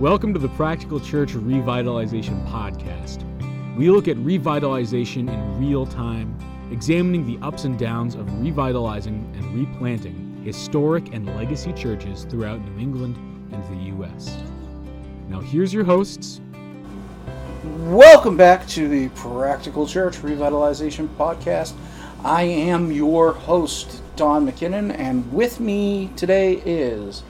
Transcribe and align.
Welcome 0.00 0.32
to 0.34 0.38
the 0.38 0.50
Practical 0.50 1.00
Church 1.00 1.32
Revitalization 1.32 2.46
Podcast. 2.46 3.24
We 3.76 3.90
look 3.90 4.06
at 4.06 4.16
revitalization 4.18 5.28
in 5.28 5.58
real 5.58 5.86
time, 5.86 6.38
examining 6.70 7.26
the 7.26 7.36
ups 7.44 7.64
and 7.64 7.76
downs 7.76 8.14
of 8.14 8.32
revitalizing 8.40 9.28
and 9.36 9.52
replanting 9.52 10.40
historic 10.44 11.12
and 11.12 11.26
legacy 11.34 11.72
churches 11.72 12.26
throughout 12.26 12.60
New 12.60 12.80
England 12.80 13.16
and 13.50 13.64
the 13.64 13.86
U.S. 13.86 14.38
Now, 15.28 15.40
here's 15.40 15.74
your 15.74 15.82
hosts. 15.82 16.40
Welcome 17.78 18.36
back 18.36 18.68
to 18.68 18.86
the 18.86 19.08
Practical 19.16 19.84
Church 19.84 20.18
Revitalization 20.18 21.08
Podcast. 21.16 21.74
I 22.22 22.44
am 22.44 22.92
your 22.92 23.32
host, 23.32 24.00
Don 24.14 24.48
McKinnon, 24.48 24.96
and 24.96 25.32
with 25.32 25.58
me 25.58 26.12
today 26.14 26.62
is. 26.64 27.24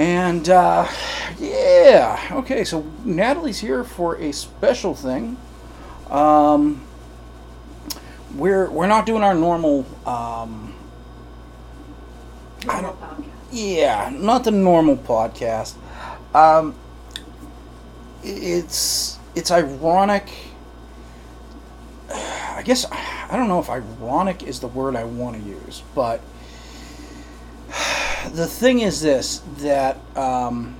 And, 0.00 0.48
uh, 0.48 0.88
yeah, 1.38 2.28
okay, 2.32 2.64
so 2.64 2.86
Natalie's 3.04 3.58
here 3.58 3.84
for 3.84 4.16
a 4.16 4.32
special 4.32 4.94
thing. 4.94 5.36
Um, 6.08 6.80
we're, 8.34 8.70
we're 8.70 8.86
not 8.86 9.04
doing 9.04 9.22
our 9.22 9.34
normal, 9.34 9.84
um, 10.06 10.74
yeah, 13.52 14.10
not 14.10 14.44
the 14.44 14.52
normal 14.52 14.96
podcast. 14.96 15.74
Um, 16.34 16.74
it's 18.24 19.18
it's 19.34 19.50
ironic. 19.50 20.30
I 22.10 22.62
guess 22.64 22.86
I 22.90 23.36
don't 23.36 23.48
know 23.48 23.60
if 23.60 23.68
ironic 23.68 24.44
is 24.44 24.60
the 24.60 24.66
word 24.68 24.96
I 24.96 25.04
want 25.04 25.36
to 25.36 25.42
use, 25.42 25.82
but 25.94 26.22
the 28.28 28.46
thing 28.46 28.80
is 28.80 29.00
this: 29.00 29.38
that 29.58 29.98
um, 30.16 30.76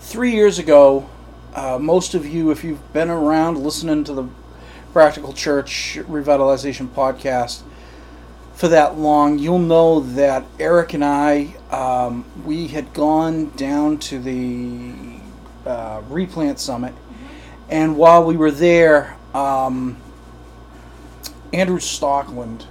three 0.00 0.32
years 0.32 0.58
ago, 0.58 1.08
uh, 1.54 1.78
most 1.78 2.14
of 2.14 2.26
you, 2.26 2.50
if 2.50 2.64
you've 2.64 2.92
been 2.92 3.10
around 3.10 3.58
listening 3.58 4.04
to 4.04 4.14
the 4.14 4.28
Practical 4.92 5.32
Church 5.32 5.98
Revitalization 6.02 6.88
podcast, 6.88 7.62
for 8.54 8.68
that 8.68 8.98
long, 8.98 9.38
you'll 9.38 9.58
know 9.58 10.00
that 10.00 10.44
Eric 10.60 10.94
and 10.94 11.04
I, 11.04 11.56
um, 11.70 12.24
we 12.44 12.68
had 12.68 12.92
gone 12.92 13.50
down 13.56 13.98
to 13.98 14.18
the 14.18 14.92
uh, 15.66 16.02
replant 16.08 16.60
summit, 16.60 16.94
and 17.68 17.96
while 17.96 18.24
we 18.24 18.36
were 18.36 18.50
there, 18.50 19.16
um, 19.34 19.96
Andrew 21.52 21.78
Stoecklein, 21.78 22.66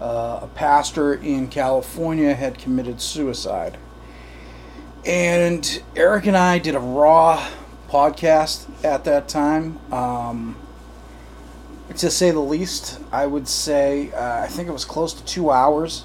uh, 0.00 0.40
a 0.42 0.48
pastor 0.54 1.14
in 1.14 1.48
California, 1.48 2.34
had 2.34 2.58
committed 2.58 3.00
suicide. 3.00 3.78
And 5.06 5.82
Eric 5.96 6.26
and 6.26 6.36
I 6.36 6.58
did 6.58 6.74
a 6.74 6.80
raw 6.80 7.46
podcast 7.88 8.66
at 8.84 9.04
that 9.04 9.28
time. 9.28 9.78
Um, 9.92 10.56
to 11.96 12.10
say 12.10 12.30
the 12.30 12.40
least, 12.40 12.98
I 13.12 13.26
would 13.26 13.46
say 13.46 14.10
uh, 14.12 14.42
I 14.42 14.46
think 14.48 14.68
it 14.68 14.72
was 14.72 14.84
close 14.84 15.12
to 15.14 15.24
two 15.24 15.50
hours 15.50 16.04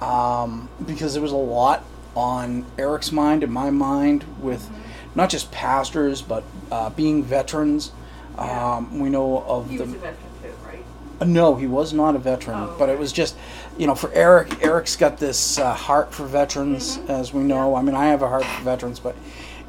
um, 0.00 0.68
because 0.84 1.12
there 1.14 1.22
was 1.22 1.32
a 1.32 1.36
lot 1.36 1.84
on 2.16 2.66
Eric's 2.76 3.12
mind 3.12 3.44
and 3.44 3.52
my 3.52 3.70
mind 3.70 4.24
with 4.40 4.68
not 5.14 5.30
just 5.30 5.50
pastors 5.52 6.20
but 6.22 6.42
uh, 6.72 6.90
being 6.90 7.22
veterans. 7.24 7.92
Yeah. 8.36 8.76
Um, 8.76 8.98
we 8.98 9.08
know 9.10 9.42
of 9.46 9.70
He 9.70 9.76
the 9.76 9.84
was 9.84 9.94
a 9.94 9.98
veteran 9.98 10.16
too, 10.42 10.52
right? 10.66 10.84
uh, 10.84 11.09
No, 11.24 11.54
he 11.54 11.66
was 11.66 11.92
not 11.92 12.16
a 12.16 12.18
veteran, 12.18 12.58
Oh, 12.60 12.74
but 12.78 12.88
it 12.88 12.98
was 12.98 13.12
just, 13.12 13.36
you 13.76 13.86
know, 13.86 13.94
for 13.94 14.10
Eric. 14.12 14.62
Eric's 14.64 14.96
got 14.96 15.18
this 15.18 15.58
uh, 15.58 15.74
heart 15.74 16.14
for 16.14 16.24
veterans, 16.26 16.96
Mm-hmm. 16.96 17.10
as 17.10 17.32
we 17.34 17.42
know. 17.42 17.74
I 17.74 17.82
mean, 17.82 17.94
I 17.94 18.06
have 18.06 18.22
a 18.22 18.28
heart 18.28 18.44
for 18.44 18.62
veterans, 18.62 19.00
but 19.00 19.14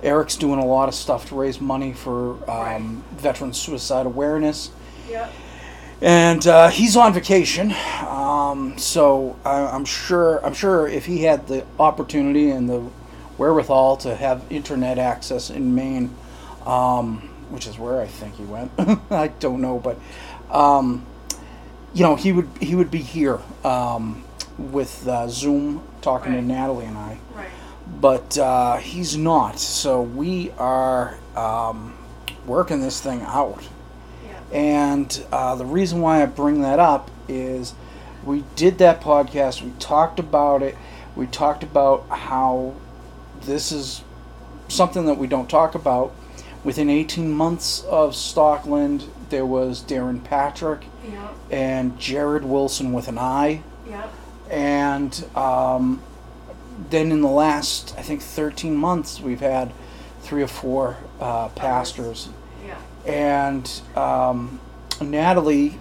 Eric's 0.02 0.38
doing 0.38 0.60
a 0.60 0.66
lot 0.66 0.88
of 0.88 0.96
stuff 0.96 1.28
to 1.30 1.36
raise 1.36 1.60
money 1.60 1.92
for 1.94 2.38
um, 2.50 3.04
veteran 3.18 3.54
suicide 3.54 4.06
awareness, 4.06 4.72
Yep. 5.10 5.32
and 6.02 6.48
uh, 6.48 6.70
he's 6.70 6.96
on 6.96 7.14
vacation. 7.14 7.74
Um, 8.08 8.78
so 8.78 9.38
I, 9.44 9.60
I'm 9.68 9.86
sure, 9.86 10.44
I'm 10.46 10.54
sure 10.54 10.88
if 10.88 11.06
he 11.06 11.24
had 11.24 11.48
the 11.48 11.66
opportunity 11.80 12.50
and 12.50 12.70
the 12.70 12.80
wherewithal 13.38 13.98
to 13.98 14.16
have 14.16 14.44
internet 14.50 14.98
access 14.98 15.50
in 15.50 15.76
Maine, 15.76 16.16
um, 16.66 17.18
which 17.50 17.68
is 17.68 17.78
where 17.78 18.00
I 18.00 18.08
think 18.08 18.36
he 18.36 18.44
went. 18.46 18.72
I 19.12 19.28
don't 19.40 19.60
know, 19.62 19.80
but. 19.80 19.98
Um, 20.50 21.06
you 21.94 22.04
know, 22.04 22.16
he 22.16 22.32
would 22.32 22.50
he 22.60 22.76
would 22.76 22.90
be 22.92 23.00
here 23.00 23.40
um, 23.64 24.24
with 24.58 25.08
uh, 25.08 25.28
Zoom 25.28 25.84
talking 26.02 26.34
to 26.34 26.42
Natalie 26.42 26.86
and 26.86 26.98
I, 26.98 27.18
Right. 27.36 27.50
but 28.00 28.38
uh, 28.38 28.78
he's 28.78 29.18
not. 29.18 29.60
So 29.60 30.02
we 30.02 30.52
are 30.58 31.18
um, 31.36 31.96
working 32.46 32.82
this 32.82 33.00
thing 33.02 33.22
out. 33.22 33.64
Yeah. 34.26 34.58
And 34.58 35.26
uh, 35.32 35.56
the 35.56 35.66
reason 35.66 36.02
why 36.02 36.22
I 36.24 36.26
bring 36.26 36.62
that 36.62 36.80
up 36.80 37.12
is 37.28 37.74
we 38.24 38.44
did 38.56 38.78
that 38.80 39.02
podcast. 39.02 39.62
We 39.62 39.72
talked 39.80 40.20
about 40.20 40.64
it. 40.64 40.76
We 41.16 41.28
talked 41.28 41.64
about 41.64 42.08
how 42.10 42.74
this 43.42 43.72
is 43.72 44.04
something 44.70 45.06
that 45.08 45.16
we 45.18 45.28
don't 45.28 45.50
talk 45.50 45.76
about. 45.76 46.14
Within 46.64 46.90
18 46.90 47.32
months 47.32 47.84
of 47.86 48.12
Stoecklein, 48.12 49.08
there 49.30 49.46
was 49.46 49.82
Darrin 49.82 50.20
Patrick 50.22 50.86
Yep. 51.10 51.34
and 51.50 51.98
Jarrid 51.98 52.44
Wilson 52.44 52.94
with 52.94 53.08
an 53.08 53.18
I. 53.18 53.64
Yep. 53.90 54.14
And 54.52 55.26
um, 55.36 56.02
then 56.90 57.12
in 57.12 57.22
the 57.22 57.28
last, 57.30 57.96
I 57.98 58.02
think, 58.04 58.22
13 58.22 58.76
months, 58.76 59.20
we've 59.20 59.40
had 59.40 59.72
three 60.22 60.44
or 60.44 60.48
four 60.48 60.98
uh, 61.20 61.48
pastors. 61.50 62.30
Yeah. 62.66 62.78
And 63.12 63.82
um, 63.96 64.60
Natalie, 65.02 65.80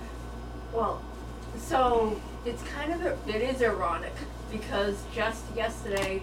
Well, 0.72 1.02
so 1.58 2.18
it's 2.46 2.62
kind 2.62 2.92
of 2.94 3.28
it 3.28 3.42
is 3.42 3.60
ironic 3.62 4.14
because 4.50 4.96
just 5.14 5.42
yesterday, 5.54 6.22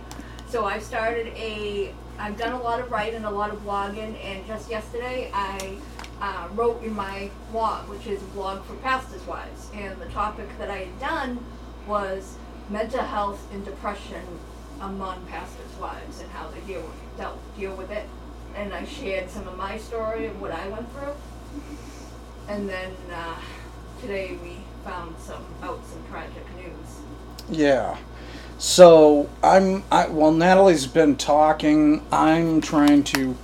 so 0.49 0.65
I 0.65 0.79
started 0.79 1.27
a 1.35 1.93
I've 2.19 2.37
done 2.37 2.53
a 2.53 2.61
lot 2.61 2.79
of 2.79 2.91
writing, 2.91 3.23
a 3.25 3.31
lot 3.31 3.51
of 3.51 3.63
blogging, 3.63 4.15
and 4.23 4.45
just 4.47 4.69
yesterday 4.69 5.29
I 5.33 5.77
uh, 6.19 6.47
wrote 6.55 6.83
in 6.83 6.93
my 6.93 7.29
blog, 7.51 7.87
which 7.89 8.07
is 8.07 8.21
a 8.21 8.25
blog 8.27 8.63
for 8.65 8.73
pastors' 8.75 9.25
wives, 9.27 9.69
and 9.73 9.99
the 10.01 10.07
topic 10.07 10.47
that 10.57 10.71
I 10.71 10.77
had 10.77 10.99
done 10.99 11.39
was 11.87 12.35
mental 12.69 13.01
health 13.01 13.47
and 13.53 13.63
depression 13.63 14.23
among 14.81 15.25
pastors' 15.27 15.75
wives 15.79 16.19
and 16.21 16.29
how 16.31 16.49
they 16.49 16.59
deal 16.61 16.81
with, 16.81 17.17
dealt, 17.17 17.39
deal 17.57 17.75
with 17.75 17.91
it, 17.91 18.07
and 18.55 18.73
I 18.73 18.85
shared 18.85 19.29
some 19.29 19.47
of 19.47 19.55
my 19.55 19.77
story 19.77 20.25
of 20.25 20.41
what 20.41 20.51
I 20.51 20.67
went 20.69 20.91
through. 20.93 21.13
And 22.47 22.67
then 22.67 22.93
uh, 23.13 23.35
today 24.01 24.37
we 24.41 24.57
found 24.83 25.15
some 25.19 25.45
out 25.61 25.85
some 25.85 26.03
tragic 26.09 26.43
news. 26.55 27.49
yeah. 27.49 27.97
So 28.57 29.29
I'm, 29.43 29.83
I, 29.91 30.07
while 30.07 30.31
Natalie's 30.31 30.87
been 30.87 31.15
talking, 31.15 32.03
I'm 32.11 32.59
trying 32.59 33.03
to 33.03 33.37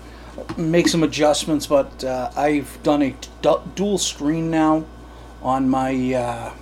make 0.58 0.88
some 0.88 1.04
adjustments, 1.04 1.68
but 1.68 2.04
uh, 2.04 2.32
I've 2.36 2.82
done 2.82 3.04
a 3.04 3.16
du- 3.44 3.62
dual 3.76 4.00
screen 4.00 4.50
now 4.50 4.86
on 5.44 5.70
my 5.70 6.14
uh, 6.14 6.54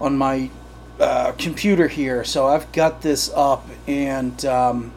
on 0.00 0.16
my 0.16 0.50
uh, 0.98 1.32
computer 1.32 1.88
here. 1.88 2.24
So 2.24 2.46
I've 2.46 2.70
got 2.72 3.02
this 3.02 3.30
up, 3.34 3.66
and 3.86 4.42
um, 4.46 4.92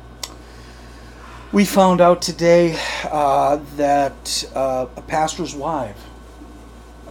we 1.51 1.66
found 1.66 2.00
out 2.00 2.22
today 2.22 2.79
uh, 3.03 3.57
that 3.75 4.45
uh, 4.56 4.88
a 4.95 5.01
pastor's 5.01 5.53
wife 5.53 6.01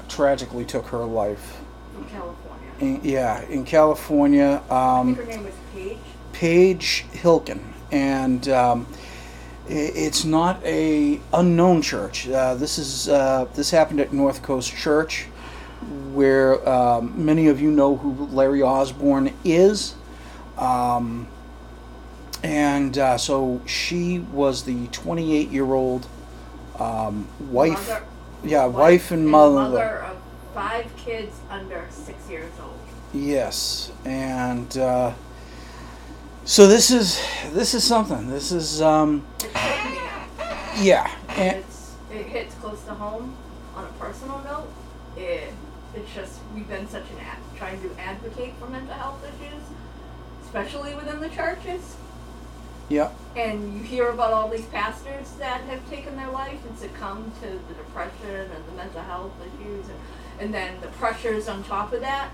tragically 0.09 0.65
took 0.65 0.87
her 0.87 1.05
life. 1.05 1.59
In, 2.81 3.01
yeah, 3.03 3.43
in 3.49 3.65
California. 3.65 4.63
I 4.71 4.99
Um, 5.01 5.15
think 5.15 5.29
her 5.29 5.33
name 5.37 5.45
was 5.45 5.55
Paige. 5.75 5.99
Paige 6.33 7.05
Hilkin, 7.13 7.61
and 7.91 8.47
um, 8.49 8.87
it's 9.69 10.25
not 10.25 10.63
a 10.65 11.21
unknown 11.33 11.81
church. 11.83 12.29
Uh, 12.29 12.55
this 12.55 12.79
is 12.79 13.09
uh, 13.09 13.47
this 13.55 13.71
happened 13.71 14.01
at 14.01 14.13
North 14.13 14.43
Coast 14.43 14.75
Church, 14.77 15.25
where 16.13 16.67
um, 16.69 17.13
many 17.25 17.49
of 17.49 17.61
you 17.61 17.71
know 17.71 17.97
who 17.97 18.27
Larry 18.27 18.63
Osborne 18.63 19.33
is, 19.45 19.95
um, 20.59 21.27
and 22.43 22.99
uh, 22.99 23.17
so 23.17 23.61
she 23.67 24.19
was 24.19 24.65
the 24.65 24.87
28 24.89 25.49
year 25.51 25.73
old 25.73 26.07
um, 26.79 27.27
wife. 27.51 27.89
Mother- 27.89 28.03
yeah, 28.45 28.67
wife, 28.67 29.11
and 29.11 29.27
mother. 29.29 29.55
mother 29.71 30.05
of 30.05 30.16
five 30.57 30.87
kids 30.97 31.39
under 31.51 31.87
six 31.91 32.31
years 32.31 32.51
old. 32.63 32.81
Yes, 33.13 33.93
and 34.07 34.79
uh, 34.79 35.13
so 36.47 36.67
this 36.67 36.91
is 36.91 37.21
this 37.53 37.75
is 37.75 37.85
something. 37.85 38.31
This 38.31 38.53
is 38.53 38.81
um, 38.81 39.27
yeah, 40.81 41.11
and 41.29 41.59
It's 41.59 41.93
it 42.11 42.25
hits 42.25 42.55
close 42.55 42.83
to 42.85 42.95
home. 42.95 43.37
On 43.77 43.85
a 43.85 43.93
personal 44.05 44.39
note, 44.45 44.73
it 45.15 45.53
it's 45.95 46.15
just 46.15 46.41
we've 46.55 46.67
been 46.67 46.89
such 46.89 47.05
an 47.11 47.19
ad, 47.21 47.37
trying 47.59 47.79
to 47.83 47.91
advocate 48.01 48.55
for 48.59 48.67
mental 48.67 48.95
health 48.95 49.23
issues. 49.25 49.63
especially 50.47 50.95
within 50.95 51.21
the 51.21 51.29
churches. 51.29 51.97
Yeah. 52.89 53.11
And 53.35 53.75
you 53.75 53.83
hear 53.83 54.09
about 54.09 54.33
all 54.33 54.49
these 54.49 54.65
pastors 54.67 55.31
that 55.39 55.61
have 55.63 55.87
taken 55.91 56.17
their 56.17 56.31
life 56.31 56.65
and 56.67 56.79
succumbed 56.79 57.33
to 57.43 57.49
the 57.49 57.75
depression 57.75 58.51
and 58.55 58.65
the 58.69 58.73
mental 58.77 59.03
health 59.03 59.33
issues, 59.43 59.87
and, 59.89 59.99
and 60.39 60.53
then 60.53 60.81
the 60.81 60.89
pressures 60.89 61.49
on 61.49 61.65
top 61.65 61.93
of 61.93 62.01
that. 62.01 62.31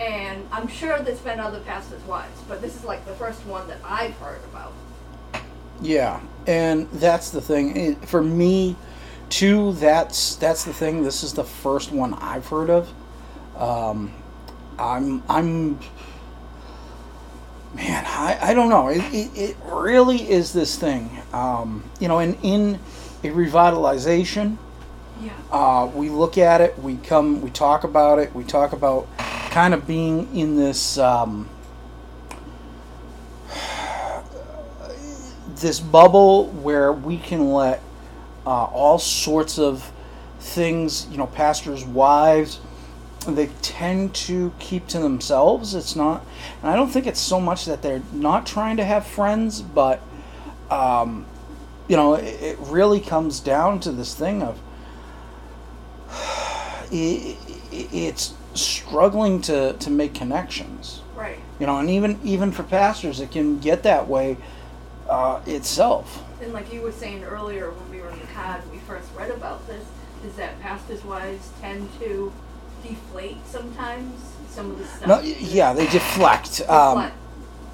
And 0.00 0.48
I'm 0.50 0.68
sure 0.68 0.98
there's 1.00 1.20
been 1.20 1.38
other 1.38 1.60
pastors' 1.60 2.02
wives, 2.04 2.40
but 2.48 2.60
this 2.62 2.74
is 2.74 2.84
like 2.84 3.04
the 3.04 3.14
first 3.14 3.44
one 3.46 3.68
that 3.68 3.78
I've 3.84 4.14
heard 4.14 4.42
about. 4.44 4.72
Yeah, 5.80 6.20
and 6.46 6.88
that's 6.92 7.30
the 7.30 7.40
thing 7.40 7.96
for 7.96 8.22
me, 8.22 8.76
too. 9.28 9.72
That's 9.74 10.36
that's 10.36 10.64
the 10.64 10.72
thing. 10.72 11.02
This 11.02 11.22
is 11.22 11.34
the 11.34 11.44
first 11.44 11.92
one 11.92 12.14
I've 12.14 12.46
heard 12.46 12.70
of. 12.70 12.92
Um, 13.56 14.12
I'm 14.78 15.22
I'm 15.28 15.78
man. 17.74 18.04
I, 18.06 18.38
I 18.40 18.54
don't 18.54 18.68
know. 18.68 18.88
It, 18.88 19.02
it, 19.12 19.30
it 19.36 19.56
really 19.64 20.30
is 20.30 20.52
this 20.52 20.76
thing. 20.76 21.10
Um, 21.32 21.84
you 22.00 22.08
know, 22.08 22.18
and 22.18 22.36
in 22.42 22.78
a 23.24 23.28
revitalization, 23.28 24.56
Yeah. 25.20 25.32
uh, 25.50 25.90
we 25.94 26.08
look 26.08 26.38
at 26.38 26.60
it. 26.60 26.78
We 26.78 26.96
come. 26.96 27.40
We 27.42 27.50
talk 27.50 27.84
about 27.84 28.18
it. 28.18 28.34
We 28.34 28.44
talk 28.44 28.72
about 28.72 29.06
kind 29.50 29.74
of 29.74 29.86
being 29.86 30.34
in 30.36 30.56
this. 30.56 30.98
Um, 30.98 31.48
this 35.62 35.80
bubble 35.80 36.48
where 36.48 36.92
we 36.92 37.16
can 37.16 37.52
let 37.52 37.80
uh, 38.44 38.64
all 38.64 38.98
sorts 38.98 39.58
of 39.58 39.90
things, 40.40 41.06
you 41.08 41.16
know, 41.16 41.26
pastors' 41.26 41.84
wives, 41.84 42.60
they 43.26 43.46
tend 43.62 44.12
to 44.12 44.52
keep 44.58 44.88
to 44.88 44.98
themselves. 44.98 45.74
It's 45.74 45.94
not, 45.94 46.26
and 46.60 46.70
I 46.70 46.74
don't 46.74 46.90
think 46.90 47.06
it's 47.06 47.20
so 47.20 47.40
much 47.40 47.64
that 47.66 47.80
they're 47.80 48.02
not 48.12 48.44
trying 48.44 48.76
to 48.78 48.84
have 48.84 49.06
friends, 49.06 49.62
but, 49.62 50.02
um, 50.68 51.24
you 51.86 51.96
know, 51.96 52.14
it, 52.14 52.42
it 52.42 52.58
really 52.58 53.00
comes 53.00 53.38
down 53.38 53.78
to 53.80 53.92
this 53.92 54.14
thing 54.14 54.42
of 54.42 54.58
it, 56.92 57.36
it's 57.72 58.34
struggling 58.54 59.40
to, 59.42 59.72
to 59.74 59.90
make 59.90 60.14
connections 60.14 61.00
Right. 61.16 61.38
you 61.58 61.66
know 61.66 61.78
and 61.78 61.88
even 61.90 62.18
even 62.24 62.52
for 62.52 62.62
pastors 62.62 63.20
it 63.20 63.30
can 63.30 63.58
get 63.58 63.82
that 63.84 64.08
way 64.08 64.36
uh, 65.08 65.40
itself 65.46 66.22
And 66.40 66.52
like 66.52 66.72
you 66.72 66.82
were 66.82 66.92
saying 66.92 67.24
earlier 67.24 67.70
when 67.70 67.90
we 67.90 68.02
were 68.02 68.10
in 68.10 68.18
the 68.18 68.26
and 68.34 68.70
we 68.70 68.78
first 68.78 69.08
read 69.16 69.30
about 69.30 69.66
this, 69.66 69.84
is 70.24 70.34
that 70.36 70.60
pastors' 70.60 71.04
wives 71.04 71.50
tend 71.60 71.88
to 72.00 72.32
deflate 72.82 73.36
sometimes 73.46 74.20
some 74.48 74.70
of 74.70 74.78
the 74.78 74.84
stuff. 74.84 75.08
no, 75.08 75.20
yeah 75.20 75.72
they 75.72 75.86
deflect 75.86 76.60
um, 76.68 77.10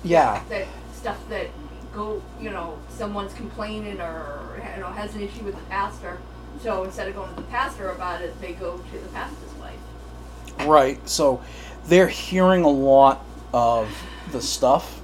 yeah 0.05 0.43
that 0.49 0.67
stuff 0.95 1.19
that 1.29 1.49
go, 1.95 2.23
you 2.41 2.51
know, 2.51 2.79
someone's 2.89 3.35
complaining 3.35 4.01
or 4.01 4.63
you 4.75 4.81
know 4.81 4.89
has 4.89 5.15
an 5.15 5.21
issue 5.23 5.43
with 5.45 5.55
the 5.55 5.65
pastor. 5.65 6.19
So 6.63 6.85
instead 6.85 7.09
of 7.09 7.15
going 7.15 7.31
to 7.35 7.37
the 7.37 7.47
pastor 7.49 7.91
about 7.91 8.21
it, 8.23 8.39
they 8.41 8.53
go 8.53 8.79
to 8.79 8.99
the 8.99 9.09
pastor's 9.09 9.53
wife. 9.61 10.67
right 10.67 11.09
so 11.09 11.41
they're 11.87 12.09
hearing 12.09 12.65
a 12.65 12.69
lot 12.69 13.25
of 13.53 13.89
the 14.33 14.41
stuff 14.43 15.01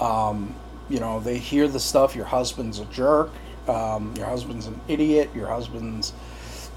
um, 0.00 0.54
you 0.88 0.98
know 0.98 1.20
they 1.20 1.38
hear 1.38 1.68
the 1.68 1.78
stuff 1.80 2.16
your 2.16 2.24
husband's 2.24 2.80
a 2.80 2.84
jerk 2.86 3.30
um, 3.68 4.12
your 4.16 4.26
husband's 4.26 4.66
an 4.66 4.80
idiot 4.88 5.30
your 5.34 5.46
husband's 5.46 6.12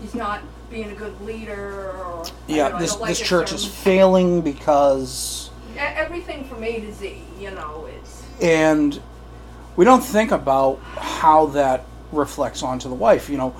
He's 0.02 0.14
not 0.14 0.42
being 0.70 0.92
a 0.92 0.96
good 0.96 1.20
leader, 1.22 1.92
or 1.92 2.26
yeah 2.48 2.68
know, 2.70 2.80
this 2.80 3.00
like 3.00 3.10
this 3.10 3.20
his 3.20 3.28
church 3.28 3.54
is 3.54 3.66
failing 3.66 4.42
because 4.42 5.50
everything 5.78 6.44
from 6.46 6.64
A 6.64 6.82
to 6.82 6.92
Z. 6.94 7.22
You 7.40 7.52
know, 7.52 7.88
it's 7.90 8.24
and 8.42 9.00
we 9.78 9.86
don't 9.86 10.02
think 10.04 10.32
about 10.32 10.80
how 10.98 11.46
that 11.48 11.86
reflects 12.12 12.62
onto 12.62 12.90
the 12.90 12.96
wife. 12.96 13.30
You 13.30 13.38
know, 13.38 13.56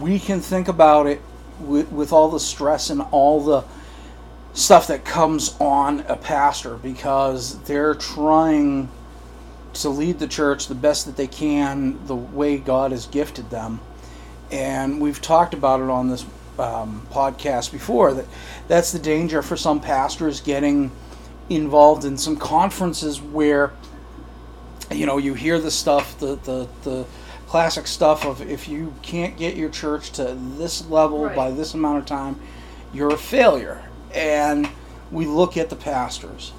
we 0.00 0.18
can 0.18 0.40
think 0.40 0.68
about 0.68 1.06
it 1.06 1.20
with, 1.60 1.90
with 1.90 2.12
all 2.12 2.30
the 2.30 2.40
stress 2.40 2.90
and 2.90 3.02
all 3.10 3.42
the 3.42 3.64
stuff 4.52 4.86
that 4.86 5.04
comes 5.04 5.54
on 5.60 6.00
a 6.08 6.16
pastor 6.16 6.76
because 6.76 7.58
they're 7.62 7.94
trying 7.94 8.88
to 9.74 9.88
lead 9.88 10.18
the 10.18 10.26
church 10.26 10.68
the 10.68 10.74
best 10.74 11.06
that 11.06 11.16
they 11.16 11.26
can, 11.26 12.04
the 12.06 12.16
way 12.16 12.56
God 12.56 12.92
has 12.92 13.06
gifted 13.06 13.50
them. 13.50 13.80
And 14.50 15.00
we've 15.00 15.20
talked 15.20 15.54
about 15.54 15.80
it 15.80 15.90
on 15.90 16.08
this 16.08 16.24
um, 16.58 17.06
podcast 17.10 17.72
before 17.72 18.14
that 18.14 18.24
that's 18.66 18.92
the 18.92 18.98
danger 18.98 19.42
for 19.42 19.56
some 19.56 19.80
pastors 19.80 20.40
getting 20.40 20.90
involved 21.50 22.04
in 22.04 22.16
some 22.16 22.36
conferences 22.36 23.20
where 23.20 23.72
you 24.90 25.04
know 25.04 25.18
you 25.18 25.34
hear 25.34 25.58
the 25.58 25.70
stuff 25.70 26.18
the 26.18 26.36
the, 26.36 26.66
the 26.84 27.06
classic 27.46 27.86
stuff 27.86 28.24
of 28.24 28.40
if 28.42 28.68
you 28.68 28.92
can't 29.02 29.36
get 29.36 29.56
your 29.56 29.68
church 29.68 30.10
to 30.12 30.36
this 30.58 30.88
level 30.88 31.24
Right. 31.24 31.36
by 31.36 31.50
this 31.52 31.74
amount 31.74 31.98
of 31.98 32.06
time 32.06 32.40
you're 32.92 33.12
a 33.14 33.18
failure 33.18 33.82
and 34.14 34.68
we 35.10 35.26
look 35.26 35.56
at 35.56 35.70
the 35.70 35.76
pastors 35.76 36.52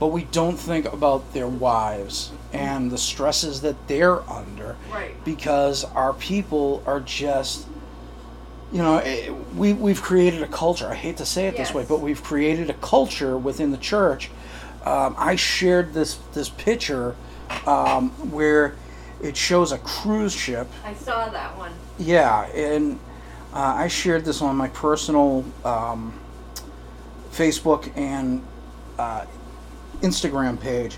but 0.00 0.08
we 0.08 0.24
don't 0.24 0.56
think 0.56 0.92
about 0.92 1.32
their 1.32 1.46
wives 1.46 2.32
and 2.52 2.90
the 2.90 2.98
stresses 2.98 3.60
that 3.60 3.76
they're 3.86 4.28
under 4.28 4.74
right. 4.92 5.12
because 5.24 5.84
our 5.84 6.12
people 6.12 6.82
are 6.86 7.00
just 7.00 7.66
you 8.72 8.78
know 8.78 8.98
eh, 8.98 9.30
we, 9.54 9.72
we've 9.72 10.02
created 10.02 10.42
a 10.42 10.48
culture 10.48 10.88
i 10.88 10.94
hate 10.94 11.16
to 11.18 11.26
say 11.26 11.46
it 11.46 11.56
this 11.56 11.72
way 11.72 11.84
but 11.88 12.00
we've 12.00 12.22
created 12.22 12.68
a 12.68 12.74
culture 12.74 13.38
within 13.38 13.70
the 13.70 13.78
church 13.78 14.28
um, 14.84 15.14
i 15.18 15.36
shared 15.36 15.94
this 15.94 16.16
this 16.34 16.48
picture 16.48 17.14
um, 17.66 18.10
where 18.32 18.74
it 19.22 19.36
shows 19.36 19.72
a 19.72 19.78
cruise 19.78 20.34
ship 20.34 20.66
I 20.84 20.94
saw 20.94 21.28
that 21.28 21.56
one. 21.56 21.72
yeah 21.98 22.46
and 22.46 22.98
uh, 23.52 23.74
i 23.76 23.88
shared 23.88 24.24
this 24.24 24.42
on 24.42 24.56
my 24.56 24.68
personal 24.68 25.44
um, 25.64 26.18
facebook 27.30 27.90
and 27.96 28.42
uh, 28.98 29.24
instagram 30.00 30.60
page 30.60 30.96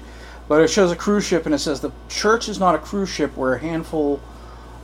but 0.48 0.60
it 0.60 0.68
shows 0.68 0.90
a 0.90 0.96
cruise 0.96 1.24
ship 1.24 1.46
and 1.46 1.54
it 1.54 1.58
says 1.58 1.80
the 1.80 1.92
church 2.08 2.48
is 2.48 2.58
not 2.58 2.74
a 2.74 2.78
cruise 2.78 3.08
ship 3.08 3.36
where 3.36 3.54
a 3.54 3.58
handful 3.58 4.20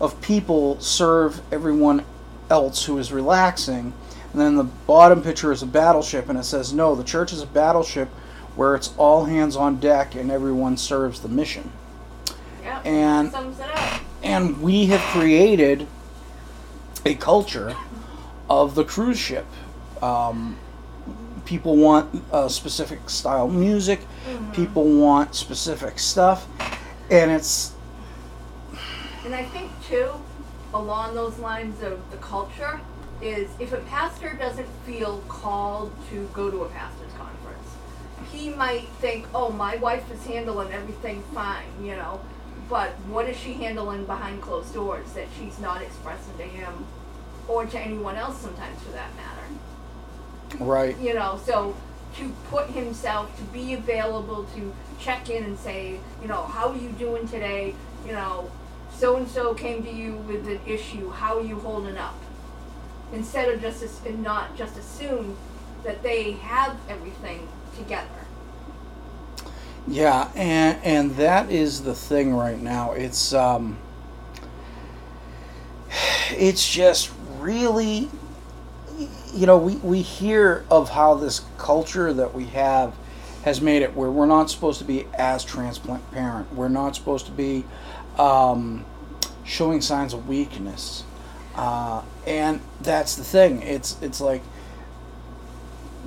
of 0.00 0.20
people 0.20 0.80
serve 0.80 1.40
everyone 1.52 2.04
else 2.50 2.84
who 2.84 2.98
is 2.98 3.12
relaxing 3.12 3.92
and 4.32 4.40
then 4.40 4.56
the 4.56 4.64
bottom 4.64 5.22
picture 5.22 5.50
is 5.52 5.62
a 5.62 5.66
battleship 5.66 6.28
and 6.28 6.38
it 6.38 6.44
says 6.44 6.72
no 6.72 6.94
the 6.94 7.04
church 7.04 7.32
is 7.32 7.42
a 7.42 7.46
battleship 7.46 8.08
where 8.56 8.74
it's 8.74 8.94
all 8.98 9.24
hands 9.24 9.56
on 9.56 9.76
deck 9.80 10.14
and 10.14 10.30
everyone 10.30 10.76
serves 10.76 11.20
the 11.20 11.28
mission. 11.28 11.70
And- 12.84 13.30
sums 13.30 13.58
it 13.58 13.66
up. 13.74 14.00
and 14.22 14.60
we 14.60 14.86
have 14.86 15.00
created 15.00 15.86
a 17.06 17.14
culture 17.14 17.74
of 18.48 18.74
the 18.74 18.84
cruise 18.84 19.18
ship. 19.18 19.46
Um, 20.02 20.56
people 21.44 21.76
want 21.76 22.22
a 22.32 22.48
specific 22.50 23.08
style 23.10 23.48
music. 23.48 24.00
People 24.52 24.84
want 24.84 25.34
specific 25.34 25.98
stuff, 25.98 26.46
and 27.10 27.30
it's 27.30 27.72
And 29.24 29.34
I 29.34 29.44
think 29.44 29.70
too, 29.86 30.10
along 30.72 31.14
those 31.14 31.38
lines 31.38 31.82
of 31.82 31.98
the 32.10 32.16
culture, 32.18 32.80
is 33.20 33.50
if 33.58 33.72
a 33.72 33.78
pastor 33.78 34.34
doesn't 34.34 34.68
feel 34.86 35.22
called 35.28 35.92
to 36.10 36.28
go 36.32 36.50
to 36.50 36.62
a 36.62 36.68
pastor's 36.68 37.12
conference, 37.12 37.68
he 38.32 38.50
might 38.50 38.88
think, 39.00 39.26
"Oh, 39.34 39.50
my 39.50 39.76
wife 39.76 40.10
is 40.10 40.24
handling 40.26 40.72
everything 40.72 41.22
fine," 41.34 41.68
you 41.82 41.96
know. 41.96 42.20
But 42.70 42.90
what 43.08 43.28
is 43.28 43.36
she 43.36 43.54
handling 43.54 44.06
behind 44.06 44.40
closed 44.40 44.72
doors 44.72 45.12
that 45.12 45.26
she's 45.36 45.58
not 45.58 45.82
expressing 45.82 46.36
to 46.38 46.44
him, 46.44 46.86
or 47.48 47.66
to 47.66 47.78
anyone 47.78 48.16
else? 48.16 48.38
Sometimes, 48.38 48.80
for 48.82 48.92
that 48.92 49.10
matter. 49.16 50.64
right. 50.64 50.98
you 50.98 51.14
know 51.14 51.40
so 51.44 51.76
to 52.16 52.28
put 52.50 52.66
himself 52.70 53.36
to 53.36 53.42
be 53.44 53.72
available 53.74 54.44
to 54.56 54.74
check 54.98 55.30
in 55.30 55.44
and 55.44 55.58
say 55.58 56.00
you 56.20 56.28
know 56.28 56.42
how 56.42 56.70
are 56.70 56.76
you 56.76 56.90
doing 56.90 57.26
today 57.28 57.74
you 58.06 58.12
know 58.12 58.50
so 58.92 59.16
and 59.16 59.28
so 59.28 59.54
came 59.54 59.82
to 59.84 59.90
you 59.90 60.16
with 60.16 60.46
an 60.48 60.60
issue 60.66 61.10
how 61.10 61.38
are 61.38 61.44
you 61.44 61.58
holding 61.60 61.96
up 61.96 62.16
instead 63.12 63.48
of 63.48 63.60
just 63.60 64.04
and 64.04 64.22
not 64.22 64.56
just 64.56 64.76
assume 64.76 65.36
that 65.84 66.02
they 66.02 66.32
have 66.32 66.76
everything 66.88 67.48
together 67.76 68.19
Yeah, 69.86 70.30
and 70.34 70.78
and 70.84 71.16
that 71.16 71.50
is 71.50 71.82
the 71.82 71.94
thing 71.94 72.34
right 72.34 72.60
now. 72.60 72.92
It's 72.92 73.32
um, 73.32 73.78
it's 76.30 76.68
just 76.68 77.10
really, 77.38 78.08
you 79.32 79.46
know, 79.46 79.56
we 79.56 79.76
we 79.76 80.02
hear 80.02 80.64
of 80.70 80.90
how 80.90 81.14
this 81.14 81.40
culture 81.58 82.12
that 82.12 82.34
we 82.34 82.46
have 82.46 82.94
has 83.42 83.60
made 83.60 83.82
it 83.82 83.94
where 83.96 84.10
we're 84.10 84.26
not 84.26 84.50
supposed 84.50 84.78
to 84.80 84.84
be 84.84 85.06
as 85.14 85.44
transparent. 85.44 86.52
We're 86.52 86.68
not 86.68 86.94
supposed 86.94 87.26
to 87.26 87.32
be 87.32 87.64
um, 88.18 88.84
showing 89.44 89.80
signs 89.80 90.12
of 90.12 90.28
weakness, 90.28 91.04
uh, 91.54 92.02
and 92.26 92.60
that's 92.82 93.16
the 93.16 93.24
thing. 93.24 93.62
It's 93.62 94.00
it's 94.02 94.20
like 94.20 94.42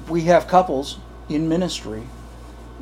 we 0.07 0.21
have 0.21 0.47
couples 0.47 0.99
in 1.27 1.49
ministry 1.49 2.03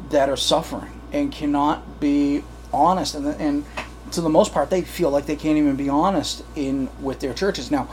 that 0.10 0.30
are 0.30 0.38
suffering 0.38 1.02
and 1.12 1.32
cannot 1.32 2.00
be 2.00 2.44
honest, 2.74 3.16
and 3.16 3.26
and 3.28 3.66
to 4.12 4.22
the 4.22 4.30
most 4.30 4.54
part, 4.54 4.70
they 4.70 4.82
feel 4.82 5.10
like 5.10 5.26
they 5.26 5.36
can't 5.36 5.58
even 5.58 5.76
be 5.76 5.90
honest 5.90 6.44
in 6.56 6.90
with 7.02 7.20
their 7.20 7.34
churches. 7.34 7.72
Now, 7.72 7.90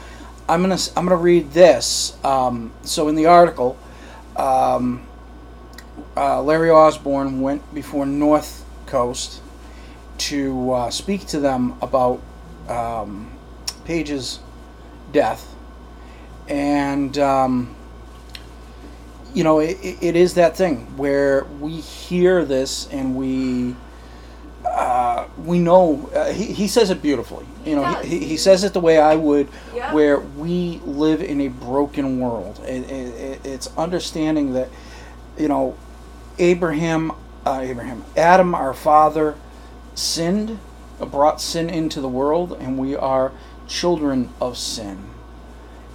I'm 0.49 0.63
gonna 0.63 0.79
I'm 0.97 1.05
gonna 1.05 1.17
read 1.17 1.53
this. 1.53 2.17
Um, 2.25 2.73
so 2.83 3.09
in 3.09 3.15
the 3.15 3.27
article, 3.27 3.79
um, 4.37 5.07
uh, 6.17 6.43
Larry 6.43 6.71
Osborne 6.71 7.41
went 7.41 7.75
before 7.75 8.07
North 8.07 8.65
Coast 8.87 9.43
to 10.19 10.73
uh, 10.73 10.91
speak 10.91 11.27
to 11.29 11.41
them 11.41 11.77
about 11.81 12.21
um, 12.69 13.31
Paige's 13.85 14.41
death, 15.13 15.55
and 16.49 17.17
um, 17.19 17.77
you 19.35 19.45
know 19.45 19.61
it, 19.61 19.79
it 19.83 20.17
is 20.17 20.35
that 20.35 20.57
thing 20.57 20.97
where 20.97 21.45
we 21.61 21.73
hear 21.81 22.45
this 22.45 22.89
and 22.89 23.17
we 23.17 23.77
uh, 24.65 25.27
we 25.45 25.59
know 25.59 26.11
uh, 26.15 26.33
he, 26.33 26.53
he 26.53 26.69
says 26.69 26.91
it 26.91 27.01
beautifully. 27.03 27.47
You 27.65 27.77
know, 27.77 27.85
he, 28.03 28.25
he, 28.25 28.37
says 28.37 28.65
it 28.65 28.73
the 28.73 28.81
way 28.81 28.99
I 28.99 29.15
would, 29.15 29.49
Yeah. 29.75 29.93
where 29.93 30.19
we 30.19 30.81
live 30.85 31.23
in 31.23 31.41
a 31.41 31.49
broken 31.49 32.21
world. 32.21 32.61
It, 32.65 32.91
it, 32.91 33.41
it's 33.45 33.71
understanding 33.77 34.53
that, 34.55 34.69
you 35.37 35.49
know, 35.49 35.77
Abraham, 36.39 37.13
uh, 37.45 37.61
Abraham, 37.63 38.05
Adam, 38.17 38.55
our 38.55 38.75
father, 38.75 39.35
sinned, 39.95 40.59
brought 40.99 41.41
sin 41.41 41.69
into 41.71 42.01
the 42.01 42.09
world, 42.09 42.57
and 42.61 42.79
we 42.79 42.95
are 42.95 43.33
children 43.67 44.31
of 44.41 44.57
sin. 44.57 44.99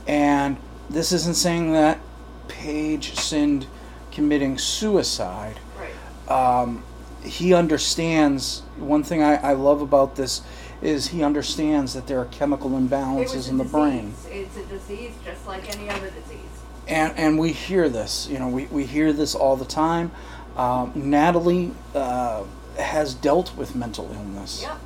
And 0.08 0.58
this 0.90 1.12
isn't 1.12 1.36
saying 1.36 1.72
that 1.74 2.00
Paige 2.48 3.16
sinned 3.16 3.66
committing 4.12 4.58
suicide 4.58 5.60
Right. 5.80 6.32
um, 6.62 6.84
he 7.24 7.54
understands 7.54 8.62
one 8.78 9.02
thing 9.04 9.24
I, 9.24 9.36
I 9.36 9.54
love 9.54 9.82
about 9.82 10.16
this 10.16 10.42
is 10.82 11.08
he 11.08 11.24
understands 11.24 11.94
that 11.94 12.06
there 12.08 12.20
are 12.20 12.26
chemical 12.26 12.72
imbalances 12.72 13.50
in 13.50 13.58
the 13.58 13.64
brain. 13.64 14.14
It's 14.30 14.58
a 14.58 14.66
disease 14.66 15.14
just 15.24 15.48
like 15.48 15.74
any 15.76 15.90
other 15.90 16.10
disease. 16.10 16.40
and 16.88 17.14
and 17.18 17.40
we 17.40 17.54
hear 17.54 17.88
this 17.90 18.28
you 18.30 18.38
know 18.40 18.50
we, 18.50 18.66
we 18.66 18.86
hear 18.86 19.14
this 19.14 19.36
all 19.36 19.56
the 19.56 19.64
time 19.66 20.12
um, 20.58 20.92
natalie 20.96 21.72
uh, 21.96 22.44
has 22.78 23.14
dealt 23.16 23.56
with 23.56 23.74
mental 23.76 24.12
illness 24.14 24.62
Yep. 24.64 24.78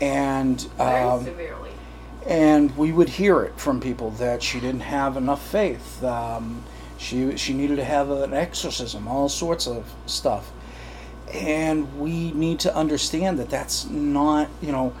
and 0.00 0.60
Very 0.76 0.90
um, 1.00 1.24
severely. 1.24 1.70
and 2.26 2.76
we 2.76 2.92
would 2.92 3.08
hear 3.08 3.42
it 3.42 3.58
from 3.58 3.80
people 3.80 4.10
that 4.12 4.42
she 4.42 4.60
didn't 4.60 4.80
have 4.82 5.16
enough 5.16 5.40
faith. 5.50 6.04
Um, 6.04 6.62
she 7.00 7.34
she 7.38 7.54
needed 7.54 7.76
to 7.76 7.84
have 7.84 8.10
an 8.10 8.34
exorcism, 8.34 9.08
all 9.08 9.30
sorts 9.30 9.66
of 9.66 9.90
stuff, 10.04 10.52
and 11.32 11.98
we 11.98 12.30
need 12.32 12.60
to 12.60 12.76
understand 12.76 13.38
that 13.38 13.48
that's 13.48 13.86
not 13.86 14.50
you 14.60 14.70
know 14.70 14.92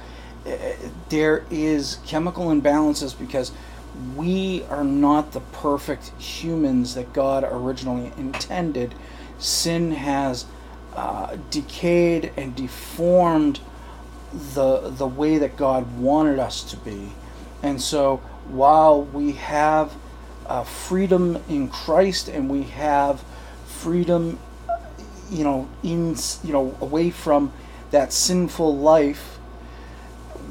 eh, 0.46 0.76
there 1.10 1.44
is 1.50 1.98
chemical 2.06 2.46
imbalances 2.46 3.16
because 3.16 3.52
we 4.16 4.64
are 4.70 4.82
not 4.82 5.32
the 5.32 5.40
perfect 5.40 6.08
humans 6.18 6.94
that 6.94 7.12
God 7.12 7.44
originally 7.44 8.12
intended. 8.16 8.94
Sin 9.38 9.90
has 9.92 10.46
uh, 10.96 11.36
decayed 11.50 12.32
and 12.34 12.56
deformed 12.56 13.60
the 14.32 14.88
the 14.88 15.06
way 15.06 15.36
that 15.36 15.58
God 15.58 15.98
wanted 15.98 16.38
us 16.38 16.62
to 16.70 16.78
be. 16.78 17.12
And 17.62 17.82
so 17.82 18.22
while 18.48 19.02
we 19.02 19.32
have 19.32 19.94
uh, 20.46 20.64
freedom 20.64 21.42
in 21.48 21.68
Christ 21.68 22.28
and 22.28 22.50
we 22.50 22.62
have 22.64 23.22
freedom 23.66 24.38
you 25.30 25.44
know 25.44 25.68
in 25.82 26.16
you 26.42 26.52
know 26.52 26.76
away 26.80 27.10
from 27.10 27.52
that 27.92 28.12
sinful 28.12 28.76
life 28.76 29.38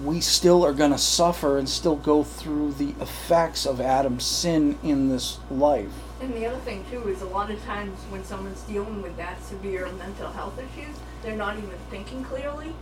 we 0.03 0.21
still 0.21 0.65
are 0.65 0.73
going 0.73 0.91
to 0.91 0.97
suffer 0.97 1.57
and 1.57 1.67
still 1.67 1.95
go 1.95 2.23
through 2.23 2.73
the 2.73 2.89
effects 3.01 3.65
of 3.65 3.81
Adam's 3.81 4.25
sin 4.25 4.77
in 4.81 5.09
this 5.09 5.39
life. 5.51 5.91
And 6.21 6.33
the 6.33 6.45
other 6.45 6.59
thing 6.59 6.85
too 6.89 7.07
is 7.09 7.21
a 7.21 7.27
lot 7.27 7.51
of 7.51 7.63
times 7.65 7.99
when 8.09 8.23
someone's 8.23 8.61
dealing 8.61 9.01
with 9.01 9.17
that 9.17 9.43
severe 9.43 9.89
mental 9.93 10.29
health 10.31 10.57
issues, 10.57 10.95
they're 11.21 11.35
not 11.35 11.57
even 11.57 11.77
thinking 11.89 12.23
clearly. 12.23 12.73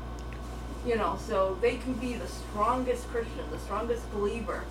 You 0.86 0.96
know, 0.96 1.18
so 1.20 1.58
they 1.60 1.78
can 1.78 1.94
be 1.94 2.14
the 2.14 2.28
strongest 2.28 3.08
Christian, 3.10 3.50
the 3.52 3.60
strongest 3.60 4.10
believer, 4.14 4.64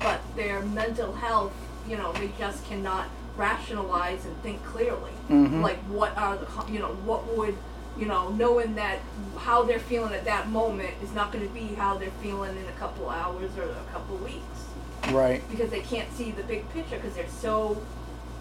but 0.00 0.20
their 0.36 0.60
mental 0.62 1.12
health, 1.14 1.52
you 1.88 1.96
know, 1.96 2.12
they 2.14 2.30
just 2.38 2.64
cannot 2.66 3.06
rationalize 3.36 4.24
and 4.24 4.36
think 4.42 4.62
clearly. 4.64 5.12
Mhm. 5.30 5.62
Like 5.62 5.78
what 5.84 6.16
are 6.16 6.36
the, 6.36 6.46
you 6.72 6.78
know, 6.78 6.88
what 7.04 7.36
would, 7.36 7.56
you 7.98 8.06
know, 8.06 8.28
knowing 8.30 8.74
that 8.74 8.98
how 9.38 9.62
they're 9.62 9.78
feeling 9.78 10.12
at 10.12 10.24
that 10.24 10.48
moment 10.48 10.90
is 11.02 11.12
not 11.12 11.32
going 11.32 11.46
to 11.46 11.54
be 11.54 11.74
how 11.74 11.96
they're 11.96 12.10
feeling 12.22 12.56
in 12.56 12.64
a 12.66 12.78
couple 12.78 13.08
hours 13.08 13.50
or 13.56 13.64
a 13.64 13.92
couple 13.92 14.16
weeks 14.18 15.12
Right. 15.12 15.42
because 15.50 15.70
they 15.70 15.80
can't 15.80 16.12
see 16.14 16.30
the 16.30 16.42
big 16.42 16.68
picture 16.72 16.96
because 16.96 17.14
they're 17.14 17.28
so 17.28 17.80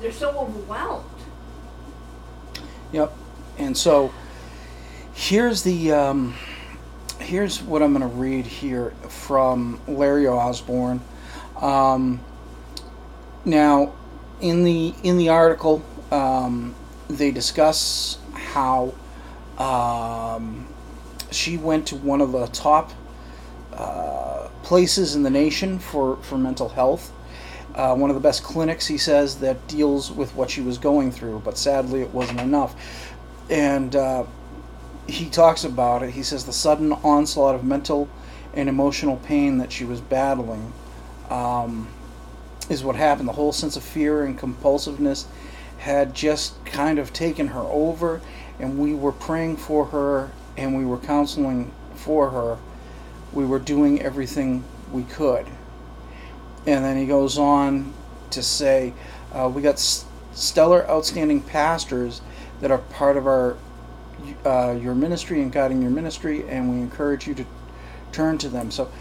they're 0.01 0.11
so 0.11 0.29
overwhelmed. 0.37 1.05
Yep. 2.91 3.13
And 3.57 3.77
so 3.77 4.11
here's 5.13 5.63
the 5.63 5.91
um, 5.91 6.35
here's 7.19 7.61
what 7.61 7.81
I'm 7.81 7.93
going 7.93 8.09
to 8.09 8.15
read 8.15 8.45
here 8.45 8.91
from 9.09 9.79
Larry 9.87 10.27
Osborne. 10.27 11.01
Um, 11.59 12.21
now, 13.45 13.93
in 14.41 14.63
the 14.63 14.93
in 15.03 15.17
the 15.17 15.29
article, 15.29 15.83
um, 16.11 16.75
they 17.09 17.31
discuss 17.31 18.17
how 18.33 18.93
um, 19.57 20.67
she 21.31 21.57
went 21.57 21.87
to 21.87 21.95
one 21.95 22.21
of 22.21 22.31
the 22.31 22.47
top 22.47 22.91
uh, 23.73 24.47
places 24.63 25.15
in 25.15 25.23
the 25.23 25.29
nation 25.29 25.79
for, 25.79 26.17
for 26.17 26.37
mental 26.37 26.69
health. 26.69 27.11
Uh, 27.75 27.95
one 27.95 28.09
of 28.09 28.15
the 28.15 28.21
best 28.21 28.43
clinics, 28.43 28.87
he 28.87 28.97
says, 28.97 29.39
that 29.39 29.67
deals 29.67 30.11
with 30.11 30.35
what 30.35 30.49
she 30.49 30.61
was 30.61 30.77
going 30.77 31.11
through, 31.11 31.39
but 31.45 31.57
sadly 31.57 32.01
it 32.01 32.09
wasn't 32.13 32.39
enough. 32.41 32.75
And 33.49 33.95
uh, 33.95 34.25
he 35.07 35.29
talks 35.29 35.63
about 35.63 36.03
it. 36.03 36.11
He 36.11 36.23
says 36.23 36.45
the 36.45 36.53
sudden 36.53 36.91
onslaught 36.91 37.55
of 37.55 37.63
mental 37.63 38.09
and 38.53 38.67
emotional 38.67 39.17
pain 39.17 39.59
that 39.59 39.71
she 39.71 39.85
was 39.85 40.01
battling 40.01 40.73
um, 41.29 41.87
is 42.69 42.83
what 42.83 42.95
happened. 42.95 43.27
The 43.27 43.33
whole 43.33 43.51
sense 43.51 43.75
of 43.75 43.83
fear 43.83 44.23
and 44.23 44.37
compulsiveness 44.37 45.25
had 45.79 46.13
just 46.13 46.63
kind 46.65 46.99
of 46.99 47.13
taken 47.13 47.47
her 47.47 47.61
over, 47.61 48.21
and 48.59 48.77
we 48.77 48.93
were 48.93 49.11
praying 49.11 49.57
for 49.57 49.85
her 49.85 50.31
and 50.57 50.75
we 50.75 50.85
were 50.85 50.97
counseling 50.97 51.71
for 51.95 52.29
her. 52.31 52.57
We 53.31 53.45
were 53.45 53.59
doing 53.59 54.01
everything 54.01 54.63
we 54.91 55.03
could. 55.03 55.45
And 56.65 56.83
then 56.83 56.97
he 56.97 57.05
goes 57.05 57.37
on 57.37 57.93
to 58.31 58.43
say, 58.43 58.93
uh, 59.33 59.49
We 59.53 59.61
got 59.61 59.75
s- 59.75 60.05
stellar, 60.33 60.87
outstanding 60.89 61.41
pastors 61.41 62.21
that 62.59 62.71
are 62.71 62.77
part 62.77 63.15
of 63.15 63.25
our 63.25 63.55
uh, 64.45 64.77
your 64.79 64.93
ministry 64.93 65.41
and 65.41 65.51
guiding 65.51 65.81
your 65.81 65.91
ministry, 65.91 66.47
and 66.49 66.69
we 66.69 66.77
encourage 66.81 67.25
you 67.25 67.33
to 67.35 67.45
turn 68.11 68.37
to 68.37 68.49
them. 68.49 68.69
So 68.69 68.91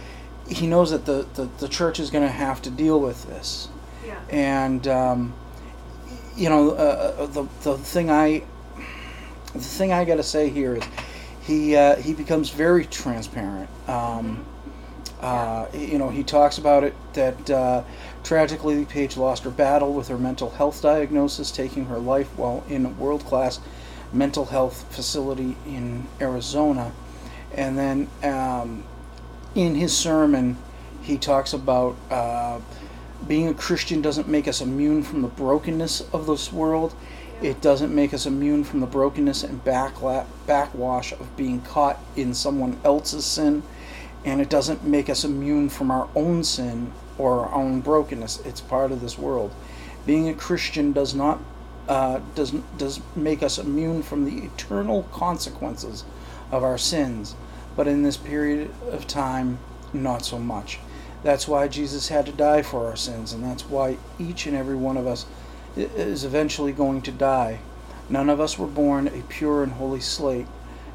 he 0.49 0.67
knows 0.67 0.91
that 0.91 1.05
the, 1.05 1.27
the, 1.35 1.49
the 1.59 1.69
church 1.69 2.01
is 2.01 2.11
going 2.11 2.25
to 2.25 2.31
have 2.33 2.63
to 2.63 2.71
deal 2.71 3.01
with 3.01 3.27
this 3.27 3.69
Yeah. 4.07 4.19
and 4.31 4.87
um, 4.89 5.35
you 6.37 6.49
know 6.49 6.71
uh, 6.71 7.27
the 7.27 7.47
the 7.63 7.77
thing 7.79 8.11
I 8.11 8.43
the 9.53 9.61
thing 9.61 9.93
I 9.93 10.05
got 10.05 10.17
to 10.17 10.23
say 10.23 10.49
here 10.49 10.77
is 10.77 10.85
he 11.43 11.77
uh, 11.77 11.97
he 11.97 12.13
becomes 12.15 12.51
very 12.51 12.85
transparent. 12.85 13.71
Um, 13.89 14.45
uh, 15.21 15.67
you 15.75 15.99
know, 15.99 16.11
he 16.11 16.23
talks 16.23 16.59
about 16.59 16.85
it 16.85 16.95
that 17.15 17.51
uh, 17.51 17.83
tragically 18.23 18.85
Paige 18.85 19.17
lost 19.17 19.43
her 19.43 19.51
battle 19.51 19.93
with 19.93 20.07
her 20.09 20.19
mental 20.19 20.51
health 20.51 20.81
diagnosis, 20.81 21.51
taking 21.51 21.87
her 21.87 21.99
life 21.99 22.29
while 22.39 22.63
in 22.69 22.87
a 22.87 22.91
world 22.91 23.25
class 23.25 23.59
mental 24.13 24.45
health 24.45 24.85
facility 24.95 25.57
in 25.67 26.07
Arizona. 26.21 26.93
And 27.53 27.77
then 27.77 28.09
um, 28.23 28.85
in 29.59 29.75
his 29.75 29.95
sermon, 29.95 30.57
he 31.03 31.19
talks 31.19 31.53
about 31.53 31.97
uh, 32.13 32.61
being 33.27 33.49
a 33.49 33.55
Christian 33.55 34.01
doesn't 34.01 34.29
make 34.29 34.47
us 34.47 34.61
immune 34.61 35.03
from 35.03 35.21
the 35.21 35.29
brokenness 35.29 36.01
of 36.13 36.27
this 36.27 36.53
world. 36.53 36.95
It 37.43 37.61
doesn't 37.61 37.93
make 37.93 38.15
us 38.15 38.25
immune 38.25 38.63
from 38.63 38.79
the 38.79 38.87
brokenness 38.87 39.43
and 39.43 39.65
backla- 39.65 40.27
backwash 40.47 41.11
of 41.11 41.37
being 41.37 41.61
caught 41.63 41.99
in 42.15 42.35
someone 42.35 42.79
else's 42.85 43.25
sin. 43.25 43.65
And 44.25 44.41
it 44.41 44.49
doesn't 44.49 44.85
make 44.85 45.11
us 45.11 45.25
immune 45.25 45.71
from 45.71 45.91
our 45.91 46.09
own 46.15 46.45
sin 46.45 46.93
or 47.19 47.41
our 47.47 47.53
own 47.53 47.81
brokenness. 47.81 48.39
It's 48.45 48.61
part 48.61 48.93
of 48.93 49.01
this 49.01 49.19
world. 49.19 49.53
Being 50.07 50.29
a 50.29 50.35
Christian 50.35 50.93
does 50.93 51.17
not 51.17 51.41
uh, 51.89 52.21
does 52.35 52.53
does 52.77 53.01
make 53.17 53.43
us 53.43 53.59
immune 53.59 54.03
from 54.03 54.25
the 54.25 54.45
eternal 54.45 55.05
consequences 55.05 56.05
of 56.53 56.63
our 56.63 56.77
sins, 56.77 57.35
but 57.79 57.87
in 57.87 58.03
this 58.03 58.17
period 58.17 58.69
of 58.91 59.07
time, 59.07 59.57
not 59.93 60.25
so 60.25 60.37
much. 60.37 60.81
That's 61.23 61.47
why 61.47 61.69
Jesus 61.69 62.09
had 62.09 62.27
to 62.27 62.33
die 62.33 62.61
for 62.63 62.89
our 62.89 62.97
sins, 62.97 63.33
and 63.33 63.45
that's 63.45 63.67
why 63.67 63.99
each 64.19 64.47
and 64.47 64.57
every 64.57 64.75
one 64.75 64.97
of 64.97 65.07
us 65.07 65.27
is 65.77 66.25
eventually 66.25 66.73
going 66.73 67.03
to 67.03 67.13
die. 67.13 67.61
None 68.09 68.29
of 68.31 68.41
us 68.41 68.59
were 68.59 68.67
born 68.67 69.07
a 69.07 69.23
pure 69.29 69.63
and 69.63 69.71
holy 69.71 70.01
slate 70.01 70.49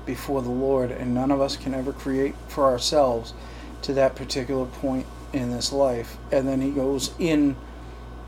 before 0.06 0.42
the 0.42 0.50
Lord, 0.50 0.92
and 0.92 1.14
none 1.14 1.32
of 1.32 1.40
us 1.40 1.56
can 1.56 1.74
ever 1.74 1.94
create 1.94 2.36
for 2.50 2.66
ourselves 2.66 3.34
to 3.84 3.94
that 3.94 4.16
particular 4.16 4.66
point 4.66 5.06
in 5.32 5.52
this 5.52 5.72
life. 5.72 6.18
And 6.34 6.46
then 6.46 6.60
he 6.60 6.72
goes 6.72 7.12
in 7.18 7.56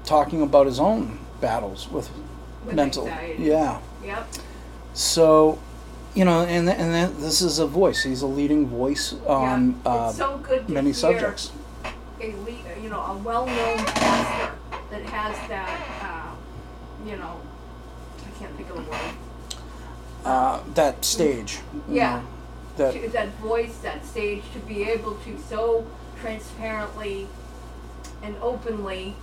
talking 0.05 0.41
about 0.41 0.65
his 0.65 0.79
own 0.79 1.19
battles 1.41 1.89
with, 1.91 2.09
With 2.65 2.73
mental. 2.73 3.05
anxiety. 3.05 3.43
Yeah. 3.43 3.81
Yep. 4.01 4.27
So, 4.93 5.59
you 6.15 6.23
know, 6.23 6.45
and 6.45 6.69
and 6.69 6.93
then 6.93 7.19
this 7.19 7.41
is 7.41 7.59
a 7.59 7.67
voice. 7.67 8.03
He's 8.03 8.21
a 8.21 8.27
leading 8.27 8.67
voice 8.67 9.13
on 9.27 9.79
yeah. 9.85 9.91
uh, 9.91 10.11
so 10.11 10.37
good 10.37 10.65
to 10.67 10.73
many 10.73 10.87
hear 10.87 10.93
subjects. 10.93 11.51
A 12.21 12.33
le- 12.33 12.81
you 12.81 12.89
know, 12.89 13.01
a 13.01 13.17
well-known 13.17 13.77
pastor 13.77 14.55
that 14.89 15.01
has 15.03 15.49
that, 15.49 15.81
uh, 16.01 16.35
you 17.07 17.17
know, 17.17 17.41
I 18.25 18.39
can't 18.39 18.55
think 18.55 18.69
of 18.69 18.77
the 18.77 18.91
word. 18.91 18.99
Uh, 20.23 20.61
that 20.73 21.03
stage. 21.03 21.59
Yeah. 21.89 22.21
know, 22.21 22.27
that 22.77 23.11
that 23.11 23.29
voice, 23.35 23.77
that 23.79 24.05
stage, 24.05 24.43
to 24.53 24.59
be 24.59 24.83
able 24.83 25.15
to 25.15 25.37
so 25.49 25.85
transparently 26.21 27.27
and 28.23 28.35
openly 28.41 29.15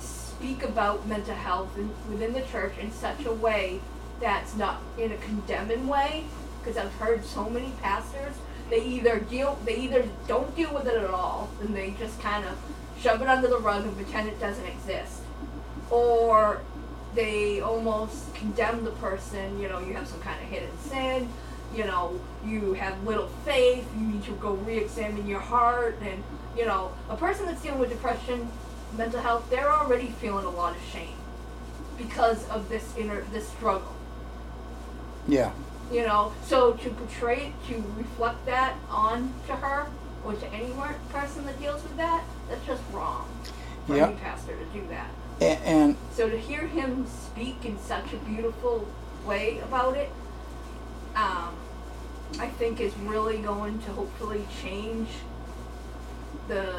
speak 0.00 0.62
about 0.62 1.06
mental 1.06 1.34
health 1.34 1.76
in, 1.78 1.90
within 2.10 2.32
the 2.32 2.42
church 2.42 2.76
in 2.78 2.90
such 2.92 3.24
a 3.24 3.32
way 3.32 3.80
that's 4.20 4.56
not 4.56 4.82
in 4.98 5.12
a 5.12 5.16
condemning 5.18 5.86
way. 5.86 6.24
Because 6.58 6.76
I've 6.76 6.92
heard 6.94 7.24
so 7.24 7.48
many 7.48 7.72
pastors, 7.80 8.34
they 8.68 8.84
either 8.84 9.20
deal, 9.20 9.58
they 9.64 9.76
either 9.76 10.06
don't 10.26 10.54
deal 10.54 10.74
with 10.74 10.86
it 10.86 10.96
at 10.96 11.10
all, 11.10 11.48
and 11.60 11.74
they 11.74 11.94
just 11.98 12.20
kind 12.20 12.44
of 12.44 12.58
shove 13.00 13.22
it 13.22 13.28
under 13.28 13.48
the 13.48 13.58
rug 13.58 13.84
and 13.84 13.96
pretend 13.96 14.28
it 14.28 14.40
doesn't 14.40 14.66
exist, 14.66 15.22
or 15.88 16.60
they 17.14 17.60
almost 17.60 18.34
condemn 18.34 18.84
the 18.84 18.90
person. 18.92 19.58
You 19.60 19.68
know, 19.68 19.78
you 19.78 19.94
have 19.94 20.06
some 20.08 20.20
kind 20.20 20.40
of 20.42 20.48
hidden 20.48 20.76
sin. 20.78 21.28
You 21.74 21.84
know, 21.84 22.20
you 22.44 22.72
have 22.74 23.02
little 23.04 23.28
faith. 23.44 23.86
You 23.96 24.06
need 24.06 24.24
to 24.24 24.32
go 24.32 24.54
re-examine 24.54 25.26
your 25.26 25.40
heart. 25.40 25.96
And 26.02 26.22
you 26.56 26.66
know, 26.66 26.92
a 27.08 27.16
person 27.16 27.46
that's 27.46 27.62
dealing 27.62 27.78
with 27.78 27.90
depression, 27.90 28.50
mental 28.96 29.20
health, 29.20 29.48
they're 29.48 29.72
already 29.72 30.08
feeling 30.20 30.44
a 30.44 30.50
lot 30.50 30.76
of 30.76 30.82
shame 30.92 31.16
because 31.96 32.48
of 32.48 32.68
this 32.68 32.96
inner 32.96 33.22
this 33.32 33.48
struggle. 33.48 33.94
Yeah. 35.28 35.52
You 35.92 36.02
know, 36.02 36.32
so 36.44 36.72
to 36.72 36.90
portray 36.90 37.46
it, 37.46 37.68
to 37.68 37.82
reflect 37.96 38.44
that 38.46 38.74
on 38.90 39.32
to 39.46 39.54
her 39.54 39.86
or 40.24 40.34
to 40.34 40.46
any 40.52 40.72
person 41.10 41.46
that 41.46 41.58
deals 41.60 41.82
with 41.82 41.96
that, 41.96 42.24
that's 42.48 42.66
just 42.66 42.82
wrong 42.92 43.28
for 43.86 43.96
Yep. 43.96 44.08
any 44.10 44.18
pastor 44.18 44.52
to 44.56 44.64
do 44.78 44.86
that. 44.88 45.08
And, 45.40 45.64
and 45.64 45.96
So 46.12 46.28
to 46.28 46.36
hear 46.36 46.66
him 46.66 47.06
speak 47.06 47.64
in 47.64 47.78
such 47.78 48.12
a 48.12 48.16
beautiful 48.16 48.86
way 49.24 49.60
about 49.60 49.96
it, 49.96 50.10
um, 51.14 51.54
I 52.38 52.48
think 52.48 52.80
is 52.80 52.94
really 52.98 53.38
going 53.38 53.78
to 53.80 53.90
hopefully 53.92 54.46
change 54.62 55.08
the 56.48 56.74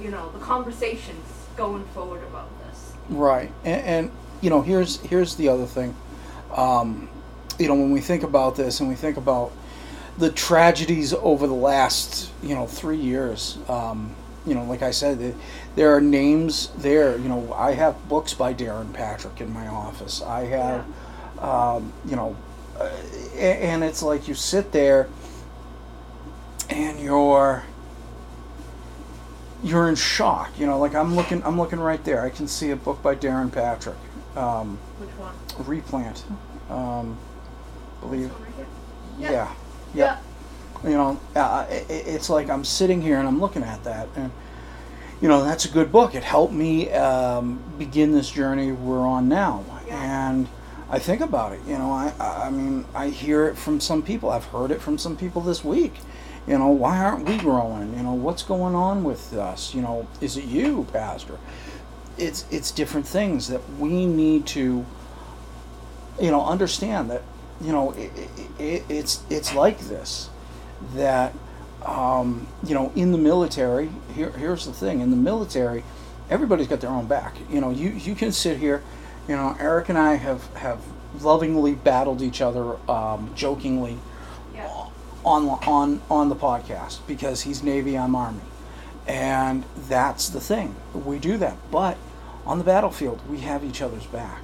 you 0.00 0.10
know 0.10 0.30
the 0.32 0.38
conversations 0.38 1.26
going 1.56 1.84
forward 1.86 2.22
about 2.24 2.48
this. 2.66 2.92
Right, 3.08 3.52
and, 3.64 3.82
and 3.82 4.10
you 4.40 4.50
know, 4.50 4.62
here's 4.62 5.00
here's 5.00 5.36
the 5.36 5.48
other 5.48 5.66
thing. 5.66 5.94
Um, 6.54 7.08
you 7.58 7.68
know, 7.68 7.74
when 7.74 7.90
we 7.90 8.00
think 8.00 8.22
about 8.22 8.56
this, 8.56 8.80
and 8.80 8.88
we 8.88 8.94
think 8.94 9.16
about 9.16 9.52
the 10.18 10.30
tragedies 10.30 11.12
over 11.12 11.46
the 11.46 11.54
last, 11.54 12.30
you 12.42 12.54
know, 12.54 12.66
three 12.66 12.96
years. 12.96 13.58
Um, 13.68 14.14
you 14.46 14.54
know, 14.54 14.64
like 14.64 14.82
I 14.82 14.92
said, 14.92 15.18
th- 15.18 15.34
there 15.74 15.94
are 15.94 16.00
names 16.00 16.68
there. 16.76 17.18
You 17.18 17.28
know, 17.28 17.52
I 17.52 17.72
have 17.72 18.08
books 18.08 18.32
by 18.32 18.52
Darrin 18.52 18.92
Patrick 18.92 19.40
in 19.40 19.52
my 19.52 19.66
office. 19.66 20.22
I 20.22 20.44
have, 20.46 20.84
um, 21.40 21.92
you 22.04 22.16
know, 22.16 22.36
uh, 22.78 22.90
and 23.36 23.82
it's 23.82 24.02
like 24.02 24.28
you 24.28 24.34
sit 24.34 24.72
there, 24.72 25.08
and 26.70 27.00
you're 27.00 27.64
you're 29.62 29.88
in 29.88 29.96
shock. 29.96 30.50
You 30.58 30.66
know, 30.66 30.78
like 30.78 30.94
I'm 30.94 31.16
looking, 31.16 31.42
I'm 31.42 31.58
looking 31.58 31.80
right 31.80 32.02
there. 32.04 32.22
I 32.22 32.30
can 32.30 32.46
see 32.46 32.70
a 32.70 32.76
book 32.76 33.02
by 33.02 33.14
Darrin 33.14 33.50
Patrick, 33.50 33.96
um, 34.36 34.78
Which 34.98 35.10
one? 35.10 35.34
Replant. 35.66 36.24
Um, 36.70 37.18
believe, 38.06 38.30
one 38.30 38.66
yeah, 39.18 39.52
yeah. 39.94 40.18
You 40.84 40.90
know, 40.90 41.20
uh, 41.34 41.40
i 41.40 41.74
i- 41.74 41.86
it's 41.88 42.30
like 42.30 42.50
I'm 42.50 42.64
sitting 42.64 43.02
here 43.02 43.18
and 43.18 43.26
I'm 43.28 43.40
looking 43.40 43.62
at 43.62 43.82
that, 43.84 44.08
and 44.16 44.30
you 45.20 45.28
know, 45.28 45.44
that's 45.44 45.64
a 45.64 45.70
good 45.70 45.90
book. 45.90 46.14
It 46.14 46.24
helped 46.24 46.52
me 46.52 46.90
um, 46.92 47.60
begin 47.78 48.12
this 48.12 48.30
journey 48.30 48.72
we're 48.72 49.00
on 49.06 49.28
now, 49.28 49.64
Yeah. 49.86 50.30
and 50.30 50.48
I 50.90 50.98
think 50.98 51.20
about 51.22 51.52
it. 51.52 51.60
You 51.66 51.78
know, 51.78 51.92
I 51.92 52.12
I 52.20 52.50
mean, 52.50 52.84
I 52.94 53.08
hear 53.08 53.46
it 53.46 53.56
from 53.56 53.80
some 53.80 54.02
people. 54.02 54.30
I've 54.30 54.46
heard 54.46 54.70
it 54.70 54.80
from 54.80 54.98
some 54.98 55.16
people 55.16 55.42
this 55.42 55.64
week. 55.64 55.94
You 56.46 56.58
know, 56.58 56.68
why 56.68 56.98
aren't 56.98 57.26
we 57.28 57.38
growing? 57.38 57.96
You 57.96 58.02
know, 58.04 58.12
what's 58.14 58.44
going 58.44 58.74
on 58.76 59.02
with 59.02 59.32
us? 59.34 59.74
You 59.74 59.82
know, 59.82 60.06
is 60.20 60.36
it 60.36 60.44
you, 60.44 60.86
Pastor? 60.92 61.38
It's 62.18 62.44
it's 62.50 62.70
different 62.70 63.06
things 63.08 63.48
that 63.48 63.62
we 63.78 64.06
need 64.06 64.46
to, 64.48 64.84
you 66.20 66.30
know, 66.30 66.44
understand 66.44 67.10
that, 67.10 67.22
you 67.60 67.72
know, 67.72 67.92
it, 67.92 68.10
it, 68.58 68.84
it's 68.88 69.22
it's 69.30 69.54
like 69.54 69.78
this, 69.80 70.28
that, 70.94 71.32
um, 71.84 72.46
you 72.64 72.74
know, 72.74 72.92
in 72.94 73.12
the 73.12 73.18
military. 73.18 73.90
Here 74.14 74.30
here's 74.30 74.66
the 74.66 74.72
thing: 74.72 75.00
in 75.00 75.10
the 75.10 75.16
military, 75.16 75.84
everybody's 76.30 76.68
got 76.68 76.80
their 76.80 76.90
own 76.90 77.06
back. 77.06 77.36
You 77.50 77.60
know, 77.60 77.70
you 77.70 77.90
you 77.90 78.14
can 78.14 78.32
sit 78.32 78.58
here, 78.58 78.82
you 79.28 79.36
know, 79.36 79.56
Eric 79.58 79.88
and 79.88 79.98
I 79.98 80.14
have 80.16 80.46
have 80.54 80.80
lovingly 81.20 81.74
battled 81.74 82.20
each 82.22 82.40
other, 82.42 82.76
um, 82.90 83.32
jokingly 83.34 83.98
Yeah. 84.54 84.68
on 85.24 85.48
on 85.48 86.02
on 86.10 86.28
the 86.28 86.36
podcast 86.36 86.98
because 87.06 87.42
he's 87.42 87.62
Navy, 87.62 87.96
I'm 87.96 88.14
Army, 88.14 88.40
and 89.06 89.64
that's 89.88 90.28
the 90.28 90.40
thing. 90.40 90.76
We 90.92 91.18
do 91.18 91.38
that, 91.38 91.56
but 91.70 91.96
on 92.44 92.58
the 92.58 92.64
battlefield, 92.64 93.20
we 93.28 93.38
have 93.40 93.64
each 93.64 93.80
other's 93.82 94.06
back. 94.06 94.42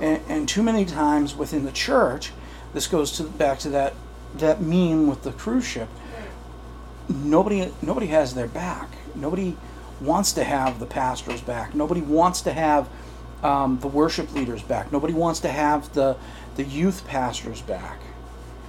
And, 0.00 0.22
and 0.28 0.48
too 0.48 0.62
many 0.62 0.84
times 0.84 1.34
within 1.34 1.64
the 1.64 1.72
church, 1.72 2.32
this 2.72 2.86
goes 2.86 3.12
to 3.12 3.24
back 3.24 3.58
to 3.60 3.70
that 3.70 3.94
that 4.34 4.60
meme 4.60 5.06
with 5.06 5.22
the 5.22 5.32
cruise 5.32 5.66
ship. 5.66 5.88
Nobody 7.08 7.72
nobody 7.82 8.06
has 8.08 8.34
their 8.34 8.46
back. 8.46 8.90
Nobody 9.14 9.56
wants 10.00 10.32
to 10.34 10.44
have 10.44 10.78
the 10.78 10.86
pastor's 10.86 11.40
back. 11.40 11.74
Nobody 11.74 12.00
wants 12.00 12.42
to 12.42 12.52
have 12.52 12.88
um, 13.42 13.78
the 13.80 13.88
worship 13.88 14.32
leader's 14.32 14.62
back. 14.62 14.92
Nobody 14.92 15.14
wants 15.14 15.40
to 15.40 15.48
have 15.48 15.92
the 15.94 16.16
the 16.56 16.64
youth 16.64 17.06
pastor's 17.06 17.62
back. 17.62 17.98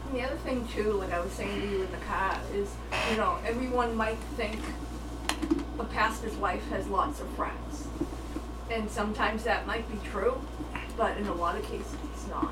And 0.08 0.18
the 0.18 0.24
other 0.24 0.38
thing 0.38 0.68
too, 0.70 0.94
like 0.94 1.12
I 1.12 1.20
was 1.20 1.32
saying 1.34 1.62
to 1.62 1.68
you 1.68 1.84
in 1.84 1.92
the 1.92 1.98
car, 1.98 2.40
is 2.54 2.74
you 3.12 3.18
know 3.18 3.38
everyone 3.46 3.96
might 3.96 4.18
think 4.38 4.60
a 5.80 5.84
pastor's 5.86 6.36
wife 6.36 6.68
has 6.70 6.88
lots 6.88 7.20
of 7.20 7.28
friends, 7.30 7.88
and 8.72 8.90
sometimes 8.90 9.44
that 9.44 9.68
might 9.68 9.90
be 9.92 9.98
true, 10.10 10.42
but 11.00 11.18
in 11.18 11.26
a 11.28 11.34
lot 11.34 11.56
of 11.56 11.64
cases 11.64 11.96
it's 12.14 12.28
not. 12.28 12.52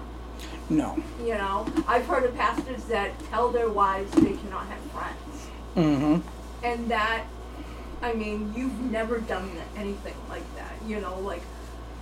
No. 0.69 0.97
You 1.21 1.35
know, 1.35 1.67
I've 1.87 2.05
heard 2.05 2.23
of 2.23 2.35
pastors 2.35 2.85
that 2.85 3.11
tell 3.29 3.49
their 3.51 3.69
wives 3.69 4.09
they 4.13 4.33
cannot 4.33 4.65
have 4.67 4.79
friends, 4.91 5.47
Mm-hmm. 5.75 6.27
and 6.63 6.89
that, 6.89 7.23
I 8.01 8.13
mean, 8.13 8.53
you've 8.55 8.79
never 8.91 9.19
done 9.19 9.51
anything 9.75 10.15
like 10.29 10.47
that. 10.55 10.73
You 10.87 10.99
know, 11.01 11.19
like. 11.19 11.43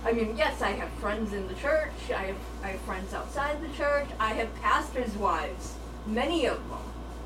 I 0.04 0.12
mean, 0.12 0.36
yes, 0.36 0.62
I 0.62 0.70
have 0.70 0.88
friends 1.00 1.32
in 1.32 1.48
the 1.48 1.54
church. 1.54 1.90
I 2.10 2.26
have 2.30 2.36
I 2.62 2.68
have 2.68 2.80
friends 2.82 3.12
outside 3.12 3.60
the 3.60 3.76
church. 3.76 4.06
I 4.20 4.34
have 4.34 4.54
pastors' 4.62 5.14
wives, 5.16 5.74
many 6.06 6.46
of 6.46 6.58
them, 6.68 6.78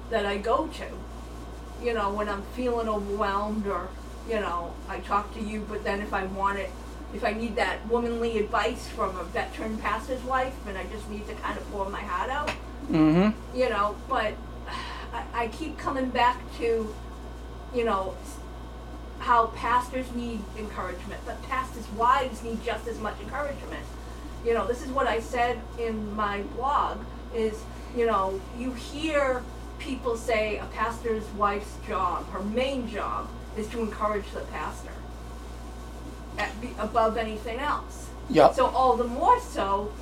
that 0.09 0.25
I 0.25 0.39
go 0.39 0.67
to. 0.67 1.85
You 1.85 1.93
know, 1.93 2.11
when 2.15 2.29
I'm 2.29 2.43
feeling 2.57 2.89
overwhelmed, 2.89 3.67
or 3.67 3.89
you 4.29 4.41
know, 4.41 4.73
I 4.89 5.01
talk 5.01 5.35
to 5.35 5.43
you. 5.43 5.67
But 5.69 5.85
then 5.85 6.01
if 6.01 6.15
I 6.15 6.25
want 6.25 6.59
it, 6.59 6.71
if 7.15 7.25
I 7.25 7.33
need 7.33 7.57
that 7.57 7.87
womanly 7.89 8.39
advice 8.39 8.89
from 8.89 9.17
a 9.17 9.25
veteran 9.25 9.79
pastor's 9.79 10.23
wife, 10.23 10.55
and 10.67 10.79
I 10.79 10.85
just 10.85 11.09
need 11.11 11.27
to 11.29 11.35
kind 11.35 11.59
of 11.59 11.71
pour 11.73 11.89
my 11.89 12.01
heart 12.03 12.31
out, 12.31 12.51
Mm-hmm. 12.91 13.57
you 13.57 13.69
know. 13.69 13.95
But 14.09 14.35
I, 15.13 15.25
I 15.35 15.49
keep 15.49 15.79
coming 15.79 16.09
back 16.11 16.41
to, 16.59 16.93
you 17.75 17.85
know, 17.85 18.15
how 19.19 19.47
pastors 19.49 20.11
need 20.15 20.41
encouragement, 20.59 21.21
but 21.27 21.41
pastors' 21.43 21.89
wives 21.97 22.43
need 22.43 22.65
just 22.65 22.89
as 22.89 22.99
much 22.99 23.21
encouragement. 23.21 23.85
You 24.45 24.55
know, 24.55 24.67
this 24.67 24.83
is 24.83 24.89
what 24.91 25.07
I 25.07 25.21
said 25.21 25.61
in 25.79 26.15
my 26.17 26.43
blog 26.57 26.99
is, 27.35 27.61
you 27.97 28.07
know, 28.07 28.41
you 28.59 28.73
hear 28.73 29.43
people 29.79 30.17
say 30.17 30.57
a 30.59 30.65
pastor's 30.67 31.25
wife's 31.37 31.77
job, 31.87 32.29
her 32.31 32.41
main 32.43 32.89
job, 32.89 33.29
is 33.57 33.67
to 33.69 33.81
encourage 33.81 34.31
the 34.33 34.41
pastor 34.41 34.91
at, 36.41 36.61
be, 36.61 36.71
above 36.79 37.17
anything 37.17 37.59
else. 37.59 38.09
Yep. 38.31 38.55
So 38.55 38.67
all 38.67 38.97
the 38.97 39.05
more 39.05 39.41
so, 39.41 39.93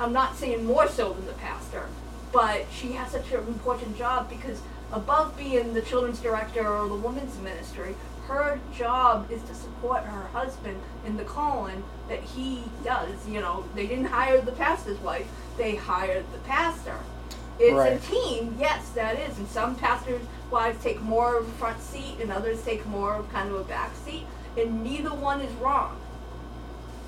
I'm 0.00 0.12
not 0.12 0.36
saying 0.36 0.64
more 0.64 0.88
so 0.88 1.12
than 1.12 1.26
the 1.26 1.32
pastor, 1.34 1.86
but 2.32 2.66
she 2.72 2.92
has 2.92 3.10
such 3.12 3.32
an 3.32 3.40
important 3.46 3.96
job 3.96 4.28
because 4.28 4.60
above 4.92 5.36
being 5.36 5.74
the 5.74 5.82
children's 5.82 6.20
director 6.20 6.66
or 6.66 6.88
the 6.88 6.94
women's 6.94 7.38
ministry, 7.38 7.94
her 8.26 8.60
job 8.76 9.30
is 9.30 9.42
to 9.44 9.54
support 9.54 10.02
her 10.04 10.28
husband 10.28 10.78
in 11.06 11.16
the 11.16 11.24
calling 11.24 11.82
that 12.08 12.20
he 12.20 12.62
does. 12.84 13.26
You 13.26 13.40
know, 13.40 13.64
they 13.74 13.86
didn't 13.86 14.06
hire 14.06 14.40
the 14.40 14.52
pastor's 14.52 14.98
wife; 14.98 15.26
they 15.56 15.76
hired 15.76 16.24
the 16.32 16.38
pastor. 16.38 16.98
It's 17.58 17.74
Right. 17.74 17.94
a 17.94 17.98
team, 17.98 18.54
yes, 18.58 18.90
that 18.90 19.18
is, 19.18 19.36
and 19.38 19.48
some 19.48 19.74
pastors' 19.74 20.22
wives 20.50 20.80
take 20.82 21.00
more 21.02 21.38
of 21.38 21.48
a 21.48 21.52
front 21.52 21.80
seat, 21.82 22.18
and 22.20 22.30
others 22.30 22.62
take 22.62 22.86
more 22.86 23.14
of 23.14 23.32
kind 23.32 23.48
of 23.50 23.56
a 23.60 23.64
back 23.64 23.90
seat, 24.04 24.26
and 24.56 24.82
neither 24.82 25.10
one 25.10 25.40
is 25.40 25.52
wrong. 25.54 25.96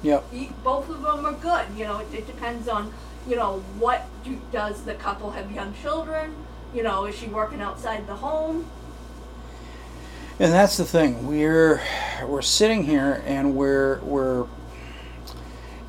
Yep. 0.03 0.25
Both 0.65 0.89
of 0.89 1.03
them 1.03 1.27
are 1.27 1.33
good. 1.33 1.67
You 1.77 1.85
know, 1.85 1.99
it, 1.99 2.13
it 2.15 2.27
depends 2.27 2.69
on, 2.69 2.93
you 3.29 3.37
know, 3.37 3.63
what 3.79 4.07
do, 4.25 4.41
does 4.51 4.85
the 4.85 4.95
couple 4.95 5.31
have 5.33 5.51
young 5.53 5.75
children? 5.75 6.35
You 6.75 6.83
know, 6.83 7.05
is 7.05 7.17
she 7.17 7.27
working 7.27 7.61
outside 7.61 8.07
the 8.07 8.17
home? 8.17 8.67
And 10.39 10.53
that's 10.53 10.79
the 10.79 10.87
thing. 10.87 11.27
We're 11.27 11.83
we're 12.25 12.41
sitting 12.41 12.85
here 12.85 13.23
and 13.27 13.55
we're 13.55 14.01
we're 14.01 14.47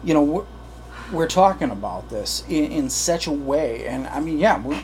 you 0.03 0.13
know 0.13 0.23
we're, 0.23 0.45
we're 1.13 1.27
talking 1.27 1.71
about 1.71 2.09
this 2.09 2.43
in, 2.49 2.71
in 2.71 2.89
such 2.89 3.27
a 3.27 3.31
way 3.31 3.87
and 3.87 4.07
I 4.07 4.19
mean 4.19 4.39
yeah 4.39 4.61
we 4.61 4.77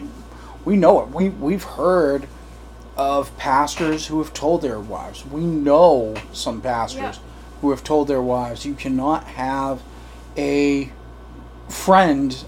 we 0.63 0.77
know 0.77 1.01
it. 1.01 1.09
We 1.09 1.29
we've 1.29 1.63
heard 1.63 2.29
of 2.97 3.35
pastors 3.37 4.07
who 4.07 4.17
have 4.19 4.33
told 4.33 4.61
their 4.61 4.79
wives. 4.79 5.25
We 5.25 5.41
know 5.41 6.15
some 6.33 6.61
pastors 6.61 6.99
Yeah. 7.01 7.13
who 7.61 7.69
have 7.69 7.83
told 7.83 8.07
their 8.07 8.21
wives 8.21 8.65
you 8.65 8.73
cannot 8.73 9.23
have 9.25 9.81
a 10.35 10.91
friend 11.69 12.43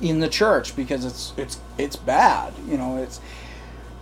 in 0.00 0.20
the 0.20 0.28
church 0.28 0.76
because 0.76 1.04
it's 1.04 1.32
it's 1.36 1.58
it's 1.78 1.96
bad. 1.96 2.52
You 2.68 2.76
know, 2.76 2.96
it's 2.98 3.20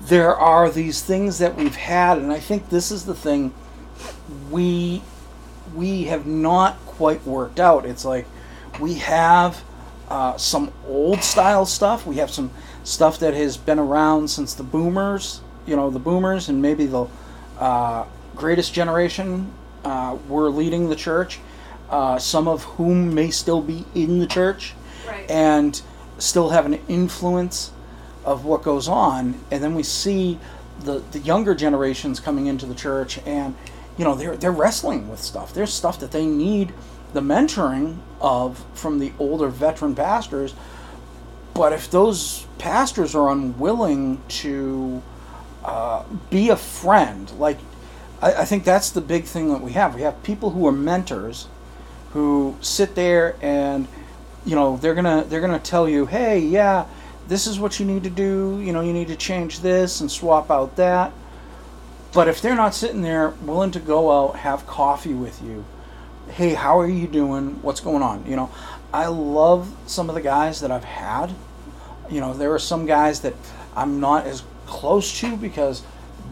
there 0.00 0.34
are 0.36 0.68
these 0.68 1.00
things 1.02 1.38
that 1.38 1.56
we've 1.56 1.76
had 1.76 2.18
and 2.18 2.32
I 2.32 2.40
think 2.40 2.68
this 2.70 2.90
is 2.90 3.04
the 3.04 3.14
thing 3.14 3.52
we 4.50 5.02
we 5.74 6.04
have 6.04 6.26
not 6.26 6.76
quite 6.86 7.24
worked 7.24 7.60
out. 7.60 7.86
It's 7.86 8.04
like 8.04 8.26
we 8.80 8.94
have 8.94 9.62
uh, 10.08 10.36
some 10.36 10.72
old 10.86 11.22
style 11.22 11.64
stuff. 11.64 12.06
We 12.06 12.16
have 12.16 12.30
some 12.30 12.50
stuff 12.84 13.18
that 13.20 13.32
has 13.34 13.56
been 13.56 13.78
around 13.78 14.28
since 14.28 14.54
the 14.54 14.62
boomers, 14.64 15.40
you 15.66 15.76
know, 15.76 15.90
the 15.90 15.98
boomers 15.98 16.48
and 16.48 16.60
maybe 16.62 16.86
the 16.86 17.06
uh, 17.58 18.04
greatest 18.34 18.72
generation 18.74 19.52
uh, 19.84 20.16
were 20.28 20.48
leading 20.50 20.88
the 20.88 20.96
church. 20.96 21.38
Uh, 21.90 22.18
some 22.18 22.48
of 22.48 22.62
whom 22.64 23.14
may 23.14 23.30
still 23.30 23.60
be 23.60 23.84
in 23.94 24.18
the 24.18 24.26
church 24.26 24.74
Right. 25.06 25.28
and 25.30 25.82
still 26.18 26.50
have 26.50 26.64
an 26.64 26.78
influence 26.88 27.72
of 28.24 28.44
what 28.44 28.62
goes 28.62 28.88
on. 28.88 29.38
And 29.50 29.62
then 29.62 29.74
we 29.74 29.82
see 29.82 30.38
the, 30.84 31.00
the 31.10 31.18
younger 31.18 31.54
generations 31.54 32.20
coming 32.20 32.46
into 32.46 32.66
the 32.66 32.74
church 32.74 33.18
and 33.26 33.54
you 33.98 34.04
know 34.04 34.14
they're 34.14 34.36
they're 34.36 34.52
wrestling 34.52 35.08
with 35.10 35.20
stuff. 35.20 35.52
There's 35.52 35.72
stuff 35.72 35.98
that 36.00 36.12
they 36.12 36.24
need 36.24 36.72
the 37.12 37.20
mentoring 37.20 37.98
of 38.20 38.64
from 38.74 38.98
the 39.00 39.12
older 39.18 39.48
veteran 39.48 39.94
pastors. 39.94 40.54
But 41.52 41.72
if 41.74 41.90
those 41.90 42.46
pastors 42.58 43.14
are 43.14 43.28
unwilling 43.30 44.22
to 44.28 45.02
uh, 45.64 46.04
be 46.30 46.50
a 46.50 46.56
friend, 46.56 47.30
like 47.38 47.58
I, 48.20 48.32
I 48.32 48.44
think 48.44 48.64
that's 48.64 48.90
the 48.90 49.00
big 49.00 49.24
thing 49.24 49.48
that 49.52 49.60
we 49.60 49.72
have. 49.72 49.94
We 49.94 50.02
have 50.02 50.22
people 50.22 50.50
who 50.50 50.66
are 50.66 50.72
mentors 50.72 51.48
who 52.10 52.56
sit 52.60 52.94
there 52.94 53.36
and 53.40 53.88
you 54.44 54.54
know 54.54 54.76
they're 54.76 54.94
gonna 54.94 55.24
they're 55.24 55.40
gonna 55.40 55.58
tell 55.58 55.88
you, 55.88 56.06
hey, 56.06 56.38
yeah, 56.38 56.86
this 57.28 57.46
is 57.46 57.58
what 57.58 57.78
you 57.80 57.86
need 57.86 58.04
to 58.04 58.10
do. 58.10 58.60
You 58.62 58.72
know, 58.72 58.80
you 58.80 58.92
need 58.92 59.08
to 59.08 59.16
change 59.16 59.60
this 59.60 60.00
and 60.00 60.10
swap 60.10 60.50
out 60.50 60.76
that. 60.76 61.12
But 62.12 62.28
if 62.28 62.42
they're 62.42 62.54
not 62.54 62.74
sitting 62.74 63.02
there 63.02 63.30
willing 63.42 63.70
to 63.70 63.80
go 63.80 64.12
out, 64.12 64.36
have 64.36 64.66
coffee 64.66 65.14
with 65.14 65.42
you, 65.42 65.64
hey, 66.28 66.54
how 66.54 66.78
are 66.78 66.88
you 66.88 67.06
doing? 67.06 67.62
What's 67.62 67.80
going 67.80 68.02
on? 68.02 68.26
You 68.26 68.36
know, 68.36 68.50
I 68.92 69.06
love 69.06 69.74
some 69.86 70.08
of 70.08 70.14
the 70.14 70.20
guys 70.20 70.60
that 70.60 70.70
I've 70.70 70.84
had. 70.84 71.34
You 72.10 72.20
know, 72.20 72.34
there 72.34 72.52
are 72.52 72.58
some 72.58 72.84
guys 72.84 73.20
that 73.20 73.34
I'm 73.74 74.00
not 74.00 74.26
as 74.26 74.42
close 74.72 75.20
to 75.20 75.36
because 75.36 75.82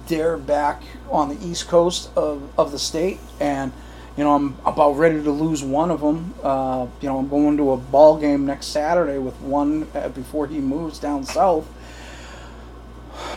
they're 0.09 0.38
back 0.38 0.83
on 1.11 1.29
the 1.29 1.46
east 1.46 1.68
coast 1.68 2.11
of, 2.16 2.42
of 2.59 2.72
the 2.72 2.79
state, 2.79 3.20
and 3.38 3.70
you 4.16 4.24
know 4.24 4.35
I'm 4.35 4.57
about 4.64 4.92
ready 4.92 5.22
to 5.22 5.31
lose 5.31 5.62
one 5.62 5.90
of 5.90 6.00
them. 6.00 6.35
Uh, 6.42 6.87
you 7.03 7.09
know, 7.09 7.18
I'm 7.18 7.29
going 7.29 7.59
to 7.59 7.72
a 7.72 7.76
ball 7.76 8.18
game 8.18 8.46
next 8.46 8.68
Saturday 8.68 9.18
with 9.18 9.38
one 9.40 9.87
uh, 9.94 10.09
before 10.09 10.46
he 10.46 10.59
moves 10.59 10.98
down 10.98 11.24
south. 11.24 11.68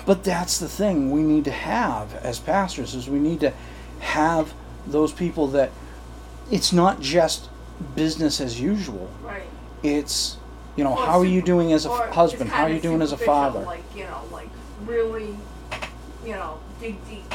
But 0.06 0.24
that's 0.24 0.58
the 0.60 0.70
thing 0.70 1.12
we 1.12 1.22
need 1.22 1.44
to 1.46 1.52
have 1.52 2.16
as 2.16 2.40
pastors 2.40 2.96
is 2.96 3.10
we 3.10 3.20
need 3.20 3.42
to 3.42 3.54
have 4.00 4.54
those 4.88 5.12
people 5.12 5.48
that 5.48 5.72
it's 6.50 6.72
not 6.72 7.02
just 7.02 7.50
business 7.96 8.40
as 8.40 8.60
usual. 8.60 9.10
right. 9.22 9.44
It's 9.84 10.38
you 10.78 10.84
know 10.86 10.92
Or 10.92 11.06
how 11.06 11.20
are 11.20 11.26
you 11.26 11.42
doing 11.42 11.74
as 11.74 11.86
a 11.86 11.90
husband? 11.90 12.50
How 12.50 12.64
are 12.64 12.70
you 12.70 12.80
doing 12.80 13.02
as 13.02 13.12
a 13.12 13.18
father? 13.18 13.60
Like 13.60 13.84
you 13.96 14.06
know, 14.06 14.22
like 14.32 14.50
really, 14.86 15.38
you 16.26 16.32
know, 16.32 16.60
dig 16.80 16.96
deep 17.08 17.32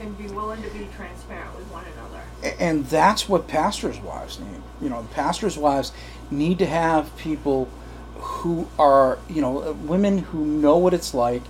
and 0.00 0.16
be 0.16 0.26
willing 0.28 0.62
to 0.62 0.70
be 0.70 0.88
transparent 0.96 1.54
with 1.56 1.66
one 1.66 1.84
another. 1.84 2.56
And 2.58 2.86
that's 2.86 3.28
what 3.28 3.46
pastors' 3.46 3.98
wives 3.98 4.40
need. 4.40 4.62
You 4.80 4.88
know, 4.88 5.06
pastors' 5.12 5.58
wives 5.58 5.92
need 6.30 6.58
to 6.58 6.66
have 6.66 7.14
people 7.16 7.68
who 8.14 8.68
are, 8.78 9.18
you 9.28 9.42
know, 9.42 9.62
uh, 9.62 9.72
women 9.72 10.18
who 10.18 10.44
know 10.44 10.76
what 10.78 10.94
it's 10.94 11.12
like, 11.14 11.42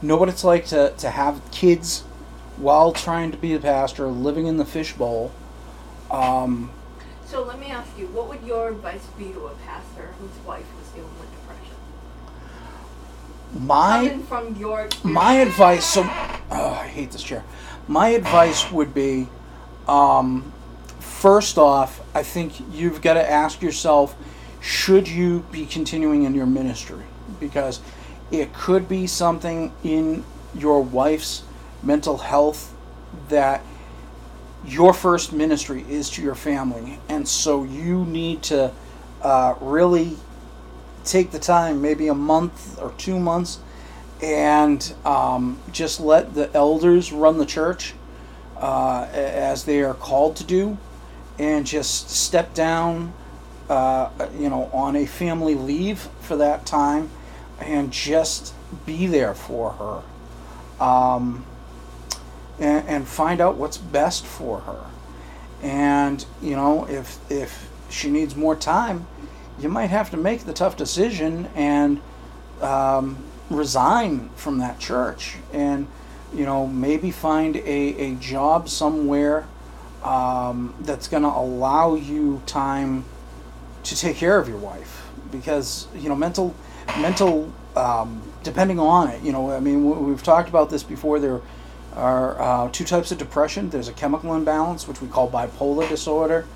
know 0.00 0.16
what 0.16 0.28
it's 0.28 0.44
like 0.44 0.66
to, 0.66 0.92
to 0.98 1.10
have 1.10 1.40
kids 1.50 2.02
while 2.56 2.92
trying 2.92 3.30
to 3.32 3.36
be 3.36 3.54
a 3.54 3.58
pastor, 3.58 4.06
living 4.06 4.46
in 4.46 4.56
the 4.56 4.64
fishbowl. 4.64 5.32
Um, 6.10 6.70
So 7.26 7.42
let 7.44 7.58
me 7.58 7.66
ask 7.66 7.90
you, 7.98 8.06
what 8.08 8.28
would 8.28 8.42
your 8.42 8.70
advice 8.70 9.06
be 9.18 9.32
to 9.32 9.46
a 9.46 9.54
pastor 9.66 10.14
whose 10.20 10.46
wife 10.46 10.66
was 10.78 10.88
dealing 10.88 11.10
with 11.20 11.30
depression? 11.32 11.76
My 13.54 14.08
Coming 14.08 14.22
from 14.24 14.56
your 14.56 14.82
experience. 14.82 15.14
my 15.14 15.32
advice 15.34 15.86
so 15.86 16.02
oh, 16.02 16.78
i 16.82 16.86
hate 16.88 17.10
this 17.10 17.22
chair 17.22 17.44
my 17.86 18.08
advice 18.08 18.70
would 18.70 18.92
be 18.92 19.28
um, 19.86 20.52
first 21.00 21.56
off 21.58 22.00
i 22.14 22.22
think 22.22 22.52
you've 22.72 23.00
got 23.00 23.14
to 23.14 23.30
ask 23.30 23.62
yourself 23.62 24.14
should 24.60 25.08
you 25.08 25.40
be 25.50 25.64
continuing 25.64 26.24
in 26.24 26.34
your 26.34 26.46
ministry 26.46 27.04
because 27.40 27.80
it 28.30 28.52
could 28.52 28.88
be 28.88 29.06
something 29.06 29.72
in 29.82 30.24
your 30.54 30.82
wife's 30.82 31.42
mental 31.82 32.18
health 32.18 32.74
that 33.28 33.62
your 34.66 34.92
first 34.92 35.32
ministry 35.32 35.84
is 35.88 36.10
to 36.10 36.22
your 36.22 36.34
family 36.34 36.98
and 37.08 37.26
so 37.26 37.64
you 37.64 38.04
need 38.04 38.42
to 38.42 38.70
uh, 39.22 39.54
really 39.60 40.16
take 41.08 41.30
the 41.30 41.38
time, 41.38 41.80
maybe 41.80 42.08
a 42.08 42.14
month 42.14 42.80
or 42.80 42.92
two 42.98 43.18
months, 43.18 43.58
and 44.22 44.94
um, 45.04 45.58
just 45.72 46.00
let 46.00 46.34
the 46.34 46.52
elders 46.54 47.12
run 47.12 47.38
the 47.38 47.46
church 47.46 47.94
uh, 48.56 49.06
as 49.12 49.64
they 49.64 49.82
are 49.82 49.94
called 49.94 50.36
to 50.36 50.44
do, 50.44 50.76
and 51.38 51.66
just 51.66 52.10
step 52.10 52.54
down, 52.54 53.12
uh, 53.68 54.10
you 54.38 54.48
know, 54.48 54.68
on 54.72 54.96
a 54.96 55.06
family 55.06 55.54
leave 55.54 56.08
for 56.20 56.36
that 56.36 56.66
time, 56.66 57.10
and 57.60 57.92
just 57.92 58.54
be 58.84 59.06
there 59.06 59.34
for 59.34 59.70
her, 59.72 60.84
um, 60.84 61.44
and, 62.58 62.86
and 62.88 63.08
find 63.08 63.40
out 63.40 63.56
what's 63.56 63.78
best 63.78 64.26
for 64.26 64.60
her. 64.60 64.84
And 65.62 66.24
you 66.42 66.54
know, 66.54 66.86
if 66.88 67.18
if 67.30 67.68
she 67.88 68.10
needs 68.10 68.36
more 68.36 68.54
time, 68.54 69.06
you 69.60 69.68
might 69.68 69.86
have 69.90 70.10
to 70.10 70.16
make 70.16 70.44
the 70.44 70.52
tough 70.52 70.76
decision 70.76 71.48
and 71.54 72.00
um, 72.60 73.18
resign 73.50 74.28
from 74.36 74.58
that 74.58 74.78
church 74.78 75.36
and 75.52 75.86
you 76.34 76.44
know 76.44 76.66
maybe 76.66 77.10
find 77.10 77.56
a, 77.56 77.60
a 77.60 78.14
job 78.16 78.68
somewhere 78.68 79.46
um, 80.04 80.74
that's 80.80 81.08
going 81.08 81.22
to 81.22 81.28
allow 81.28 81.94
you 81.94 82.42
time 82.46 83.04
to 83.84 83.96
take 83.96 84.16
care 84.16 84.38
of 84.38 84.48
your 84.48 84.58
wife. 84.58 85.06
Because 85.32 85.88
you 85.94 86.08
know 86.08 86.14
mental 86.16 86.54
mental 87.00 87.52
um, 87.76 88.22
depending 88.42 88.78
on 88.80 89.08
it 89.08 89.22
you 89.22 89.30
know 89.30 89.50
i 89.50 89.60
mean 89.60 89.84
we- 89.84 90.10
we've 90.10 90.22
talked 90.22 90.48
about 90.48 90.70
this 90.70 90.82
before. 90.82 91.18
There 91.18 91.40
are 91.94 92.40
uh, 92.40 92.68
two 92.70 92.84
types 92.84 93.10
of 93.10 93.18
depression. 93.18 93.70
There's 93.70 93.88
a 93.88 93.92
chemical 93.92 94.34
imbalance 94.34 94.86
which 94.86 95.00
we 95.02 95.08
call 95.08 95.28
bipolar 95.30 95.88
disorder 95.88 96.46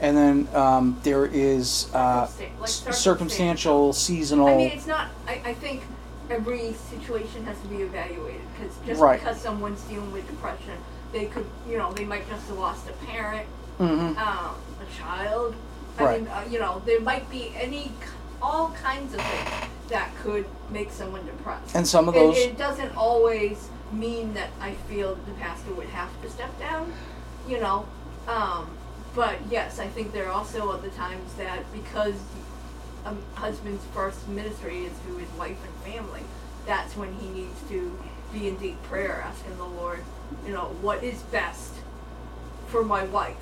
and 0.00 0.16
then 0.16 0.48
um, 0.54 0.98
there 1.02 1.26
is 1.26 1.88
uh, 1.94 2.26
Circumstan- 2.26 2.60
like 2.60 2.94
circumstantial 2.94 3.92
seasonal 3.92 4.48
I 4.48 4.56
mean, 4.56 4.68
it's 4.72 4.86
not. 4.86 5.08
I, 5.26 5.40
I 5.44 5.54
think 5.54 5.82
every 6.30 6.72
situation 6.90 7.44
has 7.44 7.58
to 7.60 7.68
be 7.68 7.76
evaluated 7.76 8.40
because 8.58 8.76
just 8.86 9.00
Right. 9.00 9.18
because 9.20 9.40
someone's 9.40 9.80
dealing 9.82 10.12
with 10.12 10.26
depression, 10.26 10.76
they 11.12 11.26
could, 11.26 11.46
you 11.68 11.78
know, 11.78 11.92
they 11.92 12.04
might 12.04 12.28
just 12.28 12.46
have 12.48 12.58
lost 12.58 12.88
a 12.88 12.92
parent, 13.06 13.46
Mhm. 13.78 14.16
um, 14.18 14.54
a 14.80 14.98
child. 14.98 15.54
I 15.98 16.04
Right. 16.04 16.20
mean, 16.20 16.28
uh, 16.28 16.44
you 16.50 16.58
know, 16.58 16.82
there 16.84 17.00
might 17.00 17.30
be 17.30 17.52
any, 17.56 17.92
all 18.42 18.70
kinds 18.82 19.14
of 19.14 19.20
things 19.20 19.50
that 19.88 20.10
could 20.22 20.44
make 20.70 20.90
someone 20.90 21.24
depressed. 21.24 21.74
And 21.74 21.86
some 21.86 22.08
of 22.08 22.14
those- 22.14 22.36
it 22.36 22.58
doesn't 22.58 22.94
always 22.96 23.68
mean 23.92 24.34
that 24.34 24.50
I 24.60 24.72
feel 24.88 25.14
the 25.26 25.32
pastor 25.40 25.72
would 25.74 25.88
have 25.90 26.08
to 26.22 26.28
step 26.30 26.58
down, 26.58 26.92
you 27.48 27.60
know. 27.60 27.86
Um, 28.28 28.66
but 29.16 29.38
yes, 29.50 29.80
I 29.80 29.88
think 29.88 30.12
there 30.12 30.28
are 30.28 30.32
also 30.32 30.70
other 30.70 30.90
times 30.90 31.34
that 31.34 31.64
because 31.72 32.14
a 33.06 33.14
husband's 33.34 33.84
first 33.86 34.28
ministry 34.28 34.84
is 34.84 34.92
to 35.06 35.16
his 35.16 35.30
wife 35.38 35.56
and 35.64 35.94
family, 35.94 36.20
that's 36.66 36.96
when 36.96 37.14
he 37.14 37.28
needs 37.30 37.58
to 37.70 37.98
be 38.32 38.46
in 38.46 38.56
deep 38.56 38.80
prayer, 38.84 39.22
asking 39.24 39.56
the 39.56 39.64
Lord, 39.64 40.00
you 40.46 40.52
know, 40.52 40.66
what 40.82 41.02
is 41.02 41.22
best 41.22 41.72
for 42.66 42.84
my 42.84 43.04
wife. 43.04 43.36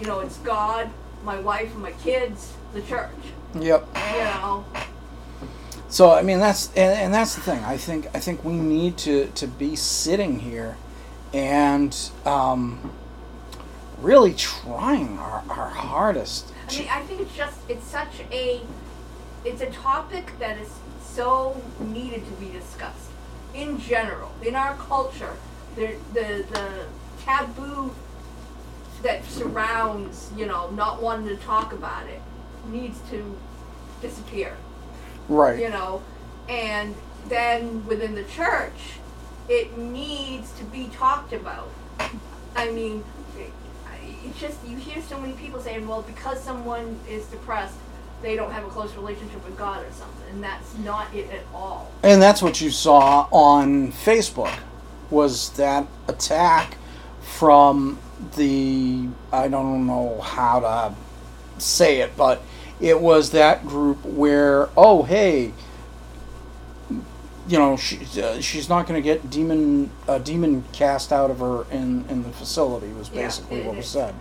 You 0.00 0.06
know, 0.06 0.20
it's 0.20 0.38
God, 0.38 0.90
my 1.22 1.38
wife, 1.38 1.74
my 1.74 1.92
kids, 1.92 2.54
the 2.72 2.80
church. 2.80 3.10
Yep. 3.58 3.86
You 3.94 4.24
know, 4.24 4.64
So 5.90 6.12
I 6.12 6.22
mean 6.22 6.38
that's 6.38 6.68
and, 6.68 6.98
and 6.98 7.14
that's 7.14 7.34
the 7.34 7.42
thing. 7.42 7.62
I 7.64 7.76
think 7.76 8.06
I 8.14 8.20
think 8.20 8.42
we 8.44 8.54
need 8.54 8.96
to 8.98 9.26
to 9.26 9.46
be 9.46 9.76
sitting 9.76 10.38
here 10.38 10.76
and 11.34 11.94
um, 12.24 12.92
really 14.00 14.34
trying 14.34 15.18
our, 15.18 15.42
our 15.48 15.68
hardest. 15.68 16.52
I 16.68 16.78
mean, 16.78 16.88
I 16.88 17.00
think 17.00 17.20
it's 17.20 17.36
just 17.36 17.58
it's 17.68 17.86
such 17.86 18.20
a 18.30 18.60
it's 19.44 19.60
a 19.60 19.70
topic 19.70 20.32
that 20.38 20.58
is 20.58 20.70
so 21.04 21.60
needed 21.80 22.24
to 22.24 22.32
be 22.32 22.50
discussed 22.50 23.10
in 23.54 23.78
general 23.78 24.32
in 24.42 24.54
our 24.54 24.74
culture. 24.76 25.36
The 25.76 25.96
the 26.14 26.44
the 26.52 26.86
taboo 27.22 27.94
that 29.02 29.24
surrounds 29.24 30.30
you 30.36 30.46
know 30.46 30.70
not 30.70 31.02
wanting 31.02 31.28
to 31.28 31.42
talk 31.42 31.72
about 31.72 32.06
it 32.06 32.20
needs 32.68 32.98
to 33.10 33.36
disappear. 34.00 34.56
Right. 35.28 35.60
You 35.60 35.68
know, 35.68 36.02
and 36.48 36.94
then 37.28 37.86
within 37.86 38.14
the 38.14 38.24
church, 38.24 38.98
it 39.48 39.76
needs 39.76 40.52
to 40.52 40.64
be 40.64 40.88
talked 40.88 41.32
about. 41.32 41.68
I 42.56 42.70
mean, 42.70 43.04
it's 44.24 44.40
just 44.40 44.58
you 44.66 44.76
hear 44.76 45.02
so 45.02 45.18
many 45.20 45.32
people 45.34 45.60
saying, 45.60 45.86
"Well, 45.86 46.02
because 46.02 46.40
someone 46.40 46.98
is 47.08 47.26
depressed, 47.26 47.74
they 48.22 48.36
don't 48.36 48.52
have 48.52 48.64
a 48.64 48.68
close 48.68 48.94
relationship 48.94 49.44
with 49.44 49.56
God 49.56 49.84
or 49.84 49.90
something," 49.92 50.30
and 50.30 50.42
that's 50.42 50.76
not 50.78 51.14
it 51.14 51.30
at 51.30 51.42
all. 51.54 51.90
And 52.02 52.20
that's 52.20 52.42
what 52.42 52.60
you 52.60 52.70
saw 52.70 53.26
on 53.30 53.92
Facebook 53.92 54.58
was 55.10 55.50
that 55.50 55.86
attack 56.08 56.76
from 57.22 57.98
the 58.36 59.08
I 59.32 59.48
don't 59.48 59.86
know 59.86 60.20
how 60.20 60.60
to 60.60 60.94
say 61.60 62.00
it, 62.00 62.16
but 62.16 62.42
it 62.80 63.00
was 63.00 63.30
that 63.30 63.66
group 63.66 64.04
where 64.04 64.68
oh 64.76 65.02
hey, 65.02 65.52
you 67.48 67.58
know 67.58 67.76
she, 67.76 67.98
uh, 68.22 68.40
she's 68.40 68.68
not 68.68 68.86
going 68.86 69.00
to 69.00 69.02
get 69.02 69.30
demon 69.30 69.90
a 70.06 70.18
demon 70.18 70.64
cast 70.72 71.12
out 71.12 71.30
of 71.30 71.38
her 71.40 71.64
in 71.70 72.04
in 72.08 72.22
the 72.22 72.30
facility 72.30 72.92
was 72.92 73.08
Yeah, 73.10 73.22
basically 73.22 73.60
it- 73.60 73.66
what 73.66 73.76
was 73.76 73.86
said. 73.88 74.14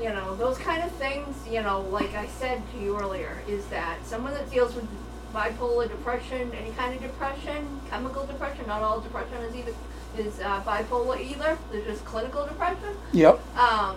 You 0.00 0.08
know, 0.08 0.34
those 0.34 0.56
kind 0.56 0.82
of 0.82 0.90
things. 0.92 1.36
You 1.46 1.60
know, 1.62 1.82
like 1.82 2.14
I 2.14 2.26
said 2.26 2.62
to 2.72 2.78
you 2.82 2.98
earlier, 2.98 3.42
is 3.46 3.66
that 3.66 3.98
someone 4.06 4.32
that 4.32 4.50
deals 4.50 4.74
with 4.74 4.86
bipolar 5.34 5.86
depression, 5.90 6.50
any 6.58 6.70
kind 6.70 6.94
of 6.94 7.02
depression, 7.02 7.80
chemical 7.90 8.24
depression, 8.24 8.66
not 8.66 8.82
all 8.82 9.00
depression 9.00 9.36
is 9.42 9.54
either 9.54 9.74
is 10.16 10.40
uh, 10.40 10.62
bipolar 10.62 11.20
either. 11.20 11.58
There's 11.70 11.84
just 11.86 12.04
clinical 12.06 12.46
depression. 12.46 12.96
Yep. 13.12 13.40
Um, 13.58 13.96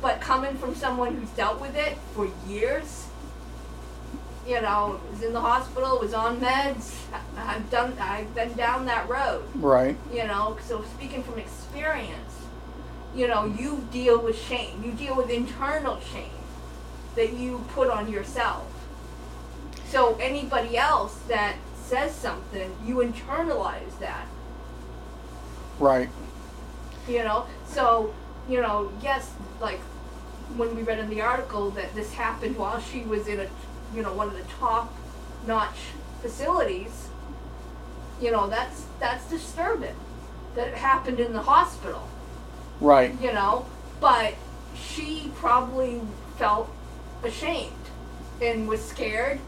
but 0.00 0.20
coming 0.20 0.56
from 0.56 0.76
someone 0.76 1.16
who's 1.16 1.30
dealt 1.30 1.60
with 1.60 1.74
it 1.74 1.98
for 2.14 2.30
years, 2.46 3.08
you 4.50 4.60
know, 4.60 5.00
was 5.12 5.22
in 5.22 5.32
the 5.32 5.40
hospital, 5.40 5.98
was 6.00 6.12
on 6.12 6.40
meds. 6.40 6.96
I've 7.36 7.70
done, 7.70 7.96
I've 8.00 8.34
been 8.34 8.52
down 8.54 8.86
that 8.86 9.08
road. 9.08 9.44
Right. 9.54 9.96
You 10.12 10.26
know, 10.26 10.58
so 10.66 10.82
speaking 10.82 11.22
from 11.22 11.38
experience, 11.38 12.34
you 13.14 13.28
know, 13.28 13.44
you 13.44 13.86
deal 13.92 14.20
with 14.20 14.36
shame. 14.38 14.82
You 14.84 14.92
deal 14.92 15.14
with 15.16 15.30
internal 15.30 16.00
shame 16.00 16.32
that 17.14 17.34
you 17.34 17.64
put 17.68 17.88
on 17.90 18.10
yourself. 18.10 18.66
So 19.86 20.16
anybody 20.16 20.76
else 20.76 21.16
that 21.28 21.56
says 21.76 22.14
something, 22.14 22.76
you 22.84 22.96
internalize 22.96 23.98
that. 24.00 24.26
Right. 25.78 26.10
you 27.08 27.24
know 27.24 27.46
so 27.66 28.14
you 28.48 28.60
know 28.60 28.92
yes 29.02 29.32
like 29.60 29.80
when 30.56 30.76
we 30.76 30.82
read 30.82 30.98
in 30.98 31.08
the 31.08 31.22
article 31.22 31.70
that 31.70 31.94
this 31.94 32.12
happened 32.12 32.56
while 32.58 32.80
she 32.80 33.00
was 33.00 33.26
in 33.26 33.40
a 33.40 33.48
you 33.94 34.02
know 34.02 34.12
one 34.12 34.28
of 34.28 34.34
the 34.34 34.44
top 34.58 34.92
notch 35.46 35.78
facilities 36.22 37.08
you 38.20 38.30
know 38.30 38.48
that's 38.48 38.84
that's 38.98 39.28
disturbing 39.30 39.94
that 40.54 40.68
it 40.68 40.74
happened 40.74 41.20
in 41.20 41.32
the 41.32 41.42
hospital. 41.42 42.08
Right. 42.80 43.18
you 43.20 43.32
know 43.32 43.66
but 44.00 44.34
she 44.74 45.30
probably 45.36 46.00
felt 46.38 46.70
ashamed 47.22 47.72
and 48.40 48.66
was 48.66 48.82
scared 48.82 49.38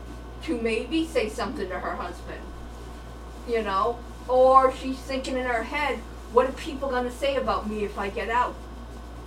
to 0.44 0.60
maybe 0.60 1.06
say 1.06 1.28
something 1.28 1.68
to 1.68 1.78
her 1.78 1.96
husband 1.96 2.40
you 3.48 3.62
know 3.62 3.98
or 4.28 4.74
she's 4.74 4.98
thinking 4.98 5.36
in 5.36 5.46
her 5.46 5.62
head 5.62 5.98
what 6.32 6.48
are 6.48 6.52
people 6.52 6.88
going 6.88 7.04
to 7.04 7.10
say 7.10 7.36
about 7.36 7.68
me 7.68 7.84
if 7.84 7.98
i 7.98 8.08
get 8.08 8.30
out? 8.30 8.54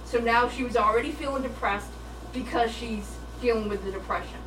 So 0.05 0.19
now 0.19 0.49
she 0.49 0.63
was 0.63 0.77
already 0.77 1.11
feeling 1.11 1.43
depressed 1.43 1.89
because 2.33 2.71
she's 2.71 3.15
dealing 3.41 3.69
with 3.69 3.83
the 3.83 3.91
depression 3.91 4.39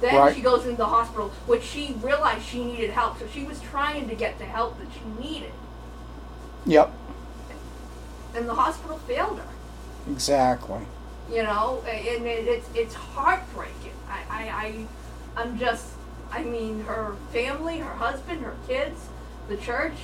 then 0.00 0.14
Right. 0.14 0.34
she 0.34 0.42
goes 0.42 0.64
into 0.64 0.76
the 0.76 0.86
hospital 0.86 1.30
which 1.46 1.62
she 1.62 1.94
realized 2.02 2.44
she 2.44 2.64
needed 2.64 2.90
help 2.90 3.18
so 3.18 3.26
she 3.32 3.44
was 3.44 3.60
trying 3.60 4.08
to 4.08 4.14
get 4.14 4.38
the 4.38 4.44
help 4.44 4.78
that 4.78 4.88
she 4.92 5.22
needed 5.22 5.52
Yep. 6.66 6.92
and 8.34 8.48
the 8.48 8.54
hospital 8.54 8.98
failed 8.98 9.38
her 9.38 9.48
Exactly. 10.10 10.80
you 11.32 11.42
know 11.42 11.82
and 11.88 12.26
it, 12.26 12.46
it's 12.46 12.68
it's 12.74 12.94
heartbreaking 12.94 13.92
I, 14.08 14.20
I 14.30 14.48
i 14.66 14.86
i'm 15.42 15.58
just 15.58 15.86
i 16.30 16.42
mean 16.42 16.84
her 16.84 17.16
family 17.32 17.78
her 17.78 17.94
husband 17.94 18.42
her 18.42 18.54
kids 18.68 19.08
the 19.48 19.56
church 19.56 19.96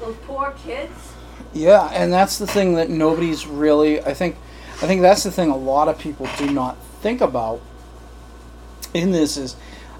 those 0.00 0.16
poor 0.26 0.54
kids 0.64 1.12
Yeah, 1.52 1.88
and 1.92 2.12
that's 2.12 2.38
the 2.38 2.46
thing 2.46 2.74
that 2.74 2.88
nobody's 2.90 3.46
really. 3.46 4.00
I 4.00 4.12
think, 4.14 4.36
I 4.82 4.86
think 4.86 5.00
that's 5.02 5.22
the 5.24 5.30
thing 5.32 5.50
a 5.50 5.56
lot 5.56 5.88
of 5.88 5.98
people 5.98 6.28
do 6.36 6.50
not 6.50 6.76
think 7.00 7.20
about. 7.20 7.60
In 8.94 9.10
this 9.12 9.36
is, 9.36 9.56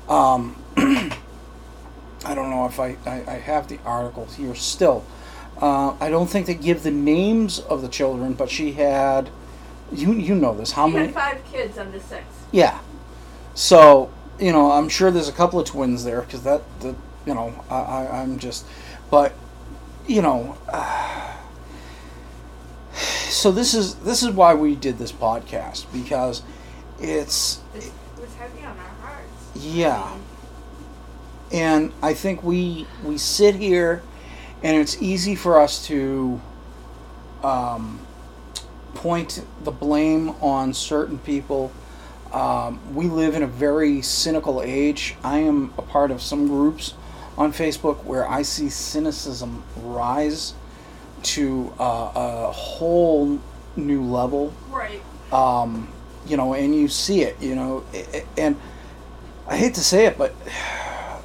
um, 0.09 0.57
I 0.77 2.35
don't 2.35 2.51
know 2.51 2.67
if 2.67 2.81
I, 2.81 2.97
I, 3.07 3.25
I 3.27 3.35
have 3.39 3.69
the 3.69 3.79
article 3.85 4.27
here 4.27 4.55
still. 4.55 5.05
Uh, 5.61 5.95
I 6.01 6.09
don't 6.09 6.29
think 6.29 6.47
they 6.47 6.55
give 6.55 6.83
the 6.83 6.91
names 6.91 7.59
of 7.59 7.83
the 7.83 7.89
children, 7.89 8.35
but 8.35 8.49
she 8.49 8.73
had, 8.73 9.29
you 9.93 10.13
you 10.13 10.35
know 10.35 10.55
this. 10.55 10.73
How 10.73 10.87
she 10.89 10.95
many? 10.95 11.07
had 11.07 11.15
five 11.15 11.45
kids 11.51 11.79
under 11.79 11.99
six 11.99 12.25
Yeah. 12.53 12.79
So 13.55 14.11
you 14.39 14.53
know, 14.53 14.71
I'm 14.71 14.89
sure 14.89 15.11
there's 15.11 15.29
a 15.29 15.33
couple 15.33 15.59
of 15.59 15.67
twins 15.67 16.05
there 16.05 16.21
because 16.21 16.43
that 16.45 16.63
the 16.81 16.95
you 17.27 17.35
know 17.35 17.65
I, 17.69 17.77
I 17.77 18.21
I'm 18.23 18.39
just, 18.39 18.67
but 19.11 19.33
you 20.07 20.23
know. 20.23 20.57
Uh, 20.69 21.35
so 22.93 23.51
this 23.51 23.75
is 23.75 23.97
this 23.97 24.23
is 24.23 24.31
why 24.31 24.55
we 24.55 24.75
did 24.75 24.99
this 24.99 25.13
podcast 25.13 25.87
because 25.93 26.43
it's 27.01 27.61
it 27.75 27.93
was 28.21 28.35
heavy 28.35 28.61
on 28.61 28.77
our 28.79 28.95
hearts 29.03 29.48
yeah 29.59 30.17
and 31.53 31.93
I 32.03 32.15
think 32.15 32.43
we 32.43 32.87
we 33.05 33.19
sit 33.19 33.55
here, 33.55 34.03
and 34.63 34.77
it's 34.77 35.01
easy 35.01 35.35
for 35.35 35.61
us 35.61 35.87
to 35.87 36.41
um, 37.43 38.01
point 38.95 39.45
the 39.65 39.71
blame 39.71 40.31
on 40.41 40.75
certain 40.75 41.19
people. 41.19 41.73
Um, 42.33 42.95
we 42.95 43.07
live 43.07 43.35
in 43.35 43.43
a 43.43 43.47
very 43.47 44.03
cynical 44.03 44.61
age. 44.61 45.17
I 45.25 45.39
am 45.39 45.73
a 45.79 45.83
part 45.83 46.11
of 46.11 46.21
some 46.21 46.47
groups 46.47 46.95
on 47.39 47.53
Facebook 47.53 48.05
where 48.05 48.29
I 48.29 48.43
see 48.43 48.69
cynicism 48.69 49.63
rise 49.77 50.53
to 51.23 51.73
uh, 51.81 52.13
a 52.15 52.53
whole 52.53 53.41
new 53.77 54.03
level 54.03 54.53
right 54.71 55.01
um, 55.33 55.89
you 56.27 56.37
know, 56.37 56.55
and 56.55 56.75
you 56.75 56.89
see 56.89 57.23
it, 57.23 57.41
you 57.41 57.55
know, 57.55 57.85
and 58.37 58.57
I 59.49 59.57
hate 59.57 59.75
to 59.75 59.81
say 59.81 60.05
it, 60.07 60.19
but 60.19 60.35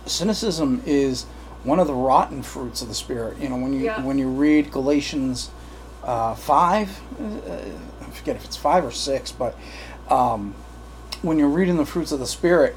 cynicism 0.05 0.81
is 0.85 1.25
one 1.63 1.79
of 1.79 1.87
the 1.87 1.93
rotten 1.93 2.41
fruits 2.43 2.81
of 2.81 2.87
the 2.87 2.93
spirit. 2.93 3.37
You 3.37 3.49
know, 3.49 3.57
when 3.57 3.73
you 3.73 3.85
Yeah. 3.85 4.01
when 4.01 4.17
you 4.17 4.29
read 4.29 4.71
Galatians 4.71 5.49
uh, 6.03 6.35
five, 6.35 6.99
uh, 7.21 7.55
I 8.01 8.09
forget 8.11 8.35
if 8.35 8.45
it's 8.45 8.57
five 8.57 8.85
or 8.85 8.91
six, 8.91 9.31
but 9.31 9.55
um, 10.09 10.53
when 11.21 11.39
you're 11.39 11.47
reading 11.49 11.77
the 11.77 11.85
fruits 11.85 12.11
of 12.11 12.19
the 12.19 12.27
spirit, 12.27 12.75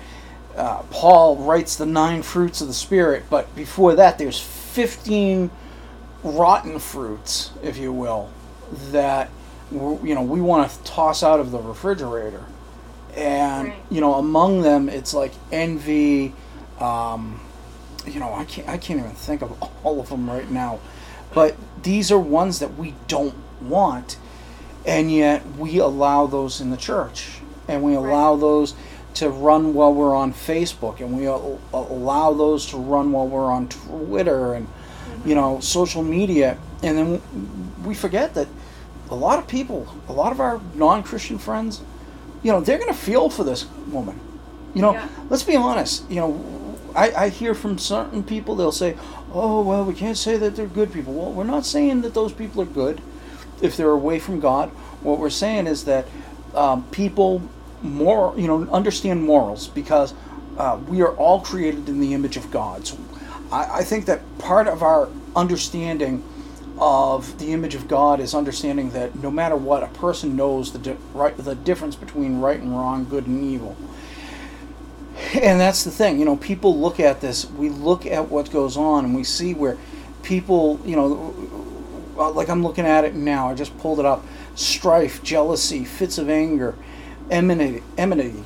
uh, 0.57 0.83
Paul 0.91 1.37
writes 1.37 1.77
the 1.77 1.87
nine 1.87 2.23
fruits 2.23 2.61
of 2.61 2.69
the 2.69 2.75
spirit, 2.75 3.25
but 3.29 3.55
before 3.57 3.95
that, 3.97 4.19
there's 4.19 4.41
fifteen 4.41 5.51
rotten 6.23 6.79
fruits, 6.79 7.51
if 7.63 7.77
you 7.77 7.93
will, 7.93 8.31
that 8.91 9.31
you 9.73 10.15
know 10.15 10.23
we 10.23 10.41
want 10.41 10.71
to 10.71 10.83
toss 10.85 11.23
out 11.23 11.41
of 11.41 11.51
the 11.51 11.59
refrigerator, 11.59 12.45
and 13.17 13.69
Right. 13.69 13.77
you 13.91 14.01
know 14.01 14.15
among 14.15 14.63
them 14.63 14.89
it's 14.89 15.15
like 15.15 15.33
envy. 15.51 16.33
Um, 16.81 17.41
you 18.07 18.21
know 18.21 18.33
I 18.35 18.45
can't 18.45 18.69
I 18.69 18.77
can't 18.77 19.01
even 19.01 19.13
think 19.13 19.43
of 19.43 19.57
all 19.85 20.01
of 20.01 20.09
them 20.11 20.29
right 20.31 20.51
now, 20.51 20.79
but 21.35 21.57
these 21.83 22.13
are 22.13 22.19
ones 22.19 22.59
that 22.61 22.77
we 22.77 22.95
don't 23.09 23.35
want, 23.63 24.17
and 24.85 25.11
yet 25.11 25.45
we 25.57 25.79
allow 25.79 26.27
those 26.27 26.61
in 26.61 26.71
the 26.71 26.77
church, 26.77 27.39
and 27.69 27.83
we 27.83 27.95
allow 27.95 28.37
those 28.37 28.75
to 29.15 29.31
run 29.31 29.73
while 29.73 29.95
we're 29.95 30.15
on 30.15 30.31
Facebook, 30.33 31.01
and 31.01 31.17
we 31.17 31.27
al- 31.27 31.59
allow 31.73 32.35
those 32.35 32.67
to 32.67 32.77
run 32.77 33.13
while 33.13 33.27
we're 33.27 33.51
on 33.51 33.67
Twitter 33.69 34.53
and 34.53 34.69
you 35.25 35.35
know 35.35 35.59
social 35.61 36.03
media, 36.03 36.59
and 36.83 36.99
then 36.99 37.73
we 37.85 37.95
forget 37.95 38.35
that 38.35 38.47
a 39.11 39.15
lot 39.15 39.39
of 39.39 39.47
people, 39.49 39.87
a 40.09 40.13
lot 40.13 40.33
of 40.33 40.41
our 40.41 40.61
non-Christian 40.75 41.39
friends, 41.39 41.81
you 42.47 42.53
know, 42.53 42.61
they're 42.61 42.79
going 42.79 42.93
to 42.93 42.99
feel 43.11 43.29
for 43.29 43.43
this 43.43 43.67
woman. 43.89 44.21
You 44.73 44.83
know, 44.83 44.93
Yeah. 44.93 45.09
let's 45.31 45.43
be 45.43 45.57
honest. 45.57 46.09
You 46.09 46.17
know, 46.21 46.45
I, 46.95 47.11
I 47.25 47.29
hear 47.29 47.55
from 47.55 47.77
certain 47.77 48.23
people 48.23 48.55
they'll 48.55 48.71
say, 48.71 48.97
"Oh, 49.35 49.63
well, 49.63 49.85
we 49.85 49.95
can't 49.95 50.17
say 50.17 50.37
that 50.37 50.55
they're 50.55 50.69
good 50.69 50.93
people." 50.93 51.13
Well, 51.13 51.33
we're 51.33 51.43
not 51.57 51.67
saying 51.67 52.03
that 52.03 52.15
those 52.15 52.33
people 52.33 52.63
are 52.63 52.73
good 52.83 53.01
if 53.61 53.77
they're 53.77 53.91
away 53.91 54.21
from 54.21 54.39
God. 54.39 54.69
What 55.03 55.19
we're 55.19 55.29
saying 55.45 55.67
is 55.67 55.85
that 55.87 56.07
um, 56.55 56.85
people 56.93 57.43
more, 57.83 58.33
you 58.37 58.47
know, 58.47 58.69
understand 58.71 59.25
morals 59.25 59.67
because 59.67 60.15
uh, 60.57 60.79
we 60.89 61.03
are 61.03 61.15
all 61.17 61.41
created 61.41 61.89
in 61.89 61.99
the 61.99 62.15
image 62.15 62.37
of 62.37 62.51
God. 62.53 62.87
So 62.87 62.97
I, 63.51 63.81
I 63.81 63.83
think 63.83 64.07
that 64.07 64.21
part 64.39 64.69
of 64.69 64.83
our 64.85 65.09
understanding 65.35 66.23
of 66.79 67.39
the 67.39 67.53
image 67.53 67.75
of 67.75 67.89
God 67.89 68.21
is 68.21 68.35
understanding 68.35 68.91
that 68.91 69.15
no 69.17 69.31
matter 69.31 69.57
what, 69.57 69.83
a 69.83 69.89
person 69.89 70.37
knows 70.37 70.73
the 70.73 70.79
di- 70.79 70.97
right, 71.15 71.37
the 71.37 71.55
difference 71.55 71.97
between 71.97 72.41
right 72.41 72.61
and 72.61 72.77
wrong, 72.77 73.07
good 73.09 73.27
and 73.27 73.43
evil. 73.43 73.77
And 75.35 75.59
that's 75.59 75.85
the 75.85 75.91
thing, 75.91 76.19
you 76.19 76.27
know, 76.27 76.37
people 76.37 76.79
look 76.79 77.01
at 77.01 77.21
this, 77.23 77.51
we 77.51 77.71
look 77.71 78.05
at 78.05 78.29
what 78.29 78.51
goes 78.51 78.77
on 78.77 79.07
and 79.07 79.15
we 79.15 79.25
see 79.25 79.55
where 79.55 79.79
people, 80.23 80.79
you 80.85 80.95
know, 80.95 81.35
uh, 82.19 82.31
like 82.33 82.51
I'm 82.51 82.63
looking 82.63 82.85
at 82.85 83.05
it 83.05 83.15
now, 83.15 83.49
I 83.49 83.55
just 83.55 83.77
pulled 83.79 83.99
it 83.99 84.05
up 84.05 84.25
strife, 84.55 85.23
jealousy, 85.23 85.85
fits 85.85 86.19
of 86.19 86.29
anger, 86.29 86.75
enmity. 87.31 87.83
enmity. 87.97 88.45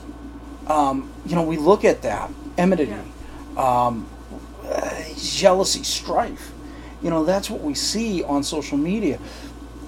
Um, 0.66 1.10
you 1.26 1.34
know, 1.34 1.42
we 1.42 1.56
look 1.56 1.84
at 1.84 2.02
that, 2.02 2.30
enmity, 2.56 2.92
um, 3.56 4.08
uh, 4.64 5.02
jealousy, 5.16 5.82
strife. 5.82 6.52
You 7.02 7.10
know, 7.10 7.24
that's 7.24 7.48
what 7.50 7.60
we 7.60 7.74
see 7.74 8.22
on 8.22 8.42
social 8.42 8.78
media. 8.78 9.18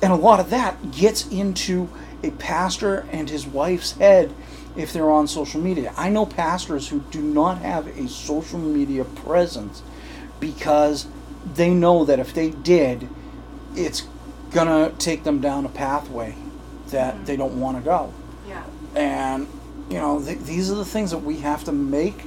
And 0.02 0.12
a 0.12 0.16
lot 0.16 0.40
of 0.40 0.50
that 0.50 0.92
gets 0.92 1.28
into 1.28 1.88
a 2.22 2.30
pastor 2.32 3.06
and 3.12 3.28
his 3.28 3.46
wife's 3.46 3.92
head 3.92 4.32
if 4.76 4.92
they're 4.92 5.10
on 5.10 5.26
social 5.26 5.60
media. 5.60 5.92
I 5.96 6.08
know 6.08 6.24
pastors 6.24 6.88
who 6.88 7.00
do 7.10 7.20
not 7.20 7.58
have 7.58 7.86
a 7.86 8.08
social 8.08 8.58
media 8.58 9.04
presence 9.04 9.82
because 10.40 11.06
they 11.54 11.70
know 11.70 12.04
that 12.04 12.18
if 12.18 12.32
they 12.34 12.50
did, 12.50 13.08
it's 13.74 14.06
gonna 14.52 14.90
take 14.98 15.24
them 15.24 15.40
down 15.40 15.64
a 15.64 15.68
pathway 15.68 16.34
that 16.88 17.14
mm-hmm. 17.14 17.24
they 17.24 17.36
don't 17.36 17.60
want 17.60 17.76
to 17.78 17.82
go. 17.82 18.12
Yeah. 18.48 18.64
And 18.94 19.46
you 19.88 19.98
know, 19.98 20.22
th- 20.22 20.38
these 20.40 20.70
are 20.70 20.74
the 20.74 20.84
things 20.84 21.10
that 21.10 21.18
we 21.18 21.38
have 21.38 21.64
to 21.64 21.72
make 21.72 22.24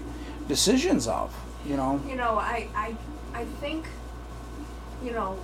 decisions 0.48 1.08
of. 1.08 1.34
You 1.66 1.78
know. 1.78 2.02
You 2.08 2.16
know, 2.16 2.38
I, 2.38 2.68
I, 2.76 2.96
I 3.34 3.46
think, 3.46 3.88
you 5.06 5.12
know, 5.12 5.38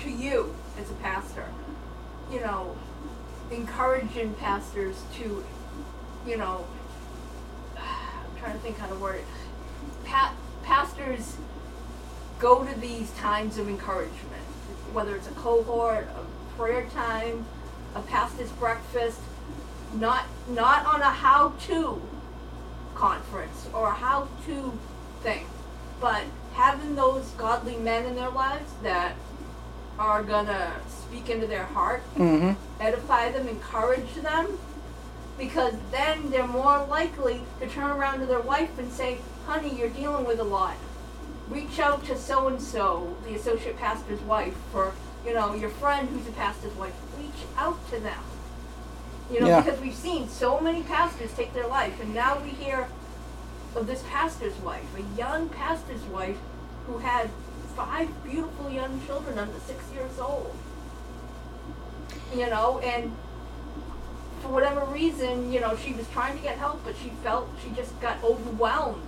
to 0.00 0.10
you 0.10 0.54
as 0.80 0.90
a 0.90 0.94
pastor, 0.94 1.46
you 2.32 2.40
know, 2.40 2.76
encouraging 3.50 4.34
pastors 4.34 5.00
to, 5.14 5.44
you 6.26 6.36
know, 6.36 6.66
I'm 7.76 8.40
trying 8.40 8.54
to 8.54 8.58
think 8.58 8.76
how 8.78 8.88
to 8.88 8.96
word 8.96 9.16
it. 9.16 9.24
Pa- 10.04 10.34
pastors 10.64 11.36
go 12.40 12.64
to 12.64 12.80
these 12.80 13.12
times 13.12 13.56
of 13.56 13.68
encouragement, 13.68 14.42
whether 14.92 15.14
it's 15.14 15.28
a 15.28 15.32
cohort, 15.32 16.08
a 16.08 16.56
prayer 16.56 16.86
time, 16.90 17.46
a 17.94 18.00
pastor's 18.02 18.50
breakfast, 18.52 19.20
not 19.94 20.24
not 20.48 20.84
on 20.86 21.00
a 21.00 21.10
how-to 21.10 22.02
conference 22.94 23.68
or 23.72 23.88
a 23.88 23.94
how-to 23.94 24.78
thing, 25.22 25.46
but 26.00 26.24
having 26.58 26.96
those 26.96 27.24
godly 27.38 27.76
men 27.76 28.04
in 28.04 28.16
their 28.16 28.30
lives 28.30 28.68
that 28.82 29.14
are 29.96 30.24
gonna 30.24 30.72
speak 30.88 31.30
into 31.30 31.46
their 31.46 31.64
heart, 31.66 32.02
Mm-hmm. 32.16 32.52
edify 32.82 33.30
them, 33.30 33.46
encourage 33.46 34.12
them, 34.16 34.58
because 35.38 35.74
then 35.92 36.30
they're 36.30 36.48
more 36.48 36.84
likely 36.86 37.42
to 37.60 37.68
turn 37.68 37.90
around 37.92 38.18
to 38.18 38.26
their 38.26 38.40
wife 38.40 38.76
and 38.76 38.92
say, 38.92 39.18
"Honey, 39.46 39.72
you're 39.78 39.88
dealing 39.88 40.24
with 40.26 40.40
a 40.40 40.44
lot. 40.44 40.74
Reach 41.48 41.78
out 41.78 42.04
to 42.06 42.18
so 42.18 42.48
and 42.48 42.60
so, 42.60 43.16
the 43.24 43.34
associate 43.36 43.78
pastor's 43.78 44.20
wife, 44.22 44.56
or 44.74 44.92
you 45.24 45.32
know 45.32 45.54
your 45.54 45.70
friend 45.70 46.08
who's 46.08 46.26
a 46.26 46.32
pastor's 46.32 46.74
wife. 46.74 46.94
Reach 47.16 47.40
out 47.56 47.78
to 47.92 48.00
them." 48.00 48.22
You 49.30 49.40
know, 49.40 49.46
Yeah. 49.48 49.60
because 49.60 49.80
we've 49.80 49.94
seen 49.94 50.28
so 50.28 50.58
many 50.58 50.82
pastors 50.82 51.30
take 51.34 51.54
their 51.54 51.68
life, 51.68 52.00
and 52.00 52.12
now 52.14 52.38
we 52.42 52.50
hear 52.50 52.88
of 53.76 53.86
this 53.86 54.02
pastor's 54.10 54.56
wife, 54.56 54.88
a 54.96 55.04
young 55.18 55.48
pastor's 55.50 56.02
wife 56.18 56.38
who 56.88 56.98
had 56.98 57.30
five 57.76 58.08
beautiful 58.24 58.70
young 58.70 59.00
children 59.06 59.38
under 59.38 59.58
six 59.60 59.84
years 59.92 60.18
old. 60.18 60.54
You 62.34 62.50
know, 62.50 62.78
and 62.80 63.14
for 64.42 64.48
whatever 64.48 64.84
reason, 64.86 65.52
you 65.52 65.60
know, 65.60 65.76
she 65.76 65.92
was 65.92 66.08
trying 66.08 66.36
to 66.36 66.42
get 66.42 66.58
help, 66.58 66.84
but 66.84 66.94
she 67.02 67.10
felt 67.22 67.48
she 67.62 67.70
just 67.70 67.98
got 68.00 68.22
overwhelmed. 68.24 69.06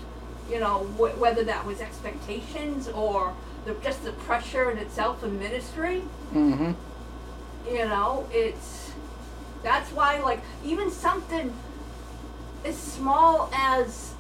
You 0.49 0.61
know, 0.61 0.85
wh- 0.99 1.19
whether 1.21 1.45
that 1.45 1.65
was 1.67 1.81
expectations 1.81 2.89
or 2.89 3.35
the, 3.65 3.75
just 3.83 4.05
the 4.05 4.13
pressure 4.13 4.71
in 4.71 4.79
itself 4.79 5.23
in 5.25 5.39
ministry. 5.39 6.03
Mm-hmm. 6.33 6.73
You 7.69 7.85
know, 7.87 8.29
it's 8.33 8.93
that's 9.63 9.91
why 9.93 10.21
like 10.21 10.41
even 10.65 10.91
something 10.91 11.53
as 12.65 12.77
small 12.77 13.51
as 13.55 14.15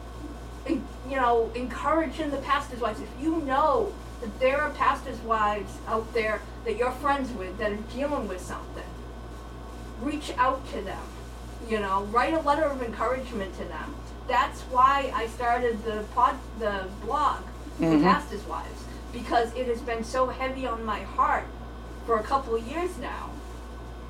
you 1.11 1.17
know 1.17 1.51
encouraging 1.55 2.31
the 2.31 2.39
pastors' 2.39 2.81
wives. 2.81 3.01
If 3.01 3.11
you 3.21 3.41
know 3.41 3.93
that 4.21 4.39
there 4.41 4.61
are 4.61 4.71
pastors' 4.71 5.19
wives 5.21 5.73
out 5.89 6.13
there 6.15 6.41
that 6.65 6.77
you're 6.77 6.93
friends 6.93 7.33
with 7.33 7.59
that 7.59 7.73
are 7.73 7.77
dealing 7.95 8.29
with 8.29 8.41
something, 8.41 8.85
reach 10.01 10.33
out 10.39 10.67
to 10.71 10.81
them. 10.83 11.03
You 11.69 11.81
know, 11.81 12.05
write 12.05 12.35
a 12.35 12.41
letter 12.41 12.65
of 12.65 12.83
encouragement 12.83 13.53
to 13.59 13.65
them. 13.65 13.95
That's 14.29 14.61
why 14.63 15.13
I 15.15 15.27
started 15.27 15.85
the 15.85 16.05
pod, 16.15 16.37
the 16.59 16.89
blog, 17.05 17.43
the 17.79 17.87
Mhm. 17.87 18.03
pastors' 18.03 18.45
wives, 18.47 18.85
because 19.13 19.53
it 19.55 19.67
has 19.67 19.81
been 19.81 20.05
so 20.05 20.29
heavy 20.29 20.67
on 20.67 20.85
my 20.85 21.01
heart 21.01 21.47
for 22.07 22.19
a 22.19 22.23
couple 22.23 22.55
of 22.55 22.63
years 22.67 22.97
now 22.99 23.31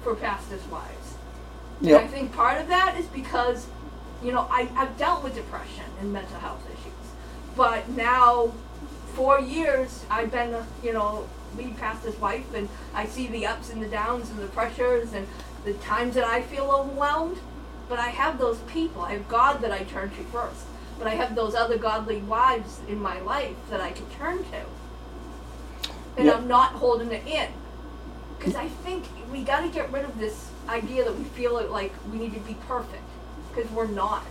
for 0.04 0.14
pastors' 0.14 0.66
wives. 0.70 1.14
And 1.80 1.88
I 1.96 2.06
think 2.06 2.34
part 2.34 2.60
of 2.60 2.68
that 2.68 2.96
is 2.98 3.06
because, 3.06 3.66
you 4.22 4.32
know, 4.32 4.46
I, 4.50 4.68
I've 4.76 4.96
dealt 4.98 5.22
with 5.24 5.34
depression 5.34 5.84
and 6.00 6.12
mental 6.12 6.38
health 6.38 6.62
issues. 6.66 6.79
But 7.60 7.90
now, 7.90 8.54
four 9.12 9.38
years, 9.38 10.06
I've 10.08 10.32
been, 10.32 10.54
a, 10.54 10.66
you 10.82 10.94
know, 10.94 11.28
lead 11.58 11.76
pastor's 11.76 12.18
wife, 12.18 12.54
and 12.54 12.70
I 12.94 13.04
see 13.04 13.26
the 13.26 13.44
ups 13.44 13.68
and 13.68 13.82
the 13.82 13.86
downs 13.86 14.30
and 14.30 14.38
the 14.38 14.46
pressures 14.46 15.12
and 15.12 15.26
the 15.66 15.74
times 15.74 16.14
that 16.14 16.24
I 16.24 16.40
feel 16.40 16.70
overwhelmed. 16.70 17.36
But 17.86 17.98
I 17.98 18.08
have 18.08 18.38
those 18.38 18.60
people. 18.60 19.02
I 19.02 19.12
have 19.12 19.28
God 19.28 19.60
that 19.60 19.72
I 19.72 19.80
turn 19.84 20.08
to 20.08 20.22
first. 20.32 20.64
But 20.96 21.06
I 21.06 21.10
have 21.16 21.34
those 21.34 21.54
other 21.54 21.76
godly 21.76 22.22
wives 22.22 22.80
in 22.88 22.98
my 22.98 23.20
life 23.20 23.56
that 23.68 23.82
I 23.82 23.90
can 23.90 24.08
turn 24.08 24.38
to. 24.38 24.62
And 26.16 26.28
Yep. 26.28 26.36
I'm 26.38 26.48
not 26.48 26.72
holding 26.72 27.12
it 27.12 27.26
in. 27.26 27.50
Because 28.38 28.54
I 28.54 28.68
think 28.68 29.04
we 29.30 29.42
got 29.42 29.60
to 29.60 29.68
get 29.68 29.92
rid 29.92 30.06
of 30.06 30.18
this 30.18 30.48
idea 30.66 31.04
that 31.04 31.14
we 31.14 31.24
feel 31.24 31.58
it 31.58 31.70
like 31.70 31.92
we 32.10 32.16
need 32.16 32.32
to 32.32 32.40
be 32.40 32.56
perfect. 32.66 33.04
Because 33.52 33.70
we're 33.70 33.86
not. 33.86 34.24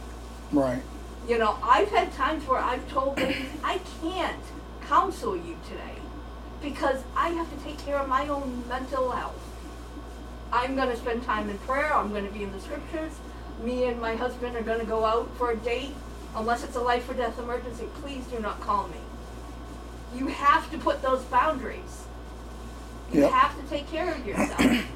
Right. 0.52 0.82
You 1.30 1.38
know, 1.38 1.60
I've 1.62 1.90
had 1.92 2.12
times 2.14 2.48
where 2.48 2.60
I've 2.60 2.90
told 2.90 3.20
ladies, 3.20 3.52
I 3.64 3.80
can't 4.02 4.42
counsel 4.88 5.38
you 5.38 5.58
today 5.70 6.02
because 6.60 7.04
I 7.16 7.30
have 7.30 7.56
to 7.56 7.64
take 7.64 7.78
care 7.78 8.00
of 8.00 8.10
my 8.10 8.28
own 8.28 8.64
mental 8.68 9.12
health. 9.12 9.40
I'm 10.52 10.76
going 10.76 10.90
to 10.90 10.98
spend 10.98 11.22
time 11.24 11.48
in 11.52 11.60
prayer. 11.60 11.94
I'm 11.94 12.10
going 12.10 12.26
to 12.26 12.34
be 12.34 12.42
in 12.42 12.52
the 12.52 12.60
scriptures. 12.60 13.12
Me 13.64 13.86
and 13.86 14.02
my 14.02 14.16
husband 14.16 14.56
are 14.56 14.64
going 14.64 14.80
to 14.80 14.88
go 14.88 15.06
out 15.06 15.30
for 15.38 15.52
a 15.52 15.56
date. 15.56 15.94
Unless 16.36 16.64
it's 16.64 16.76
a 16.76 16.82
life 16.82 17.08
or 17.08 17.14
death 17.14 17.38
emergency, 17.38 17.86
please 18.02 18.26
do 18.26 18.40
not 18.40 18.60
call 18.62 18.88
me. 18.88 18.98
You 20.16 20.28
have 20.28 20.72
to 20.72 20.80
put 20.80 21.04
those 21.04 21.22
boundaries. 21.26 22.06
You 23.14 23.22
Yep. 23.22 23.32
have 23.32 23.56
to 23.62 23.70
take 23.70 23.88
care 23.92 24.16
of 24.16 24.26
yourself. 24.26 24.88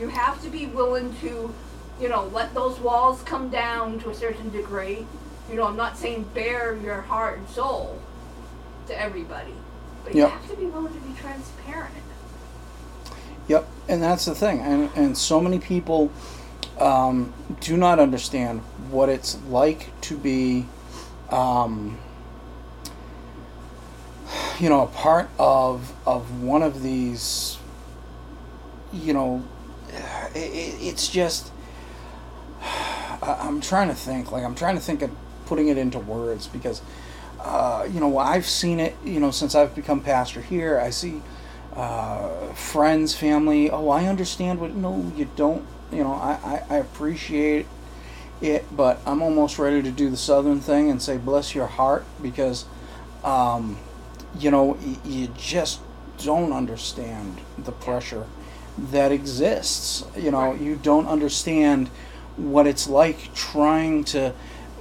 you 0.00 0.08
have 0.08 0.42
to 0.42 0.48
be 0.48 0.64
willing 0.64 1.14
to, 1.20 1.52
you 2.00 2.08
know, 2.08 2.26
let 2.32 2.54
those 2.54 2.78
walls 2.80 3.22
come 3.22 3.50
down 3.50 3.98
to 4.00 4.10
a 4.10 4.14
certain 4.14 4.50
degree. 4.50 5.06
You 5.50 5.56
know, 5.56 5.64
I'm 5.64 5.76
not 5.76 5.96
saying 5.96 6.26
bare 6.34 6.76
your 6.76 7.02
heart 7.02 7.38
and 7.38 7.48
soul 7.48 8.00
to 8.88 9.00
everybody, 9.00 9.54
but 10.04 10.14
Yep. 10.14 10.28
you 10.28 10.36
have 10.38 10.50
to 10.50 10.56
be 10.56 10.66
willing 10.66 10.92
to 10.94 11.00
be 11.00 11.14
transparent. 11.14 11.94
Yep, 13.46 13.68
and 13.88 14.02
that's 14.02 14.24
the 14.24 14.34
thing, 14.34 14.60
and 14.60 14.88
and 14.96 15.18
so 15.18 15.38
many 15.40 15.58
people 15.58 16.10
um, 16.80 17.32
do 17.60 17.76
not 17.76 17.98
understand 17.98 18.60
what 18.90 19.10
it's 19.10 19.36
like 19.50 19.88
to 20.02 20.16
be, 20.16 20.66
um, 21.30 21.98
you 24.58 24.70
know, 24.70 24.82
a 24.82 24.86
part 24.86 25.28
of 25.38 25.92
of 26.06 26.42
one 26.42 26.62
of 26.62 26.82
these, 26.82 27.58
you 28.94 29.12
know, 29.12 29.44
it, 30.34 30.38
it's 30.80 31.08
just. 31.08 31.50
I'm 33.22 33.60
trying 33.60 33.88
to 33.88 33.94
think. 33.94 34.32
Like 34.32 34.44
I'm 34.44 34.54
trying 34.54 34.74
to 34.76 34.80
think 34.80 35.02
of 35.02 35.10
putting 35.46 35.68
it 35.68 35.78
into 35.78 35.98
words 35.98 36.46
because, 36.46 36.82
uh, 37.40 37.86
you 37.90 38.00
know, 38.00 38.18
I've 38.18 38.46
seen 38.46 38.80
it. 38.80 38.96
You 39.04 39.20
know, 39.20 39.30
since 39.30 39.54
I've 39.54 39.74
become 39.74 40.00
pastor 40.00 40.40
here, 40.40 40.78
I 40.78 40.90
see 40.90 41.22
uh, 41.74 42.52
friends, 42.54 43.14
family. 43.14 43.70
Oh, 43.70 43.88
I 43.88 44.06
understand 44.06 44.60
what. 44.60 44.74
No, 44.74 45.10
you 45.16 45.28
don't. 45.36 45.64
You 45.92 46.02
know, 46.04 46.14
I, 46.14 46.62
I, 46.70 46.74
I 46.74 46.76
appreciate 46.78 47.66
it, 48.40 48.64
but 48.76 49.00
I'm 49.06 49.22
almost 49.22 49.58
ready 49.58 49.80
to 49.82 49.90
do 49.90 50.10
the 50.10 50.16
southern 50.16 50.60
thing 50.60 50.90
and 50.90 51.00
say 51.00 51.16
bless 51.18 51.54
your 51.54 51.66
heart 51.66 52.04
because, 52.20 52.64
um, 53.22 53.78
you 54.38 54.50
know, 54.50 54.76
y- 54.84 54.96
you 55.04 55.28
just 55.36 55.80
don't 56.24 56.52
understand 56.52 57.38
the 57.58 57.70
pressure 57.72 58.26
that 58.76 59.12
exists. 59.12 60.04
You 60.16 60.30
know, 60.32 60.50
Right. 60.52 60.60
you 60.60 60.74
don't 60.76 61.06
understand 61.06 61.90
what 62.36 62.66
it's 62.66 62.88
like 62.88 63.34
trying 63.34 64.04
to 64.04 64.32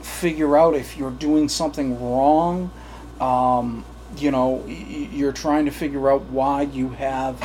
figure 0.01 0.57
out 0.57 0.75
if 0.75 0.97
you're 0.97 1.11
doing 1.11 1.49
something 1.49 2.01
wrong. 2.01 2.71
Um, 3.19 3.85
you 4.17 4.31
know, 4.31 4.65
you're 4.67 5.31
trying 5.31 5.65
to 5.65 5.71
figure 5.71 6.11
out 6.11 6.23
why 6.23 6.63
you 6.63 6.89
have 6.89 7.39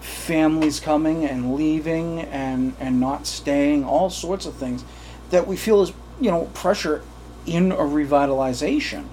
families 0.00 0.80
coming 0.80 1.24
and 1.24 1.54
leaving 1.54 2.20
and 2.20 2.74
and 2.78 3.00
not 3.00 3.26
staying, 3.26 3.84
all 3.84 4.10
sorts 4.10 4.46
of 4.46 4.54
things 4.54 4.84
that 5.30 5.46
we 5.46 5.56
feel 5.56 5.82
is 5.82 5.92
you 6.20 6.30
know 6.30 6.44
pressure 6.54 7.02
in 7.46 7.72
a 7.72 7.76
revitalization. 7.76 9.06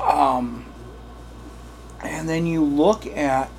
Um, 0.00 0.66
and 2.02 2.28
then 2.28 2.46
you 2.46 2.64
look 2.64 3.06
at 3.06 3.50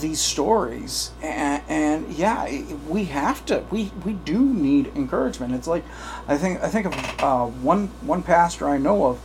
these 0.00 0.20
stories 0.20 1.10
and, 1.22 1.62
and 1.68 2.12
yeah 2.12 2.62
we 2.88 3.04
have 3.04 3.44
to 3.44 3.64
we 3.70 3.92
we 4.04 4.12
do 4.12 4.40
need 4.40 4.86
encouragement 4.96 5.54
it's 5.54 5.66
like 5.66 5.84
i 6.28 6.36
think 6.36 6.62
i 6.62 6.68
think 6.68 6.86
of 6.86 6.94
uh, 7.22 7.46
one 7.46 7.88
one 8.00 8.22
pastor 8.22 8.68
i 8.68 8.78
know 8.78 9.06
of 9.06 9.20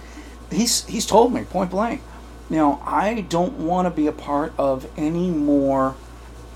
he's 0.52 0.86
he's 0.86 1.06
told 1.06 1.34
me 1.34 1.44
point 1.44 1.72
blank 1.72 2.02
you 2.50 2.58
know 2.58 2.82
i 2.86 3.22
don't 3.30 3.54
want 3.54 3.86
to 3.86 3.90
be 3.90 4.08
a 4.08 4.12
part 4.12 4.54
of 4.58 4.88
any 4.98 5.30
more 5.30 5.96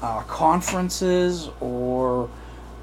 uh, 0.01 0.22
conferences 0.24 1.49
or 1.59 2.30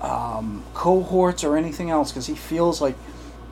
um, 0.01 0.63
cohorts 0.75 1.43
or 1.43 1.57
anything 1.57 1.91
else 1.91 2.13
because 2.13 2.27
he 2.27 2.35
feels 2.35 2.81
like 2.81 2.95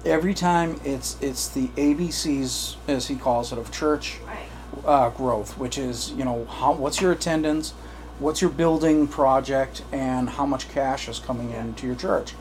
every 0.05 0.35
time 0.35 0.81
it's 0.85 1.17
it's 1.21 1.49
the 1.49 1.67
abcs 1.69 2.77
as 2.87 3.09
he 3.09 3.17
calls 3.17 3.53
it 3.53 3.59
of 3.59 3.73
church 3.73 4.19
Right. 4.27 4.47
Uh, 4.87 5.11
growth, 5.11 5.59
which 5.59 5.77
is 5.77 6.13
you 6.13 6.25
know 6.25 6.45
how 6.47 6.73
what's 6.73 7.01
your 7.01 7.13
attendance, 7.13 7.73
what's 8.19 8.41
your 8.41 8.51
building 8.51 9.07
project, 9.09 9.83
and 9.93 10.31
how 10.31 10.47
much 10.47 10.69
cash 10.69 11.09
is 11.09 11.19
coming 11.19 11.51
into 11.51 11.87
your 11.87 11.97
church. 11.97 12.33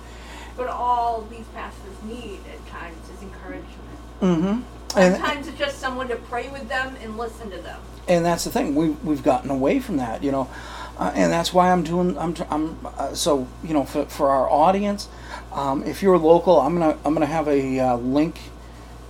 But 0.56 0.68
all 0.68 1.28
these 1.30 1.46
pastors 1.54 2.04
need 2.04 2.40
at 2.54 2.66
times 2.68 2.98
is 3.14 3.22
encouragement. 3.22 4.00
Mm-hmm. 4.22 4.98
And 4.98 5.16
Sometimes 5.16 5.48
it's 5.50 5.58
just 5.58 5.80
someone 5.80 6.08
to 6.08 6.16
pray 6.16 6.48
with 6.50 6.70
them 6.70 6.96
and 7.02 7.18
listen 7.18 7.52
to 7.52 7.58
them. 7.58 7.82
and 8.08 8.26
that's 8.26 8.46
the 8.46 8.52
thing 8.52 8.76
we 8.76 8.90
we've 9.04 9.24
gotten 9.24 9.50
away 9.50 9.80
from 9.80 9.98
that, 9.98 10.24
you 10.24 10.32
know, 10.32 10.50
uh, 10.98 11.12
and 11.14 11.32
that's 11.32 11.54
why 11.54 11.72
I'm 11.72 11.84
doing 11.84 12.18
I'm 12.18 12.36
I'm 12.50 12.78
uh, 12.86 13.14
so 13.14 13.48
you 13.64 13.74
know 13.74 13.84
for, 13.84 14.06
for 14.06 14.30
our 14.30 14.50
audience, 14.50 15.10
um, 15.52 15.84
if 15.84 16.02
you're 16.02 16.18
local, 16.18 16.62
I'm 16.62 16.80
gonna 16.80 16.98
I'm 17.04 17.14
gonna 17.14 17.26
have 17.26 17.48
a 17.48 17.80
uh, 17.80 17.96
link 17.98 18.40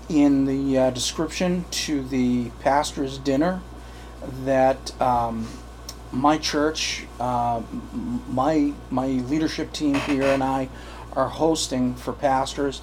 in 0.10 0.45
the 0.45 0.78
uh, 0.78 0.89
description 0.91 1.66
to 1.72 2.03
the 2.03 2.49
pastor's 2.62 3.18
dinner 3.18 3.62
that 4.43 4.99
um, 5.01 5.47
my 6.12 6.38
church, 6.38 7.06
uh, 7.20 7.62
my 8.30 8.74
my 8.89 9.08
leadership 9.08 9.74
team 9.74 9.95
here, 9.95 10.24
and 10.24 10.43
I 10.43 10.70
are 11.14 11.30
hosting 11.30 11.95
for 11.95 12.14
pastors. 12.14 12.82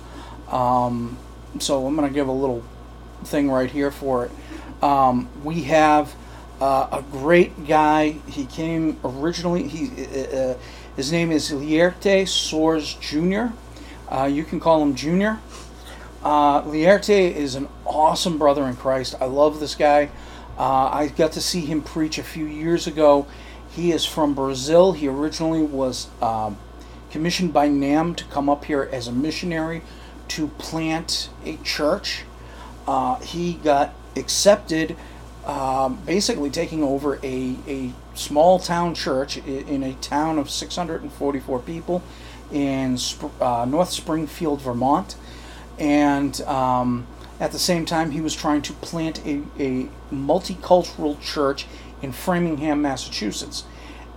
Um, 0.49 1.17
so 1.59 1.87
I'm 1.87 1.97
going 1.97 2.09
to 2.09 2.15
give 2.15 2.29
a 2.29 2.33
little 2.33 2.63
thing 3.25 3.51
right 3.51 3.71
here 3.71 3.91
for 3.91 4.27
it. 4.27 4.31
Um, 4.83 5.29
we 5.45 5.63
have 5.65 6.15
uh, 6.61 6.89
a 6.93 7.05
great 7.11 7.67
guy. 7.67 8.17
He 8.29 8.47
came 8.47 8.99
originally. 9.05 9.69
He 9.69 10.05
uh, 10.05 10.37
uh, 10.37 10.59
his 10.97 11.11
name 11.11 11.33
is 11.33 11.51
Lierte 11.51 12.23
Soares 12.23 12.99
Jr. 13.01 13.55
Uh, 14.13 14.27
you 14.27 14.45
can 14.45 14.61
call 14.61 14.83
him 14.83 14.95
Junior. 14.95 15.41
Uh, 16.23 16.63
Lierte 16.63 17.35
is 17.35 17.57
an 17.57 17.69
awesome 17.85 18.39
brother 18.39 18.65
in 18.65 18.77
Christ. 18.77 19.17
I 19.21 19.25
love 19.25 19.59
this 19.59 19.75
guy. 19.75 20.11
Uh, 20.57 20.89
I 20.93 21.09
got 21.09 21.33
to 21.33 21.41
see 21.41 21.63
him 21.63 21.83
preach 21.83 22.17
a 22.17 22.23
few 22.23 22.45
years 22.45 22.87
ago. 22.87 23.27
He 23.71 23.91
is 23.91 24.05
from 24.05 24.35
Brazil. 24.35 24.93
He 24.93 25.09
originally 25.09 25.63
was 25.63 26.09
um, 26.21 26.59
commissioned 27.11 27.53
by 27.53 27.69
NAM 27.69 28.15
to 28.17 28.25
come 28.27 28.49
up 28.49 28.67
here 28.67 28.89
as 28.93 29.09
a 29.09 29.13
missionary 29.13 29.83
to 30.29 30.49
plant 30.59 31.29
a 31.45 31.57
church. 31.59 32.23
Uh, 32.87 33.19
he 33.21 33.55
got 33.55 33.93
accepted, 34.15 34.95
um, 35.45 35.97
basically 36.07 36.51
taking 36.51 36.85
over 36.85 37.19
a, 37.25 37.57
a 37.67 37.93
small 38.15 38.61
town 38.61 38.95
church 38.95 39.39
in 39.39 39.83
a 39.83 39.95
town 39.95 40.39
of 40.39 40.51
644 40.51 41.59
people 41.61 42.03
in 42.53 42.97
uh, 43.41 43.65
North 43.69 43.91
Springfield, 43.91 44.61
Vermont 44.61 45.17
and 45.83 46.41
um, 46.43 47.07
at 47.41 47.53
the 47.53 47.59
same 47.59 47.85
time 47.85 48.13
he 48.13 48.21
was 48.21 48.35
trying 48.35 48.63
to 48.63 48.73
plant 48.75 49.19
a, 49.27 49.43
a 49.59 49.89
multicultural 50.13 51.21
church 51.21 51.67
in 52.01 52.13
framingham 52.13 52.81
massachusetts 52.81 53.65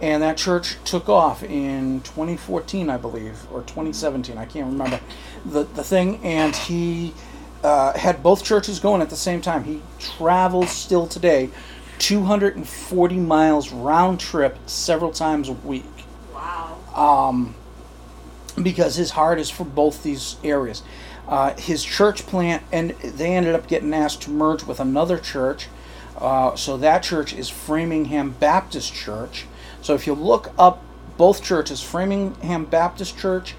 and 0.02 0.22
that 0.22 0.38
church 0.38 0.78
took 0.86 1.10
off 1.10 1.44
in 1.44 2.02
2014 2.02 2.90
i 2.90 2.98
believe 2.98 3.52
or 3.52 3.62
2017 3.62 4.38
i 4.38 4.46
can't 4.46 4.68
remember 4.68 5.00
the, 5.46 5.64
the 5.64 5.84
thing 5.84 6.24
and 6.24 6.56
he 6.56 7.14
uh, 7.64 7.98
had 7.98 8.22
both 8.22 8.44
churches 8.44 8.80
going 8.80 9.02
at 9.02 9.10
the 9.10 9.16
same 9.16 9.42
time 9.42 9.64
he 9.64 9.82
travels 10.00 10.70
still 10.70 11.08
today 11.08 11.50
240 11.98 13.16
miles 13.16 13.72
round 13.72 14.20
trip 14.20 14.58
several 14.68 15.12
times 15.12 15.50
a 15.50 15.54
week 15.54 15.86
Wow. 16.34 16.78
Um, 16.94 17.56
because 18.62 18.96
his 18.96 19.12
heart 19.12 19.40
is 19.40 19.50
for 19.50 19.66
both 19.66 20.04
these 20.04 20.38
areas. 20.44 20.84
Uh, 21.28 21.56
his 21.56 21.84
church 21.84 22.26
plant, 22.28 22.64
and 22.72 22.92
they 22.92 23.36
ended 23.36 23.56
up 23.56 23.68
getting 23.68 23.94
asked 23.94 24.22
to 24.24 24.30
merge 24.30 24.64
with 24.64 24.80
another 24.80 25.18
church. 25.18 25.68
Uh, 26.18 26.56
so 26.56 26.78
that 26.78 27.04
church 27.04 27.34
is 27.34 27.50
Framingham 27.50 28.32
Baptist 28.32 28.94
Church. 28.94 29.46
So 29.82 29.94
if 29.96 30.08
you 30.08 30.14
look 30.14 30.54
up 30.58 30.82
both 31.18 31.44
churches, 31.44 31.82
Framingham 31.82 32.66
Baptist 32.66 33.18
Church 33.18 33.56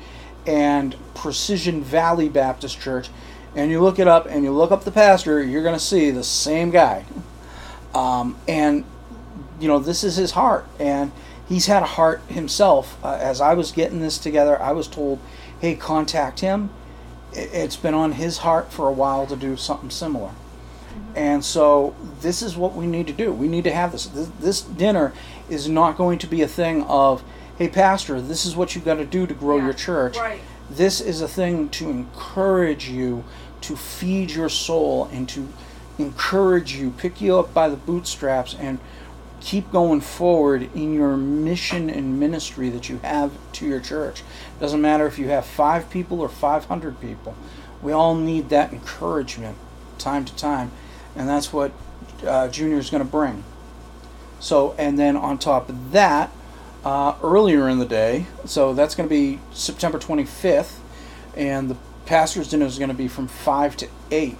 and 0.46 0.96
Precision 1.14 1.82
Valley 1.82 2.28
Baptist 2.28 2.80
Church, 2.80 3.08
and 3.54 3.70
you 3.70 3.80
look 3.80 3.98
it 3.98 4.06
up 4.06 4.26
and 4.26 4.44
you 4.44 4.52
look 4.52 4.70
up 4.70 4.84
the 4.84 4.90
pastor, 4.90 5.42
you're 5.42 5.62
going 5.62 5.74
to 5.74 5.80
see 5.80 6.10
the 6.10 6.24
same 6.24 6.70
guy. 6.70 7.04
Um, 7.94 8.36
and 8.46 8.84
you 9.60 9.68
know 9.68 9.78
this 9.78 10.04
is 10.04 10.16
his 10.16 10.32
heart 10.32 10.66
and 10.78 11.12
he's 11.48 11.66
had 11.66 11.82
a 11.82 11.86
heart 11.86 12.20
himself 12.28 12.98
uh, 13.04 13.18
as 13.20 13.40
i 13.40 13.54
was 13.54 13.72
getting 13.72 14.00
this 14.00 14.18
together 14.18 14.60
i 14.60 14.72
was 14.72 14.86
told 14.88 15.18
hey 15.60 15.74
contact 15.74 16.40
him 16.40 16.70
it's 17.37 17.76
been 17.76 17.95
on 17.95 18.12
his 18.12 18.39
heart 18.39 18.72
for 18.72 18.89
a 18.89 18.93
while 18.93 19.26
to 19.26 19.37
do 19.37 19.57
something 19.57 19.91
similar. 19.91 20.30
Mm-hmm. 20.30 21.12
And 21.16 21.45
so 21.45 21.95
this 22.20 22.43
is 22.43 22.57
what 22.57 22.74
we 22.74 22.87
need 22.87 23.07
to 23.09 23.12
do. 23.12 23.32
We 23.32 23.49
need 23.49 23.64
to 23.64 23.72
have 23.72 23.93
this. 23.93 24.07
This, 24.07 24.28
this 24.41 24.61
dinner 24.62 25.12
is 25.49 25.68
not 25.68 25.97
going 25.97 26.18
to 26.18 26.26
be 26.26 26.43
a 26.43 26.49
thing 26.49 26.82
of 26.84 27.22
hey 27.59 27.68
pastor 27.68 28.20
this 28.20 28.45
is 28.45 28.55
what 28.57 28.74
you've 28.74 28.84
got 28.84 28.97
to 28.97 29.05
do 29.05 29.26
to 29.26 29.34
grow 29.34 29.57
Yeah, 29.57 29.64
your 29.64 29.72
church. 29.72 30.16
right. 30.18 30.41
this 30.70 31.01
is 31.01 31.20
a 31.22 31.28
thing 31.28 31.68
to 31.70 31.89
encourage 31.89 32.89
you 32.89 33.24
to 33.62 33.76
feed 33.76 34.30
your 34.30 34.49
soul 34.49 35.09
and 35.12 35.28
to 35.30 35.49
encourage 35.99 36.74
you 36.74 36.91
pick 36.91 37.20
you 37.20 37.39
up 37.39 37.55
by 37.55 37.68
the 37.68 37.76
bootstraps 37.76 38.55
and 38.59 38.78
keep 39.41 39.70
going 39.70 40.01
forward 40.01 40.68
in 40.74 40.93
your 40.93 41.16
mission 41.16 41.89
and 41.89 42.18
ministry 42.18 42.68
that 42.68 42.89
you 42.89 42.99
have 42.99 43.30
to 43.53 43.66
your 43.66 43.80
church 43.80 44.22
doesn't 44.61 44.80
matter 44.80 45.07
if 45.07 45.18
you 45.18 45.28
have 45.28 45.44
five 45.44 45.90
people 45.90 46.20
or 46.20 46.28
500 46.28 47.00
people. 47.00 47.34
We 47.82 47.92
all 47.92 48.14
need 48.14 48.48
that 48.48 48.72
encouragement 48.72 49.59
time 49.98 50.24
to 50.24 50.34
time 50.36 50.70
and 51.14 51.28
that's 51.28 51.52
what 51.52 51.72
uh, 52.26 52.48
junior 52.48 52.78
is 52.78 52.90
going 52.90 53.02
to 53.02 53.09
bring. 53.09 53.44
So 54.40 54.74
and 54.78 54.98
then 54.98 55.16
on 55.16 55.38
top 55.38 55.68
of 55.68 55.92
that 55.92 56.30
uh, 56.86 57.16
earlier 57.20 57.68
in 57.68 57.78
the 57.78 57.84
day 57.84 58.26
so 58.44 58.72
that's 58.72 58.94
going 58.94 59.09
to 59.09 59.12
be 59.12 59.40
september 59.50 59.98
25th 59.98 60.78
and 61.36 61.68
the 61.68 61.76
pastor's 62.04 62.48
dinner 62.48 62.64
is 62.64 62.78
going 62.78 62.88
to 62.88 62.94
be 62.94 63.09
from 63.09 63.26
5 63.26 63.76
to 63.78 63.88
8 64.12 64.36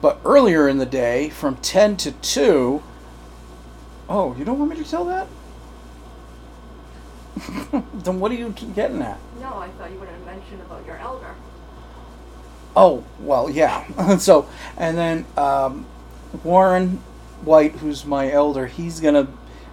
but 0.00 0.18
earlier 0.24 0.66
in 0.66 0.78
the 0.78 0.86
day 0.86 1.28
from 1.28 1.56
10 1.56 1.98
to 1.98 2.12
2 2.12 2.82
oh 4.08 4.34
you 4.38 4.46
don't 4.46 4.58
want 4.58 4.70
me 4.70 4.82
to 4.82 4.90
tell 4.90 5.04
that 5.04 5.26
then 7.94 8.20
what 8.20 8.30
are 8.32 8.34
you 8.36 8.50
getting 8.74 9.02
at 9.02 9.18
No, 9.40 9.56
I 9.58 9.68
thought 9.68 9.90
you 9.90 9.98
were 9.98 10.06
going 10.06 10.18
to 10.20 10.26
mention 10.26 10.60
about 10.60 10.84
your 10.86 10.96
elder. 10.98 11.34
Oh 12.76 13.02
well, 13.20 13.50
yeah. 13.50 14.16
so 14.18 14.48
and 14.76 14.96
then 14.96 15.26
um, 15.36 15.86
Warren 16.44 17.00
White, 17.42 17.72
who's 17.72 18.04
my 18.04 18.30
elder, 18.30 18.66
he's 18.66 19.00
gonna 19.00 19.26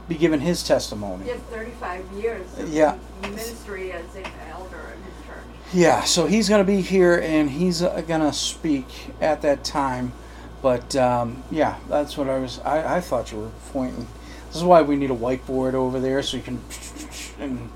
be 0.07 0.15
giving 0.15 0.39
his 0.39 0.63
testimony. 0.63 1.23
He 1.25 1.29
has 1.31 1.39
35 1.41 2.05
years 2.13 2.59
of 2.59 2.69
Yeah. 2.71 2.97
ministry 3.21 3.91
as 3.91 4.15
an 4.15 4.25
elder 4.51 4.93
in 4.95 5.03
his 5.03 5.25
church. 5.25 5.43
Yeah, 5.73 6.03
so 6.03 6.27
he's 6.27 6.47
going 6.47 6.63
to 6.63 6.71
be 6.71 6.81
here 6.81 7.17
and 7.19 7.49
he's 7.49 7.81
uh, 7.81 8.01
going 8.07 8.21
to 8.21 8.31
speak 8.31 8.85
at 9.19 9.41
that 9.41 9.63
time. 9.63 10.13
But 10.61 10.95
um, 10.95 11.43
yeah, 11.49 11.77
that's 11.89 12.17
what 12.17 12.29
I 12.29 12.37
was. 12.37 12.59
I, 12.59 12.97
I 12.97 13.01
thought 13.01 13.31
you 13.31 13.39
were 13.39 13.51
pointing. 13.71 14.07
This 14.55 14.61
is 14.61 14.67
why 14.67 14.83
we 14.83 14.95
need 14.95 15.11
a 15.11 15.13
whiteboard 15.13 15.73
over 15.73 15.99
there 15.99 16.23
so 16.23 16.37
you 16.37 16.43
can 16.43 16.61
and 17.41 17.69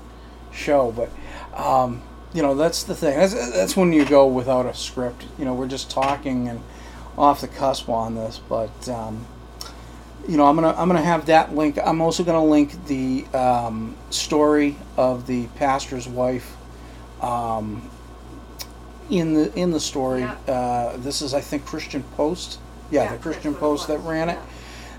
show. 0.50 0.90
But 0.90 1.10
um, 1.54 2.00
you 2.32 2.40
know, 2.40 2.54
that's 2.54 2.84
the 2.84 2.94
thing. 2.94 3.18
That's, 3.18 3.34
that's 3.34 3.76
when 3.76 3.92
you 3.92 4.06
go 4.06 4.26
without 4.26 4.64
a 4.64 4.72
script. 4.72 5.26
You 5.38 5.44
know, 5.44 5.52
we're 5.52 5.68
just 5.68 5.90
talking 5.90 6.48
and 6.48 6.62
off 7.18 7.42
the 7.42 7.48
cusp 7.48 7.90
on 7.90 8.14
this. 8.14 8.38
But 8.38 8.88
um, 8.88 9.26
you 10.26 10.38
know, 10.38 10.46
I'm 10.46 10.54
gonna 10.54 10.74
I'm 10.74 10.88
gonna 10.88 11.02
have 11.02 11.26
that 11.26 11.54
link. 11.54 11.78
I'm 11.84 12.00
also 12.00 12.24
gonna 12.24 12.42
link 12.42 12.86
the 12.86 13.26
um, 13.34 13.94
story 14.08 14.74
of 14.96 15.26
the 15.26 15.48
pastor's 15.56 16.08
wife 16.08 16.56
um, 17.20 17.90
in 19.10 19.34
the 19.34 19.52
in 19.54 19.70
the 19.70 19.80
story. 19.80 20.20
Yeah. 20.20 20.32
Uh, 20.48 20.96
this 20.96 21.20
is 21.20 21.34
I 21.34 21.42
think 21.42 21.66
Christian 21.66 22.04
Post. 22.16 22.58
Yeah, 22.90 23.12
the 23.12 23.18
Christian 23.18 23.54
Post 23.54 23.88
that 23.88 23.98
ran 23.98 24.30
it. 24.30 24.38
yeah. 24.38 24.46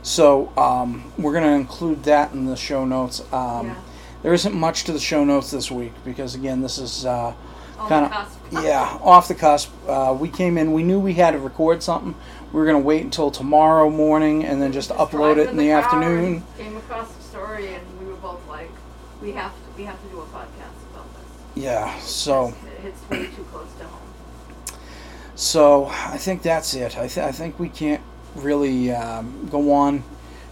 So 0.04 0.52
um, 0.58 1.12
we're 1.18 1.34
gonna 1.34 1.56
include 1.56 2.04
that 2.04 2.34
in 2.34 2.45
the 2.45 2.56
show 2.56 2.86
notes. 2.86 3.22
Um, 3.32 3.68
Yeah. 3.68 3.76
There 4.24 4.34
isn't 4.34 4.54
much 4.54 4.84
to 4.84 4.91
the 4.91 4.99
show 4.99 5.24
notes 5.24 5.49
this 5.49 5.72
week 5.72 5.93
because 6.06 6.36
again, 6.36 6.62
this 6.62 6.78
is 6.78 7.06
uh, 7.08 7.34
kind 7.88 8.06
of 8.06 8.38
yeah 8.52 8.99
off 9.02 9.28
the 9.28 9.34
cusp. 9.34 9.72
Uh, 9.88 10.16
we 10.20 10.30
came 10.30 10.58
in. 10.60 10.74
We 10.74 10.84
knew 10.84 10.99
we 10.99 11.14
had 11.14 11.32
to 11.32 11.39
record 11.39 11.82
something. 11.82 12.14
We 12.54 12.60
were 12.60 12.66
gonna 12.68 12.80
wait 12.80 13.04
until 13.04 13.32
tomorrow 13.32 13.89
morning 13.89 14.45
and 14.45 14.62
then 14.62 14.72
just, 14.74 14.89
Just 14.89 14.99
upload 14.99 15.38
it 15.38 15.49
in 15.49 15.58
the, 15.58 15.70
car 15.70 15.82
afternoon. 15.82 16.43
Came 16.58 16.78
across 16.78 17.12
the 17.14 17.24
story, 17.24 17.74
and 17.74 17.82
we 17.99 18.06
were 18.06 18.18
both 18.18 18.47
like, 18.47 18.70
"We 19.24 19.32
have 19.32 19.52
to, 19.54 19.78
we 19.78 19.86
have 19.86 19.99
to 20.04 20.08
do 20.10 20.20
a 20.20 20.26
podcast 20.26 20.78
about 20.91 21.06
this." 21.16 21.64
Yeah. 21.64 21.97
So. 21.99 22.49
It 22.78 22.82
hits 22.82 23.10
way 23.10 23.26
too 23.26 23.43
close 23.52 23.72
to 23.80 23.86
home. 23.86 24.78
So 25.36 25.88
I 25.88 26.18
think 26.18 26.43
that's 26.43 26.74
it. 26.76 26.95
I, 26.97 27.08
th- 27.08 27.26
I 27.26 27.32
think 27.32 27.58
we 27.60 27.70
can't 27.70 28.02
really 28.36 28.92
um, 28.92 29.48
go 29.52 29.72
on 29.72 30.04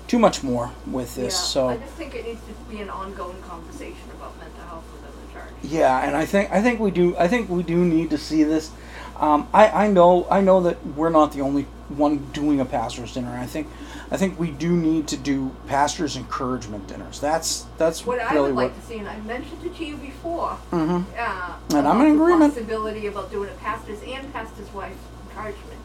too 0.08 0.20
much 0.20 0.44
more 0.44 0.72
with 0.88 1.16
this. 1.16 1.34
yeah. 1.34 1.40
So 1.40 1.70
I 1.70 1.78
just 1.78 1.94
think 1.94 2.16
it 2.16 2.26
needs 2.26 2.42
to 2.48 2.54
be 2.76 2.82
an 2.82 2.90
ongoing 2.90 3.42
conversation 3.44 4.10
about 4.16 4.38
mental 4.40 4.64
health 4.64 4.84
within 4.94 5.12
the 5.28 5.34
church. 5.34 5.54
yeah, 5.64 6.06
and 6.06 6.16
I 6.16 6.26
think 6.26 6.52
I 6.52 6.62
think 6.62 6.80
we 6.80 6.92
do. 6.92 7.16
I 7.18 7.28
think 7.28 7.50
we 7.50 7.64
do 7.64 7.78
need 7.86 8.10
to 8.12 8.18
see 8.18 8.44
this. 8.44 8.72
Um, 9.18 9.48
I 9.54 9.86
I 9.86 9.88
know 9.88 10.28
I 10.32 10.42
know 10.42 10.62
that 10.64 10.84
we're 10.96 11.10
not 11.10 11.34
the 11.34 11.42
only 11.42 11.64
one 11.90 12.18
doing 12.34 12.60
a 12.60 12.66
pastors 12.66 13.14
dinner. 13.14 13.30
I 13.38 13.46
think 13.46 13.68
I 14.12 14.18
think 14.18 14.40
we 14.40 14.50
do 14.50 14.70
need 14.76 15.08
to 15.10 15.18
do 15.18 15.52
pastors 15.68 16.16
encouragement 16.16 16.88
dinners. 16.88 17.20
That's 17.20 17.66
that's 17.78 18.06
What 18.06 18.20
I 18.20 18.34
really 18.34 18.48
would 18.54 18.56
what. 18.56 18.64
like 18.72 18.80
to 18.82 18.88
see, 18.88 18.98
and 18.98 19.08
I 19.08 19.20
mentioned 19.22 19.64
it 19.66 19.76
to 19.76 19.86
you 19.86 19.98
before, 19.98 20.52
hmm 20.72 21.02
uh, 21.18 21.54
And 21.76 21.88
I'm 21.88 22.02
in 22.02 22.14
agreement. 22.16 22.54
Possibility 22.54 23.08
about 23.08 23.30
doing 23.30 23.50
a 23.50 23.54
pastor's 23.54 24.02
and 24.04 24.32
pastor's 24.34 24.72
wife 24.74 24.98
encouragement 25.30 25.79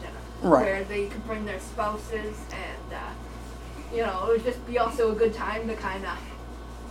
Right. 0.45 0.65
where 0.65 0.83
they 0.83 1.07
could 1.07 1.25
bring 1.25 1.45
their 1.45 1.59
spouses, 1.59 2.37
and 2.51 2.93
uh, 2.93 3.93
you 3.93 4.01
know, 4.01 4.27
it 4.27 4.29
would 4.29 4.43
just 4.43 4.65
be 4.67 4.77
also 4.77 5.11
a 5.11 5.15
good 5.15 5.33
time 5.33 5.67
to 5.67 5.75
kind 5.75 6.05
of 6.05 6.17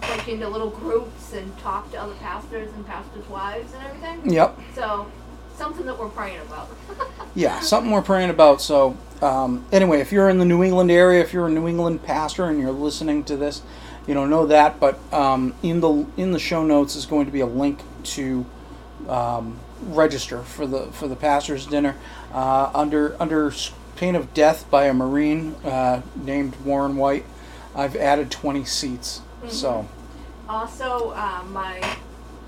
break 0.01 0.29
into 0.29 0.49
little 0.49 0.71
groups 0.71 1.33
and 1.33 1.57
talk 1.59 1.91
to 1.93 2.01
other 2.01 2.15
pastors 2.15 2.73
and 2.73 2.87
pastors' 2.87 3.29
wives 3.29 3.73
and 3.75 3.85
everything. 3.85 4.33
Yep. 4.33 4.59
So, 4.75 5.11
something 5.57 5.87
that 5.87 5.99
we're 5.99 6.09
praying 6.09 6.41
about. 6.41 6.69
Yeah, 7.37 7.59
something 7.59 7.91
we're 7.91 8.01
praying 8.01 8.31
about. 8.31 8.63
So, 8.63 8.97
um, 9.21 9.67
anyway, 9.73 9.99
if 9.99 10.13
you're 10.13 10.29
in 10.29 10.39
the 10.39 10.45
New 10.45 10.63
England 10.63 10.89
area, 10.89 11.21
if 11.21 11.33
you're 11.33 11.49
a 11.49 11.51
New 11.51 11.67
England 11.67 12.05
pastor 12.05 12.45
and 12.45 12.61
you're 12.61 12.71
listening 12.71 13.25
to 13.25 13.37
this, 13.37 13.61
you 14.07 14.15
know, 14.15 14.25
know 14.25 14.47
that. 14.47 14.79
But 14.79 15.01
um, 15.13 15.53
in 15.61 15.81
the 15.81 16.07
in 16.17 16.31
the 16.31 16.39
show 16.39 16.65
notes 16.65 16.95
is 16.95 17.07
going 17.07 17.27
to 17.27 17.33
be 17.33 17.41
a 17.41 17.47
link 17.47 17.81
to 18.05 18.47
um, 19.09 19.59
register 19.83 20.43
for 20.43 20.65
the 20.65 20.87
for 20.93 21.09
the 21.09 21.17
pastors' 21.17 21.67
dinner 21.67 21.97
uh, 22.35 22.70
under 22.74 23.16
under 23.20 23.53
pain 23.97 24.14
of 24.16 24.35
death 24.35 24.68
by 24.70 24.85
a 24.87 24.93
Marine 24.93 25.55
uh, 25.64 26.03
named 26.16 26.57
Warren 26.57 26.97
White. 26.97 27.24
I've 27.74 27.97
added 27.97 28.30
20 28.30 28.64
seats. 28.64 29.20
So, 29.49 29.89
Also, 30.49 31.11
uh, 31.11 31.43
my 31.51 31.80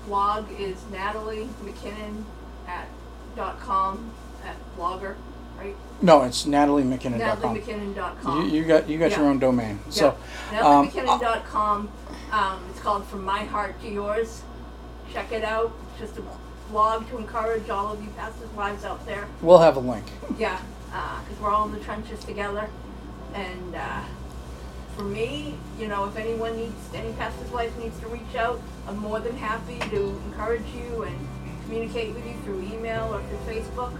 blog 0.05 0.47
is 0.57 0.77
Natalie 0.91 1.49
McKinnon 1.63 2.23
at 2.67 2.87
dot 3.35 3.59
com 3.59 4.11
at 4.43 4.55
blogger, 4.77 5.15
right? 5.57 5.75
no, 6.01 6.23
it's 6.23 6.45
natalie 6.45 6.83
NatalieMcKinnon.com. 6.83 7.57
NatalieMcKinnon.com. 7.57 8.45
You, 8.49 8.51
you 8.51 8.63
got 8.65 8.89
you 8.89 8.97
got 8.97 9.11
your 9.11 9.25
own 9.25 9.39
domain. 9.39 9.79
So, 9.89 10.17
yeah. 10.51 10.61
um, 10.61 10.89
NatalieMcKinnon.com. 10.89 11.91
Um, 12.31 12.59
it's 12.69 12.79
called 12.79 13.05
From 13.05 13.23
My 13.23 13.43
Heart 13.45 13.79
to 13.81 13.89
Yours. 13.89 14.41
Check 15.13 15.31
it 15.31 15.43
out. 15.43 15.71
It's 15.91 15.99
just 16.11 16.19
a 16.19 16.23
blog 16.69 17.07
to 17.09 17.17
encourage 17.17 17.69
all 17.69 17.93
of 17.93 18.01
you 18.01 18.09
pastors' 18.17 18.49
wives 18.51 18.83
out 18.83 19.05
there. 19.05 19.27
we'll 19.41 19.59
have 19.59 19.75
a 19.75 19.79
link. 19.79 20.05
Yeah, 20.37 20.59
because 20.85 21.39
we're 21.41 21.51
all 21.51 21.65
in 21.65 21.73
the 21.73 21.79
trenches 21.79 22.23
together. 22.23 22.69
And 23.33 23.75
uh, 23.75 24.01
for 24.95 25.03
me, 25.03 25.55
you 25.79 25.87
know, 25.87 26.05
if 26.05 26.17
anyone 26.17 26.57
needs, 26.57 26.73
any 26.93 27.13
pastor's 27.13 27.51
wife 27.51 27.77
needs 27.77 27.99
to 27.99 28.07
reach 28.07 28.35
out, 28.35 28.59
I'm 28.87 28.97
more 28.97 29.19
than 29.19 29.35
happy 29.37 29.79
to 29.89 30.21
encourage 30.25 30.65
you 30.75 31.03
and 31.03 31.17
communicate 31.65 32.13
with 32.15 32.25
you 32.25 32.33
through 32.43 32.61
email 32.61 33.13
or 33.13 33.21
through 33.23 33.53
Facebook. 33.53 33.93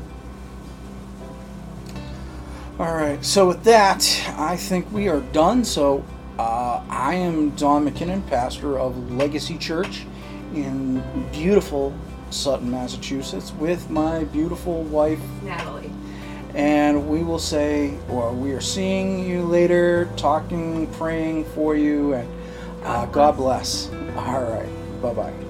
All 2.80 2.94
right. 2.94 3.24
So 3.24 3.48
with 3.48 3.64
that, 3.64 4.08
I 4.38 4.56
think 4.56 4.92
we 4.92 5.08
are 5.08 5.20
done. 5.20 5.64
So 5.64 6.06
uh, 6.40 6.84
I 6.90 7.16
am 7.16 7.52
Don 7.52 7.90
McKinnon, 7.90 8.26
pastor 8.28 8.80
of 8.80 9.12
Legacy 9.12 9.58
Church 9.58 10.06
in 10.54 11.04
beautiful 11.32 11.94
Sutton, 12.34 12.70
Massachusetts, 12.72 13.52
with 13.54 13.90
my 13.90 14.24
beautiful 14.26 14.84
wife, 14.84 15.20
Natalie. 15.44 15.92
and 16.54 17.08
we 17.10 17.24
will 17.24 17.40
say, 17.40 17.98
or 18.10 18.32
we 18.34 18.52
are 18.52 18.62
seeing 18.62 19.24
you 19.28 19.44
later, 19.44 20.10
talking, 20.18 20.88
praying 20.94 21.46
for 21.46 21.76
you, 21.76 22.14
and 22.14 22.30
uh, 22.84 23.06
God 23.08 23.38
bless. 23.38 23.90
All 24.16 24.44
right. 24.44 25.02
Bye 25.02 25.14
bye. 25.14 25.47